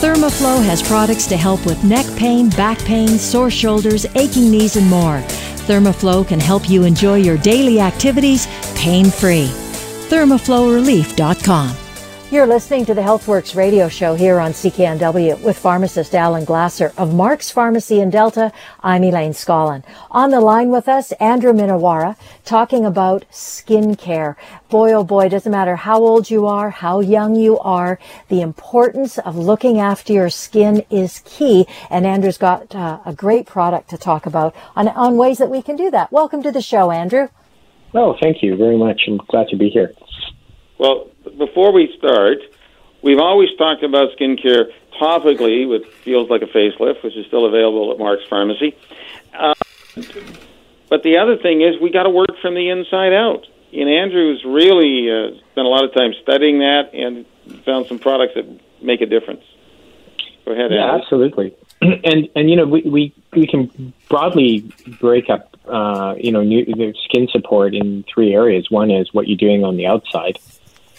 Thermoflow 0.00 0.64
has 0.64 0.82
products 0.82 1.26
to 1.26 1.36
help 1.36 1.64
with 1.64 1.82
neck 1.84 2.06
pain, 2.16 2.50
back 2.50 2.78
pain, 2.80 3.08
sore 3.18 3.50
shoulders, 3.50 4.04
aching 4.16 4.50
knees, 4.50 4.76
and 4.76 4.88
more. 4.88 5.22
Thermoflow 5.66 6.26
can 6.26 6.40
help 6.40 6.68
you 6.68 6.84
enjoy 6.84 7.16
your 7.16 7.36
daily 7.38 7.80
activities 7.80 8.46
pain 8.74 9.06
free. 9.06 9.48
ThermoflowRelief.com. 10.08 11.83
You're 12.34 12.48
listening 12.48 12.84
to 12.86 12.94
the 12.94 13.00
HealthWorks 13.00 13.54
radio 13.54 13.88
show 13.88 14.16
here 14.16 14.40
on 14.40 14.50
CKNW 14.50 15.40
with 15.42 15.56
pharmacist 15.56 16.16
Alan 16.16 16.44
Glasser 16.44 16.92
of 16.98 17.14
Mark's 17.14 17.52
Pharmacy 17.52 18.00
in 18.00 18.10
Delta. 18.10 18.50
I'm 18.80 19.04
Elaine 19.04 19.34
Scollin. 19.34 19.84
On 20.10 20.30
the 20.30 20.40
line 20.40 20.70
with 20.70 20.88
us, 20.88 21.12
Andrew 21.20 21.52
Minowara, 21.52 22.16
talking 22.44 22.84
about 22.84 23.24
skin 23.30 23.94
care. 23.94 24.36
Boy, 24.68 24.92
oh 24.94 25.04
boy, 25.04 25.28
doesn't 25.28 25.52
matter 25.52 25.76
how 25.76 26.00
old 26.00 26.28
you 26.28 26.48
are, 26.48 26.70
how 26.70 26.98
young 26.98 27.36
you 27.36 27.56
are, 27.60 28.00
the 28.26 28.40
importance 28.40 29.16
of 29.18 29.36
looking 29.36 29.78
after 29.78 30.12
your 30.12 30.28
skin 30.28 30.84
is 30.90 31.20
key. 31.24 31.68
And 31.88 32.04
Andrew's 32.04 32.36
got 32.36 32.74
uh, 32.74 32.98
a 33.06 33.12
great 33.12 33.46
product 33.46 33.90
to 33.90 33.96
talk 33.96 34.26
about 34.26 34.56
on, 34.74 34.88
on 34.88 35.16
ways 35.16 35.38
that 35.38 35.50
we 35.50 35.62
can 35.62 35.76
do 35.76 35.88
that. 35.92 36.10
Welcome 36.10 36.42
to 36.42 36.50
the 36.50 36.60
show, 36.60 36.90
Andrew. 36.90 37.28
Oh, 37.94 38.16
thank 38.20 38.42
you 38.42 38.56
very 38.56 38.76
much. 38.76 39.02
I'm 39.06 39.18
glad 39.18 39.46
to 39.50 39.56
be 39.56 39.68
here. 39.70 39.92
Well, 40.80 41.13
before 41.36 41.72
we 41.72 41.94
start, 41.98 42.38
we've 43.02 43.18
always 43.18 43.48
talked 43.56 43.82
about 43.82 44.16
skincare 44.18 44.72
topically 45.00 45.68
which 45.68 45.86
Feels 46.04 46.30
Like 46.30 46.42
a 46.42 46.46
Facelift, 46.46 47.02
which 47.02 47.16
is 47.16 47.26
still 47.26 47.46
available 47.46 47.92
at 47.92 47.98
Mark's 47.98 48.24
Pharmacy. 48.28 48.76
Uh, 49.36 49.54
but 50.88 51.02
the 51.02 51.18
other 51.18 51.36
thing 51.36 51.60
is 51.60 51.80
we 51.80 51.90
got 51.90 52.04
to 52.04 52.10
work 52.10 52.38
from 52.40 52.54
the 52.54 52.70
inside 52.70 53.12
out. 53.12 53.46
And 53.72 53.88
Andrew's 53.88 54.44
really 54.44 55.10
uh, 55.10 55.36
spent 55.50 55.66
a 55.66 55.70
lot 55.70 55.84
of 55.84 55.92
time 55.92 56.12
studying 56.22 56.60
that 56.60 56.94
and 56.94 57.26
found 57.64 57.86
some 57.86 57.98
products 57.98 58.34
that 58.36 58.46
make 58.80 59.00
a 59.00 59.06
difference. 59.06 59.42
Go 60.44 60.52
ahead. 60.52 60.70
Yeah, 60.70 60.84
Andrew. 60.84 61.00
absolutely. 61.02 61.56
And 62.04 62.30
and 62.34 62.48
you 62.48 62.56
know 62.56 62.64
we 62.64 62.82
we, 62.82 63.14
we 63.32 63.46
can 63.46 63.92
broadly 64.08 64.60
break 65.00 65.28
up 65.28 65.54
uh, 65.66 66.14
you 66.16 66.32
know 66.32 66.42
new, 66.42 66.94
skin 67.04 67.28
support 67.28 67.74
in 67.74 68.04
three 68.04 68.32
areas. 68.32 68.70
One 68.70 68.90
is 68.90 69.12
what 69.12 69.28
you're 69.28 69.36
doing 69.36 69.64
on 69.64 69.76
the 69.76 69.86
outside 69.86 70.38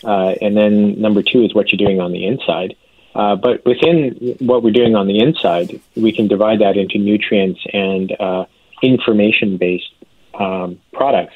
uh, 0.03 0.35
and 0.41 0.55
then 0.55 0.99
number 0.99 1.21
two 1.21 1.43
is 1.43 1.53
what 1.53 1.71
you're 1.71 1.85
doing 1.85 1.99
on 1.99 2.11
the 2.11 2.25
inside. 2.25 2.75
Uh, 3.15 3.35
but 3.35 3.65
within 3.65 4.35
what 4.39 4.61
we're 4.61 4.71
doing 4.71 4.95
on 4.95 5.07
the 5.07 5.19
inside, 5.19 5.79
we 5.95 6.11
can 6.11 6.27
divide 6.27 6.59
that 6.59 6.75
into 6.75 6.97
nutrients 6.97 7.61
and 7.71 8.11
uh, 8.19 8.45
information 8.81 9.57
based 9.57 9.93
um, 10.33 10.79
products. 10.91 11.33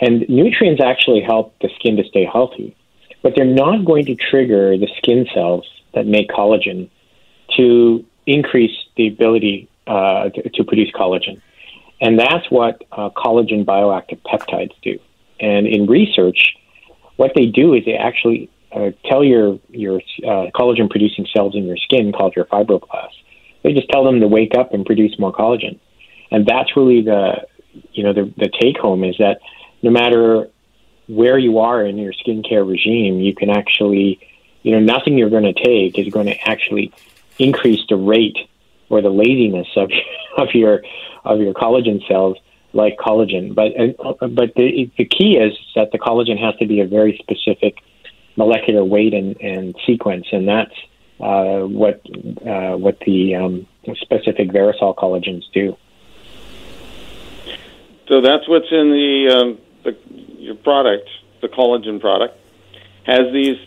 And 0.00 0.28
nutrients 0.28 0.80
actually 0.80 1.20
help 1.20 1.58
the 1.60 1.70
skin 1.74 1.96
to 1.96 2.04
stay 2.04 2.24
healthy, 2.24 2.76
but 3.22 3.34
they're 3.34 3.44
not 3.44 3.84
going 3.84 4.06
to 4.06 4.14
trigger 4.14 4.78
the 4.78 4.88
skin 4.98 5.26
cells 5.34 5.66
that 5.92 6.06
make 6.06 6.28
collagen 6.28 6.88
to 7.56 8.04
increase 8.26 8.76
the 8.96 9.08
ability 9.08 9.68
uh, 9.88 10.28
to, 10.28 10.48
to, 10.50 10.64
produce 10.64 10.92
collagen. 10.92 11.40
And 12.00 12.18
that's 12.18 12.48
what 12.50 12.84
uh, 12.92 13.08
collagen 13.10 13.64
bioactive 13.64 14.20
peptides 14.20 14.74
do. 14.82 15.00
And 15.40 15.66
in 15.66 15.86
research, 15.86 16.54
what 17.18 17.32
they 17.34 17.46
do 17.46 17.74
is 17.74 17.84
they 17.84 17.94
actually 17.94 18.48
uh, 18.72 18.90
tell 19.04 19.22
your 19.22 19.58
your 19.68 19.96
uh, 20.24 20.46
collagen 20.54 20.88
producing 20.88 21.26
cells 21.34 21.54
in 21.54 21.64
your 21.64 21.76
skin, 21.76 22.12
called 22.12 22.34
your 22.34 22.46
fibroblasts, 22.46 23.18
they 23.62 23.74
just 23.74 23.90
tell 23.90 24.04
them 24.04 24.20
to 24.20 24.28
wake 24.28 24.54
up 24.56 24.72
and 24.72 24.86
produce 24.86 25.18
more 25.18 25.32
collagen, 25.32 25.78
and 26.30 26.46
that's 26.46 26.76
really 26.76 27.02
the 27.02 27.46
you 27.92 28.04
know 28.04 28.12
the 28.12 28.32
the 28.36 28.48
take 28.60 28.78
home 28.78 29.04
is 29.04 29.16
that 29.18 29.40
no 29.82 29.90
matter 29.90 30.48
where 31.08 31.38
you 31.38 31.58
are 31.58 31.84
in 31.84 31.98
your 31.98 32.12
skincare 32.12 32.66
regime, 32.66 33.20
you 33.20 33.34
can 33.34 33.50
actually 33.50 34.20
you 34.62 34.72
know 34.72 34.80
nothing 34.80 35.18
you're 35.18 35.30
going 35.30 35.52
to 35.52 35.64
take 35.64 35.98
is 35.98 36.12
going 36.12 36.26
to 36.26 36.48
actually 36.48 36.92
increase 37.38 37.80
the 37.88 37.96
rate 37.96 38.38
or 38.90 39.02
the 39.02 39.10
laziness 39.10 39.68
of 39.76 39.90
of 40.36 40.54
your 40.54 40.82
of 41.24 41.40
your 41.40 41.52
collagen 41.52 42.06
cells 42.06 42.38
like 42.72 42.96
collagen. 42.96 43.54
But 43.54 43.72
but 44.34 44.54
the 44.54 44.90
the 44.96 45.04
key 45.04 45.36
is 45.36 45.56
that 45.74 45.92
the 45.92 45.98
collagen 45.98 46.38
has 46.38 46.56
to 46.56 46.66
be 46.66 46.80
a 46.80 46.86
very 46.86 47.18
specific 47.22 47.78
molecular 48.36 48.84
weight 48.84 49.14
and, 49.14 49.40
and 49.40 49.74
sequence, 49.86 50.26
and 50.32 50.48
that's 50.48 50.74
uh, 51.20 51.60
what 51.60 52.00
uh, 52.46 52.76
what 52.76 52.98
the 53.00 53.34
um, 53.34 53.66
specific 53.96 54.48
Verisol 54.50 54.94
collagens 54.94 55.44
do. 55.52 55.76
So 58.08 58.22
that's 58.22 58.48
what's 58.48 58.70
in 58.70 58.90
the, 58.90 59.28
um, 59.36 59.58
the 59.84 59.96
your 60.38 60.54
product, 60.54 61.08
the 61.42 61.48
collagen 61.48 62.00
product, 62.00 62.38
has 63.04 63.30
these 63.32 63.58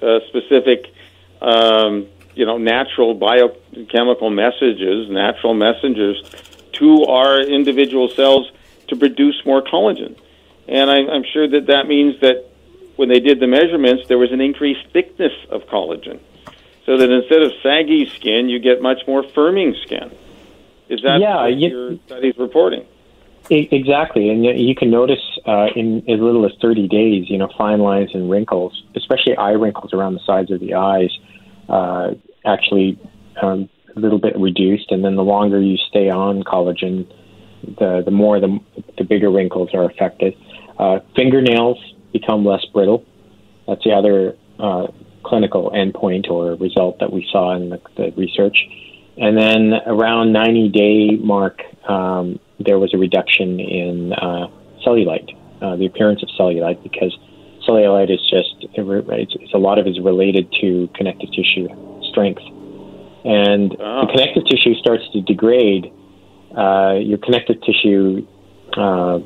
uh, 0.00 0.20
specific, 0.28 0.94
um, 1.42 2.06
you 2.34 2.46
know, 2.46 2.56
natural 2.56 3.14
biochemical 3.14 4.30
messages, 4.30 5.10
natural 5.10 5.52
messengers 5.52 6.22
to 6.80 7.04
our 7.04 7.40
individual 7.40 8.08
cells 8.08 8.50
to 8.88 8.96
produce 8.96 9.40
more 9.46 9.62
collagen. 9.62 10.18
And 10.66 10.90
I, 10.90 11.06
I'm 11.06 11.24
sure 11.32 11.48
that 11.48 11.66
that 11.66 11.86
means 11.86 12.20
that 12.20 12.46
when 12.96 13.08
they 13.08 13.20
did 13.20 13.40
the 13.40 13.46
measurements, 13.46 14.08
there 14.08 14.18
was 14.18 14.32
an 14.32 14.40
increased 14.40 14.86
thickness 14.92 15.32
of 15.48 15.62
collagen. 15.62 16.20
So 16.86 16.96
that 16.98 17.10
instead 17.10 17.42
of 17.42 17.52
saggy 17.62 18.08
skin, 18.08 18.48
you 18.48 18.58
get 18.58 18.82
much 18.82 19.06
more 19.06 19.22
firming 19.22 19.80
skin. 19.82 20.10
Is 20.88 21.02
that 21.02 21.20
yeah, 21.20 21.42
what 21.42 21.54
you, 21.54 21.68
your 21.68 21.98
study's 22.06 22.36
reporting? 22.36 22.84
Exactly, 23.48 24.28
and 24.28 24.44
you 24.44 24.74
can 24.74 24.90
notice 24.90 25.22
uh, 25.46 25.68
in 25.74 25.98
as 26.08 26.20
little 26.20 26.44
as 26.46 26.52
30 26.60 26.88
days, 26.88 27.28
you 27.30 27.38
know, 27.38 27.48
fine 27.56 27.80
lines 27.80 28.10
and 28.14 28.30
wrinkles, 28.30 28.84
especially 28.94 29.36
eye 29.36 29.52
wrinkles 29.52 29.92
around 29.92 30.14
the 30.14 30.20
sides 30.20 30.50
of 30.50 30.60
the 30.60 30.74
eyes, 30.74 31.10
uh, 31.68 32.12
actually 32.44 32.98
um, 33.42 33.68
a 33.96 34.00
little 34.00 34.18
bit 34.18 34.36
reduced. 34.38 34.90
And 34.90 35.04
then 35.04 35.16
the 35.16 35.24
longer 35.24 35.60
you 35.60 35.76
stay 35.88 36.08
on 36.10 36.42
collagen, 36.42 37.06
the 37.62 38.02
the 38.04 38.10
more 38.10 38.40
the 38.40 38.58
the 38.98 39.04
bigger 39.04 39.30
wrinkles 39.30 39.70
are 39.74 39.84
affected. 39.84 40.34
Uh, 40.78 41.00
fingernails 41.14 41.78
become 42.12 42.44
less 42.44 42.64
brittle. 42.72 43.04
That's 43.66 43.84
the 43.84 43.92
other 43.92 44.36
uh, 44.58 44.86
clinical 45.22 45.70
endpoint 45.70 46.30
or 46.30 46.54
result 46.54 46.98
that 47.00 47.12
we 47.12 47.26
saw 47.30 47.54
in 47.54 47.70
the, 47.70 47.80
the 47.96 48.12
research. 48.16 48.56
And 49.16 49.36
then 49.36 49.74
around 49.86 50.32
90 50.32 50.68
day 50.70 51.16
mark, 51.16 51.60
um, 51.88 52.40
there 52.58 52.78
was 52.78 52.94
a 52.94 52.98
reduction 52.98 53.60
in 53.60 54.12
uh, 54.12 54.46
cellulite, 54.86 55.36
uh, 55.60 55.76
the 55.76 55.86
appearance 55.86 56.22
of 56.22 56.28
cellulite, 56.38 56.82
because 56.82 57.16
cellulite 57.68 58.10
is 58.10 58.20
just 58.30 58.54
it's, 58.60 59.34
it's 59.34 59.54
a 59.54 59.58
lot 59.58 59.78
of 59.78 59.86
it 59.86 59.90
is 59.90 60.00
related 60.00 60.50
to 60.60 60.88
connective 60.94 61.28
tissue 61.30 61.68
strength, 62.10 62.42
and 63.24 63.76
oh. 63.78 64.06
the 64.06 64.12
connective 64.12 64.44
tissue 64.46 64.74
starts 64.76 65.04
to 65.12 65.20
degrade 65.22 65.92
uh, 66.56 66.94
your 67.00 67.18
connective 67.18 67.60
tissue 67.62 68.26
uh, 68.76 69.18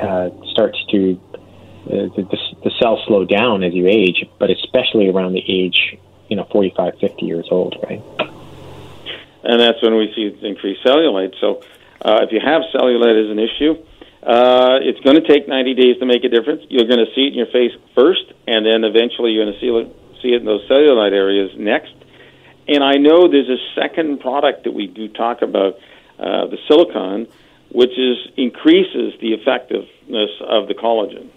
uh, 0.00 0.30
starts 0.52 0.78
to 0.90 1.20
uh, 1.86 2.06
the, 2.14 2.38
the 2.62 2.70
cells 2.80 3.00
slow 3.06 3.24
down 3.24 3.64
as 3.64 3.74
you 3.74 3.88
age, 3.88 4.24
but 4.38 4.50
especially 4.50 5.08
around 5.08 5.32
the 5.32 5.42
age, 5.48 5.98
you 6.28 6.36
know, 6.36 6.46
45, 6.52 6.98
50 7.00 7.26
years 7.26 7.48
old, 7.50 7.76
right? 7.82 8.00
And 9.42 9.60
that's 9.60 9.82
when 9.82 9.96
we 9.96 10.12
see 10.14 10.30
increased 10.46 10.84
cellulite. 10.84 11.34
So 11.40 11.60
uh, 12.00 12.20
if 12.22 12.30
you 12.30 12.38
have 12.38 12.62
cellulite 12.72 13.24
as 13.24 13.30
an 13.30 13.40
issue, 13.40 13.84
uh, 14.22 14.78
it's 14.80 15.00
going 15.00 15.20
to 15.20 15.26
take 15.26 15.48
90 15.48 15.74
days 15.74 15.98
to 15.98 16.06
make 16.06 16.22
a 16.22 16.28
difference. 16.28 16.62
You're 16.70 16.86
going 16.86 17.04
to 17.04 17.12
see 17.14 17.26
it 17.26 17.32
in 17.32 17.34
your 17.34 17.50
face 17.50 17.72
first, 17.96 18.32
and 18.46 18.64
then 18.64 18.84
eventually 18.84 19.32
you're 19.32 19.44
going 19.44 19.54
to 19.54 19.60
see 19.60 19.66
it, 19.66 20.22
see 20.22 20.32
it 20.34 20.40
in 20.42 20.44
those 20.44 20.62
cellulite 20.68 21.12
areas 21.12 21.50
next. 21.58 21.94
And 22.68 22.84
I 22.84 22.94
know 22.94 23.28
there's 23.28 23.48
a 23.48 23.58
second 23.74 24.20
product 24.20 24.64
that 24.64 24.72
we 24.72 24.86
do 24.86 25.08
talk 25.08 25.42
about 25.42 25.78
uh, 26.18 26.46
the 26.46 26.58
silicon, 26.68 27.26
which 27.70 27.98
is 27.98 28.18
increases 28.36 29.14
the 29.20 29.32
effectiveness 29.32 30.30
of 30.40 30.68
the 30.68 30.74
collagen. 30.74 31.28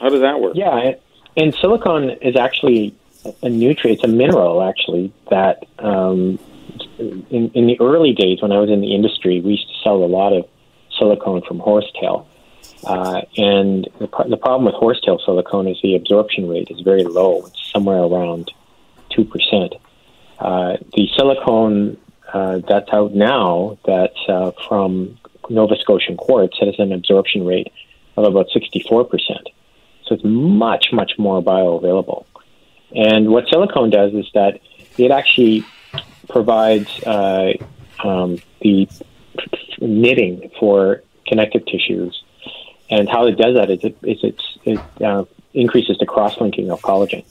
How 0.00 0.08
does 0.08 0.20
that 0.20 0.40
work? 0.40 0.54
Yeah, 0.56 0.94
and 1.36 1.54
silicon 1.54 2.10
is 2.20 2.36
actually 2.36 2.94
a 3.42 3.48
nutrient. 3.48 4.00
It's 4.00 4.04
a 4.04 4.12
mineral 4.12 4.62
actually 4.62 5.12
that 5.30 5.64
um, 5.78 6.38
in, 6.98 7.50
in 7.54 7.66
the 7.66 7.76
early 7.80 8.12
days 8.12 8.42
when 8.42 8.52
I 8.52 8.58
was 8.58 8.70
in 8.70 8.80
the 8.80 8.94
industry, 8.94 9.40
we 9.40 9.52
used 9.52 9.68
to 9.68 9.74
sell 9.82 9.96
a 9.96 10.06
lot 10.06 10.32
of 10.32 10.46
silicone 10.98 11.42
from 11.42 11.58
horsetail. 11.58 12.28
Uh, 12.84 13.22
and 13.36 13.88
the, 13.98 14.08
the 14.28 14.36
problem 14.36 14.64
with 14.64 14.74
horsetail 14.74 15.18
silicone 15.24 15.68
is 15.68 15.78
the 15.82 15.94
absorption 15.94 16.48
rate 16.48 16.68
is 16.70 16.80
very 16.80 17.04
low. 17.04 17.46
It's 17.46 17.70
somewhere 17.72 18.02
around 18.02 18.50
2%. 19.12 19.78
Uh, 20.42 20.76
the 20.96 21.08
silicone 21.16 21.96
uh, 22.32 22.58
that's 22.68 22.92
out 22.92 23.14
now 23.14 23.78
that's 23.86 24.18
uh, 24.28 24.50
from 24.66 25.16
Nova 25.48 25.76
Scotian 25.76 26.16
quartz 26.16 26.58
has 26.58 26.74
an 26.80 26.90
absorption 26.92 27.46
rate 27.46 27.72
of 28.16 28.24
about 28.24 28.48
64%. 28.48 29.08
So 30.04 30.16
it's 30.16 30.24
much, 30.24 30.86
much 30.92 31.12
more 31.16 31.40
bioavailable. 31.40 32.24
And 32.92 33.28
what 33.28 33.46
silicone 33.48 33.90
does 33.90 34.14
is 34.14 34.28
that 34.34 34.60
it 34.98 35.12
actually 35.12 35.64
provides 36.28 36.90
uh, 37.04 37.52
um, 38.02 38.38
the 38.62 38.88
knitting 39.80 40.50
for 40.58 41.04
connective 41.24 41.64
tissues. 41.66 42.20
And 42.90 43.08
how 43.08 43.26
it 43.26 43.36
does 43.36 43.54
that 43.54 43.70
is 43.70 43.84
it, 43.84 43.96
is 44.02 44.24
it, 44.24 44.42
it 44.64 45.02
uh, 45.04 45.24
increases 45.54 45.98
the 45.98 46.06
cross 46.06 46.40
linking 46.40 46.72
of 46.72 46.80
collagen. 46.82 47.24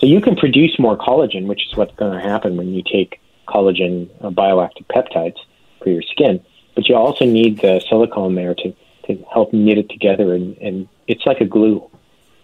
So 0.00 0.06
you 0.06 0.22
can 0.22 0.34
produce 0.34 0.78
more 0.78 0.96
collagen, 0.96 1.46
which 1.46 1.66
is 1.66 1.76
what's 1.76 1.94
going 1.96 2.18
to 2.18 2.20
happen 2.20 2.56
when 2.56 2.72
you 2.72 2.82
take 2.82 3.20
collagen 3.46 4.08
uh, 4.22 4.30
bioactive 4.30 4.86
peptides 4.86 5.36
for 5.82 5.90
your 5.90 6.02
skin, 6.02 6.42
but 6.74 6.88
you 6.88 6.96
also 6.96 7.26
need 7.26 7.60
the 7.60 7.80
silicone 7.86 8.34
there 8.34 8.54
to, 8.54 8.74
to 9.06 9.24
help 9.30 9.52
knit 9.52 9.76
it 9.76 9.90
together, 9.90 10.34
and, 10.34 10.56
and 10.58 10.88
it's 11.06 11.26
like 11.26 11.42
a 11.42 11.44
glue. 11.44 11.86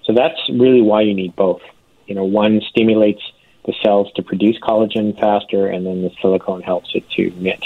So 0.04 0.12
that's 0.12 0.38
really 0.50 0.82
why 0.82 1.00
you 1.02 1.14
need 1.14 1.34
both. 1.34 1.62
You 2.06 2.14
know, 2.14 2.24
one 2.24 2.60
stimulates 2.60 3.22
the 3.64 3.74
cells 3.82 4.12
to 4.16 4.22
produce 4.22 4.58
collagen 4.58 5.18
faster, 5.18 5.66
and 5.66 5.86
then 5.86 6.02
the 6.02 6.10
silicone 6.20 6.62
helps 6.62 6.90
it 6.94 7.08
to 7.12 7.30
knit 7.40 7.64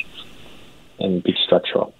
and 1.01 1.23
be 1.23 1.37
structural. 1.45 1.95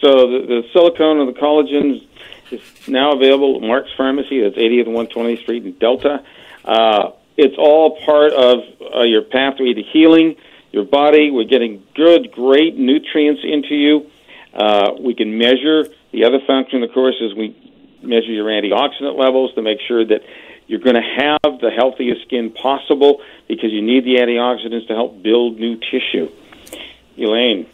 So 0.00 0.30
the, 0.30 0.46
the 0.46 0.68
silicone 0.72 1.20
and 1.20 1.28
the 1.28 1.38
collagen 1.38 2.06
is 2.52 2.88
now 2.88 3.12
available 3.12 3.56
at 3.56 3.62
Mark's 3.62 3.90
Pharmacy. 3.96 4.42
That's 4.42 4.56
80th 4.56 4.86
and 4.86 5.10
120th 5.10 5.42
Street 5.42 5.64
in 5.64 5.72
Delta. 5.72 6.24
Uh, 6.64 7.10
it's 7.36 7.56
all 7.56 7.98
part 8.04 8.32
of 8.32 8.58
uh, 8.94 9.02
your 9.02 9.22
pathway 9.22 9.72
to 9.74 9.82
healing 9.82 10.36
your 10.72 10.84
body. 10.84 11.30
We're 11.30 11.44
getting 11.44 11.82
good, 11.94 12.32
great 12.32 12.76
nutrients 12.76 13.42
into 13.44 13.74
you. 13.74 14.10
Uh, 14.52 14.92
we 15.00 15.14
can 15.14 15.38
measure 15.38 15.86
the 16.12 16.24
other 16.24 16.40
function, 16.46 16.82
of 16.82 16.92
course, 16.92 17.16
is 17.20 17.34
we 17.34 17.56
measure 18.02 18.32
your 18.32 18.46
antioxidant 18.46 19.18
levels 19.18 19.54
to 19.54 19.62
make 19.62 19.78
sure 19.86 20.04
that 20.04 20.22
you're 20.66 20.80
going 20.80 20.96
to 20.96 21.00
have 21.00 21.60
the 21.60 21.70
healthiest 21.70 22.22
skin 22.22 22.50
possible 22.50 23.22
because 23.46 23.72
you 23.72 23.82
need 23.82 24.04
the 24.04 24.16
antioxidants 24.16 24.86
to 24.88 24.94
help 24.94 25.22
build 25.22 25.58
new 25.58 25.76
tissue. 25.76 26.30
Elaine. 27.16 27.66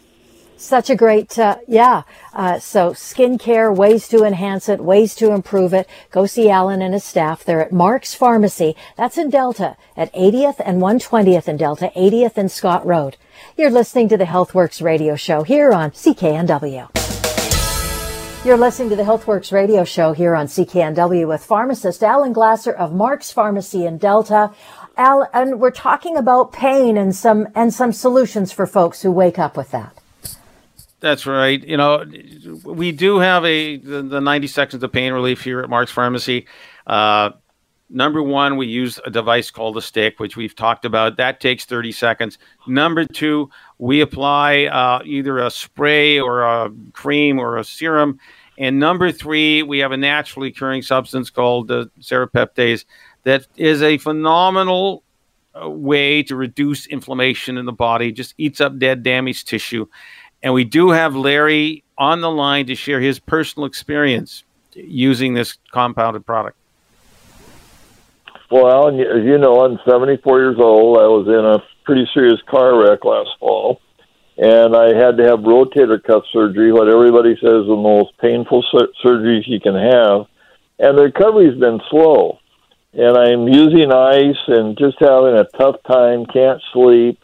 Such 0.57 0.89
a 0.89 0.95
great, 0.95 1.37
uh, 1.37 1.57
yeah. 1.67 2.03
Uh, 2.33 2.59
so 2.59 2.91
skincare, 2.91 3.75
ways 3.75 4.07
to 4.07 4.23
enhance 4.23 4.69
it, 4.69 4.79
ways 4.79 5.13
to 5.15 5.33
improve 5.33 5.73
it. 5.73 5.87
Go 6.11 6.25
see 6.25 6.49
Alan 6.49 6.81
and 6.81 6.93
his 6.93 7.03
staff. 7.03 7.43
They're 7.43 7.61
at 7.61 7.73
Mark's 7.73 8.13
Pharmacy. 8.13 8.75
That's 8.95 9.17
in 9.17 9.29
Delta 9.29 9.75
at 9.97 10.13
80th 10.13 10.61
and 10.63 10.81
120th 10.81 11.49
in 11.49 11.57
Delta, 11.57 11.91
80th 11.95 12.37
and 12.37 12.49
Scott 12.49 12.85
Road. 12.85 13.17
You're 13.57 13.69
listening 13.69 14.07
to 14.09 14.17
the 14.17 14.25
HealthWorks 14.25 14.81
radio 14.81 15.15
show 15.15 15.43
here 15.43 15.73
on 15.73 15.91
CKNW. 15.91 16.89
You're 18.45 18.57
listening 18.57 18.89
to 18.91 18.95
the 18.95 19.03
HealthWorks 19.03 19.51
radio 19.51 19.83
show 19.83 20.13
here 20.13 20.35
on 20.35 20.47
CKNW 20.47 21.27
with 21.27 21.43
pharmacist 21.43 22.01
Alan 22.01 22.31
Glasser 22.31 22.71
of 22.71 22.93
Mark's 22.93 23.31
Pharmacy 23.31 23.85
in 23.85 23.97
Delta. 23.97 24.51
Al, 24.95 25.27
and 25.33 25.59
we're 25.59 25.71
talking 25.71 26.15
about 26.15 26.53
pain 26.53 26.95
and 26.95 27.13
some 27.13 27.49
and 27.55 27.73
some 27.73 27.91
solutions 27.91 28.53
for 28.53 28.65
folks 28.65 29.01
who 29.01 29.11
wake 29.11 29.37
up 29.37 29.57
with 29.57 29.71
that. 29.71 29.99
That's 30.99 31.25
right. 31.25 31.63
You 31.63 31.77
know, 31.77 32.05
we 32.63 32.91
do 32.91 33.19
have 33.19 33.45
a 33.45 33.77
the, 33.77 34.01
the 34.01 34.21
90 34.21 34.47
seconds 34.47 34.83
of 34.83 34.91
pain 34.91 35.13
relief 35.13 35.43
here 35.43 35.59
at 35.59 35.69
Mark's 35.69 35.91
Pharmacy. 35.91 36.47
Uh, 36.87 37.31
number 37.89 38.23
one, 38.23 38.57
we 38.57 38.67
use 38.67 38.99
a 39.05 39.09
device 39.09 39.51
called 39.51 39.77
a 39.77 39.81
stick, 39.81 40.19
which 40.19 40.37
we've 40.37 40.55
talked 40.55 40.85
about. 40.85 41.17
That 41.17 41.39
takes 41.39 41.65
30 41.65 41.91
seconds. 41.91 42.37
Number 42.65 43.05
two, 43.05 43.49
we 43.77 44.01
apply 44.01 44.65
uh, 44.65 45.01
either 45.05 45.37
a 45.39 45.51
spray 45.51 46.19
or 46.19 46.43
a 46.43 46.71
cream 46.93 47.39
or 47.39 47.57
a 47.57 47.63
serum. 47.63 48.19
And 48.57 48.79
number 48.79 49.11
three, 49.11 49.63
we 49.63 49.79
have 49.79 49.91
a 49.91 49.97
naturally 49.97 50.47
occurring 50.47 50.81
substance 50.81 51.29
called 51.29 51.67
the 51.67 51.91
serrapeptase 51.99 52.85
that 53.23 53.47
is 53.57 53.81
a 53.81 53.97
phenomenal 53.97 55.03
uh, 55.61 55.69
way 55.69 56.23
to 56.23 56.35
reduce 56.35 56.87
inflammation 56.87 57.57
in 57.57 57.65
the 57.65 57.73
body, 57.73 58.11
just 58.11 58.33
eats 58.37 58.61
up 58.61 58.77
dead, 58.77 59.03
damaged 59.03 59.47
tissue. 59.47 59.87
And 60.45 60.53
we 60.53 60.63
do 60.63 60.91
have 60.91 61.15
Larry 61.15 61.83
on 61.97 62.21
the 62.21 62.29
line 62.29 62.67
to 62.67 62.75
share 62.75 63.01
his 63.01 63.17
personal 63.17 63.65
experience 63.65 64.43
using 64.75 65.33
this 65.33 65.57
compounded 65.71 66.23
product. 66.23 66.55
Well, 68.51 68.69
Alan, 68.69 68.99
as 68.99 69.25
you 69.25 69.39
know, 69.39 69.65
I'm 69.65 69.79
74 69.89 70.39
years 70.39 70.57
old. 70.59 70.99
I 70.99 71.07
was 71.07 71.27
in 71.27 71.43
a 71.43 71.63
pretty 71.83 72.07
serious 72.13 72.39
car 72.47 72.79
wreck 72.79 73.03
last 73.03 73.31
fall, 73.39 73.81
and 74.37 74.75
I 74.75 74.95
had 74.95 75.17
to 75.17 75.23
have 75.23 75.39
rotator 75.39 76.01
cuff 76.03 76.25
surgery, 76.31 76.71
what 76.71 76.89
everybody 76.89 77.33
says 77.37 77.61
is 77.61 77.67
the 77.67 77.75
most 77.75 78.15
painful 78.19 78.63
sur- 78.69 78.93
surgeries 79.03 79.47
you 79.47 79.59
can 79.59 79.73
have. 79.73 80.27
And 80.77 80.95
the 80.95 81.05
recovery's 81.05 81.59
been 81.59 81.81
slow. 81.89 82.37
And 82.93 83.17
I'm 83.17 83.47
using 83.47 83.91
ice 83.91 84.37
and 84.45 84.77
just 84.77 84.97
having 84.99 85.33
a 85.33 85.45
tough 85.57 85.77
time, 85.87 86.27
can't 86.27 86.61
sleep. 86.71 87.19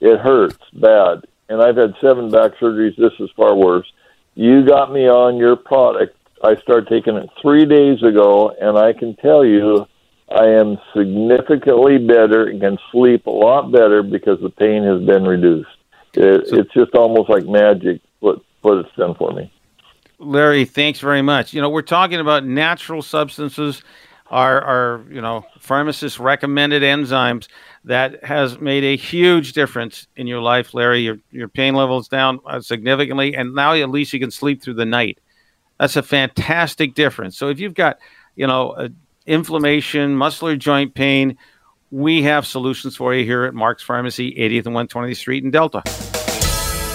It 0.00 0.18
hurts 0.18 0.58
bad 0.72 1.24
and 1.52 1.60
I've 1.60 1.76
had 1.76 1.94
seven 2.00 2.30
back 2.30 2.52
surgeries. 2.56 2.96
This 2.96 3.12
is 3.20 3.28
far 3.36 3.54
worse. 3.54 3.86
You 4.34 4.64
got 4.64 4.90
me 4.90 5.06
on 5.06 5.36
your 5.36 5.54
product. 5.54 6.16
I 6.42 6.56
started 6.56 6.88
taking 6.88 7.16
it 7.16 7.28
three 7.40 7.66
days 7.66 8.02
ago, 8.02 8.54
and 8.58 8.78
I 8.78 8.94
can 8.94 9.14
tell 9.16 9.44
you 9.44 9.86
I 10.30 10.46
am 10.46 10.78
significantly 10.96 11.98
better 11.98 12.46
and 12.46 12.58
can 12.58 12.78
sleep 12.90 13.26
a 13.26 13.30
lot 13.30 13.70
better 13.70 14.02
because 14.02 14.40
the 14.40 14.48
pain 14.48 14.82
has 14.84 15.02
been 15.02 15.24
reduced. 15.24 15.68
It, 16.14 16.48
so, 16.48 16.56
it's 16.56 16.72
just 16.72 16.94
almost 16.94 17.28
like 17.28 17.44
magic 17.44 18.00
what, 18.20 18.40
what 18.62 18.78
it's 18.78 18.96
done 18.96 19.14
for 19.14 19.32
me. 19.32 19.52
Larry, 20.18 20.64
thanks 20.64 21.00
very 21.00 21.22
much. 21.22 21.52
You 21.52 21.60
know, 21.60 21.68
we're 21.68 21.82
talking 21.82 22.18
about 22.18 22.46
natural 22.46 23.02
substances, 23.02 23.82
our, 24.30 24.62
our 24.62 25.04
you 25.10 25.20
know, 25.20 25.44
pharmacist 25.58 26.18
recommended 26.18 26.82
enzymes 26.82 27.48
that 27.84 28.24
has 28.24 28.60
made 28.60 28.84
a 28.84 28.96
huge 28.96 29.52
difference 29.52 30.06
in 30.16 30.26
your 30.26 30.40
life, 30.40 30.74
Larry. 30.74 31.00
Your 31.00 31.18
your 31.30 31.48
pain 31.48 31.74
levels 31.74 32.08
down 32.08 32.40
uh, 32.46 32.60
significantly, 32.60 33.34
and 33.34 33.54
now 33.54 33.74
at 33.74 33.90
least 33.90 34.12
you 34.12 34.20
can 34.20 34.30
sleep 34.30 34.62
through 34.62 34.74
the 34.74 34.86
night. 34.86 35.18
That's 35.78 35.96
a 35.96 36.02
fantastic 36.02 36.94
difference. 36.94 37.36
So 37.36 37.48
if 37.48 37.58
you've 37.58 37.74
got 37.74 37.98
you 38.36 38.46
know 38.46 38.88
inflammation, 39.26 40.16
muscular 40.16 40.56
joint 40.56 40.94
pain, 40.94 41.36
we 41.90 42.22
have 42.22 42.46
solutions 42.46 42.96
for 42.96 43.14
you 43.14 43.24
here 43.24 43.44
at 43.44 43.54
Mark's 43.54 43.82
Pharmacy, 43.82 44.34
80th 44.34 44.66
and 44.66 44.76
120th 44.76 45.16
Street 45.16 45.44
in 45.44 45.50
Delta. 45.50 45.82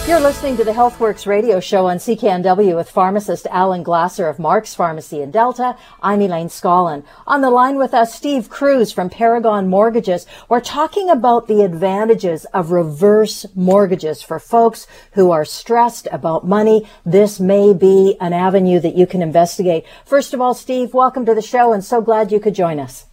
You're 0.07 0.21
listening 0.21 0.55
to 0.55 0.63
the 0.63 0.71
HealthWorks 0.71 1.27
radio 1.27 1.59
show 1.59 1.87
on 1.87 1.97
CKNW 1.97 2.77
with 2.77 2.89
pharmacist 2.89 3.45
Alan 3.47 3.83
Glasser 3.83 4.29
of 4.29 4.39
Mark's 4.39 4.73
Pharmacy 4.73 5.21
in 5.21 5.31
Delta. 5.31 5.75
I'm 6.01 6.21
Elaine 6.21 6.47
Scollin. 6.47 7.03
On 7.27 7.41
the 7.41 7.49
line 7.49 7.75
with 7.75 7.93
us, 7.93 8.15
Steve 8.15 8.49
Kruse 8.49 8.93
from 8.93 9.09
Paragon 9.09 9.67
Mortgages. 9.67 10.25
We're 10.47 10.61
talking 10.61 11.09
about 11.09 11.49
the 11.49 11.61
advantages 11.61 12.45
of 12.53 12.71
reverse 12.71 13.45
mortgages 13.53 14.21
for 14.21 14.39
folks 14.39 14.87
who 15.11 15.29
are 15.31 15.43
stressed 15.43 16.07
about 16.09 16.47
money. 16.47 16.87
This 17.05 17.41
may 17.41 17.73
be 17.73 18.15
an 18.21 18.31
avenue 18.31 18.79
that 18.79 18.95
you 18.95 19.07
can 19.07 19.21
investigate. 19.21 19.83
First 20.05 20.33
of 20.33 20.39
all, 20.39 20.53
Steve, 20.53 20.93
welcome 20.93 21.25
to 21.25 21.35
the 21.35 21.41
show 21.41 21.73
and 21.73 21.83
so 21.83 21.99
glad 21.99 22.31
you 22.31 22.39
could 22.39 22.55
join 22.55 22.79
us. 22.79 23.07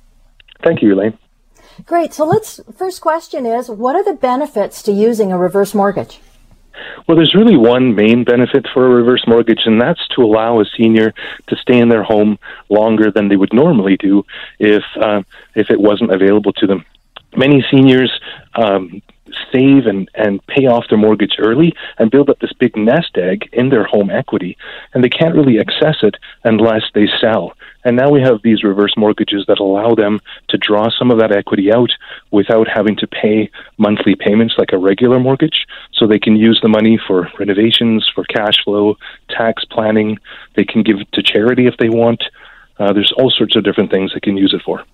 Thank 0.62 0.80
you, 0.80 0.95
Elaine. 0.95 1.18
Great. 1.86 2.14
So 2.14 2.24
let's, 2.24 2.61
first 2.78 3.01
question 3.01 3.47
is, 3.47 3.68
what 3.68 3.97
are 3.97 4.05
the 4.05 4.14
benefits 4.14 4.80
to 4.84 4.92
using 4.92 5.32
a 5.32 5.38
reverse 5.38 5.74
mortgage? 5.74 6.20
Well, 7.07 7.16
there's 7.16 7.35
really 7.35 7.57
one 7.57 7.95
main 7.95 8.25
benefit 8.25 8.66
for 8.72 8.87
a 8.87 8.95
reverse 8.95 9.25
mortgage, 9.27 9.62
and 9.66 9.81
that's 9.81 10.07
to 10.09 10.22
allow 10.22 10.61
a 10.61 10.64
senior 10.77 11.12
to 11.49 11.57
stay 11.57 11.79
in 11.79 11.89
their 11.89 12.03
home 12.03 12.39
longer 12.68 13.11
than 13.11 13.29
they 13.29 13.37
would 13.37 13.53
normally 13.53 13.97
do 13.97 14.25
if 14.59 14.83
uh, 15.01 15.22
if 15.55 15.70
it 15.70 15.81
wasn't 15.81 16.12
available 16.12 16.53
to 16.55 16.66
them. 16.66 16.85
Many 17.37 17.64
seniors 17.70 18.12
um, 18.55 19.03
save 19.53 19.87
and, 19.87 20.09
and 20.14 20.45
pay 20.47 20.66
off 20.66 20.85
their 20.89 20.99
mortgage 20.99 21.37
early 21.39 21.74
and 21.99 22.11
build 22.11 22.30
up 22.30 22.39
this 22.41 22.53
big 22.53 22.76
nest 22.76 23.16
egg 23.16 23.49
in 23.53 23.70
their 23.70 23.85
home 23.85 24.11
equity, 24.11 24.57
and 24.93 25.03
they 25.03 25.09
can't 25.09 25.35
really 25.35 25.59
access 25.59 25.97
it 26.03 26.16
unless 26.45 26.82
they 26.95 27.07
sell. 27.20 27.55
And 27.85 27.97
now 27.97 28.11
we 28.11 28.22
have 28.22 28.41
these 28.43 28.64
reverse 28.64 28.95
mortgages 28.97 29.45
that 29.47 29.61
allow 29.61 29.95
them 29.95 30.20
to 30.49 30.59
draw 30.59 30.89
some 30.91 31.11
of 31.11 31.18
that 31.18 31.32
equity 31.32 31.72
out 31.72 31.91
without 32.30 32.66
having 32.68 32.97
to 32.97 33.07
pay 33.07 33.51
monthly 33.78 34.14
payments 34.14 34.55
like 34.57 34.72
a 34.72 34.78
regular 34.78 35.20
mortgage. 35.20 35.66
So 35.93 36.07
they 36.07 36.18
can 36.18 36.37
use 36.37 36.61
the 36.62 36.68
money 36.68 36.99
for 37.07 37.28
renovations, 37.39 38.09
for 38.14 38.24
cash 38.24 38.62
flow, 38.64 38.97
tax 39.28 39.64
planning. 39.66 40.18
They 40.57 40.64
can 40.64 40.82
give 40.82 40.99
it 41.01 41.12
to 41.12 41.22
charity 41.22 41.66
if 41.66 41.76
they 41.78 41.89
want. 41.89 42.24
Uh, 42.78 42.93
there's 42.93 43.12
all 43.16 43.30
sorts 43.30 43.55
of 43.55 43.64
different 43.64 43.91
things 43.91 44.12
they 44.12 44.20
can 44.20 44.37
use 44.37 44.55
it 44.55 44.62
for. 44.64 44.85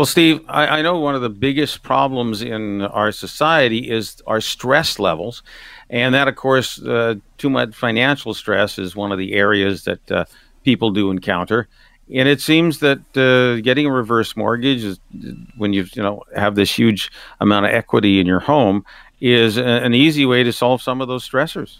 Well, 0.00 0.06
Steve, 0.06 0.40
I, 0.48 0.78
I, 0.78 0.80
know 0.80 0.98
one 0.98 1.14
of 1.14 1.20
the 1.20 1.28
biggest 1.28 1.82
problems 1.82 2.40
in 2.40 2.80
our 2.80 3.12
society 3.12 3.90
is 3.90 4.22
our 4.26 4.40
stress 4.40 4.98
levels. 4.98 5.42
And 5.90 6.14
that, 6.14 6.26
of 6.26 6.36
course, 6.36 6.80
uh, 6.80 7.16
too 7.36 7.50
much 7.50 7.74
financial 7.74 8.32
stress 8.32 8.78
is 8.78 8.96
one 8.96 9.12
of 9.12 9.18
the 9.18 9.34
areas 9.34 9.84
that 9.84 10.10
uh, 10.10 10.24
people 10.64 10.90
do 10.90 11.10
encounter. 11.10 11.68
And 12.14 12.30
it 12.30 12.40
seems 12.40 12.78
that 12.78 13.00
uh, 13.14 13.60
getting 13.60 13.84
a 13.84 13.92
reverse 13.92 14.34
mortgage, 14.38 14.84
is, 14.84 15.00
when 15.58 15.74
you 15.74 15.84
you 15.92 16.02
know 16.02 16.22
have 16.34 16.54
this 16.54 16.72
huge 16.72 17.12
amount 17.38 17.66
of 17.66 17.72
equity 17.72 18.20
in 18.20 18.26
your 18.26 18.40
home, 18.40 18.86
is 19.20 19.58
a, 19.58 19.62
an 19.62 19.92
easy 19.92 20.24
way 20.24 20.42
to 20.42 20.50
solve 20.50 20.80
some 20.80 21.02
of 21.02 21.08
those 21.08 21.28
stressors. 21.28 21.76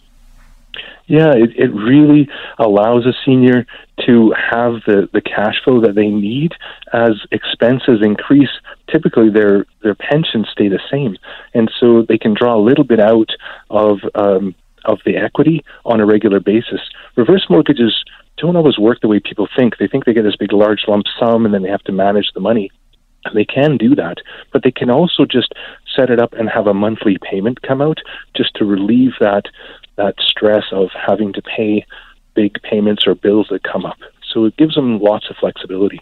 Yeah, 1.07 1.33
it, 1.35 1.51
it 1.57 1.75
really 1.75 2.29
allows 2.59 3.05
a 3.05 3.13
senior 3.25 3.67
to 4.07 4.33
have 4.33 4.75
the, 4.87 5.09
the 5.13 5.21
cash 5.21 5.57
flow 5.65 5.81
that 5.81 5.95
they 5.97 6.09
need 6.09 6.53
as 6.93 7.13
expenses 7.33 8.01
increase. 8.03 8.51
Typically, 8.91 9.29
their 9.31 9.67
their 9.83 9.97
pensions 9.97 10.49
stay 10.53 10.69
the 10.69 10.81
same, 10.91 11.17
and 11.53 11.71
so 11.81 12.03
they 12.09 12.19
can 12.19 12.35
draw 12.35 12.57
a 12.57 12.63
little 12.63 12.85
bit 12.85 13.01
out 13.01 13.31
of 13.71 13.99
um, 14.15 14.55
of 14.85 14.99
the 15.05 15.17
equity 15.17 15.65
on 15.85 16.01
a 16.01 16.07
regular 16.07 16.41
basis. 16.41 16.81
Reverse 17.17 17.47
mortgages 17.51 18.05
don't 18.37 18.57
always 18.57 18.79
work 18.79 19.01
the 19.01 19.09
way 19.09 19.21
people 19.21 19.49
think. 19.57 19.77
They 19.77 19.87
think 19.87 20.05
they 20.05 20.15
get 20.15 20.25
this 20.25 20.37
big, 20.37 20.53
large 20.53 20.85
lump 20.89 21.05
sum 21.19 21.45
and 21.45 21.53
then 21.53 21.63
they 21.63 21.69
have 21.69 21.85
to 21.85 21.93
manage 21.93 22.31
the 22.35 22.41
money. 22.41 22.71
And 23.25 23.37
they 23.37 23.45
can 23.45 23.77
do 23.77 23.95
that, 23.97 24.17
but 24.51 24.63
they 24.63 24.71
can 24.71 24.89
also 24.89 25.27
just 25.27 25.53
set 25.95 26.09
it 26.09 26.19
up 26.19 26.33
and 26.33 26.49
have 26.49 26.67
a 26.67 26.73
monthly 26.73 27.19
payment 27.21 27.61
come 27.61 27.83
out 27.83 27.99
just 28.35 28.55
to 28.55 28.65
relieve 28.65 29.13
that 29.21 29.45
that 30.01 30.15
stress 30.21 30.65
of 30.73 30.89
having 30.95 31.35
to 31.35 31.43
pay 31.43 31.85
big 32.35 32.61
payments 32.63 33.07
or 33.07 33.15
bills 33.15 33.49
that 33.51 33.63
come 33.63 33.85
up. 33.85 33.99
So 34.33 34.47
it 34.47 34.57
gives 34.57 34.75
them 34.75 34.99
lots 34.99 35.29
of 35.29 35.37
flexibility. 35.37 36.01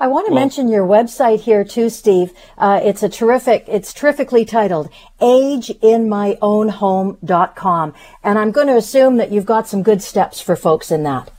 I 0.00 0.08
want 0.08 0.26
to 0.26 0.32
well, 0.32 0.42
mention 0.42 0.68
your 0.68 0.84
website 0.86 1.40
here 1.40 1.64
too, 1.64 1.88
Steve. 1.88 2.32
Uh, 2.58 2.78
it's 2.82 3.02
a 3.02 3.08
terrific, 3.08 3.64
it's 3.68 3.94
terrifically 3.94 4.44
titled 4.44 4.90
ageinmyownhome.com. 5.20 7.94
And 8.22 8.38
I'm 8.38 8.50
going 8.50 8.66
to 8.66 8.76
assume 8.76 9.16
that 9.16 9.32
you've 9.32 9.46
got 9.46 9.66
some 9.66 9.82
good 9.82 10.02
steps 10.02 10.42
for 10.42 10.56
folks 10.56 10.90
in 10.90 11.04
that. 11.04 11.30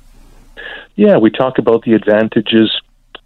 Yeah, 0.96 1.18
we 1.18 1.30
talk 1.30 1.60
about 1.60 1.84
the 1.84 1.94
advantages 1.94 2.72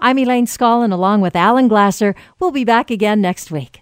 I'm 0.00 0.18
Elaine 0.18 0.46
Scollin 0.46 0.92
along 0.92 1.20
with 1.20 1.36
Alan 1.36 1.68
Glasser. 1.68 2.16
We'll 2.40 2.50
be 2.50 2.64
back 2.64 2.90
again 2.90 3.20
next 3.20 3.52
week. 3.52 3.81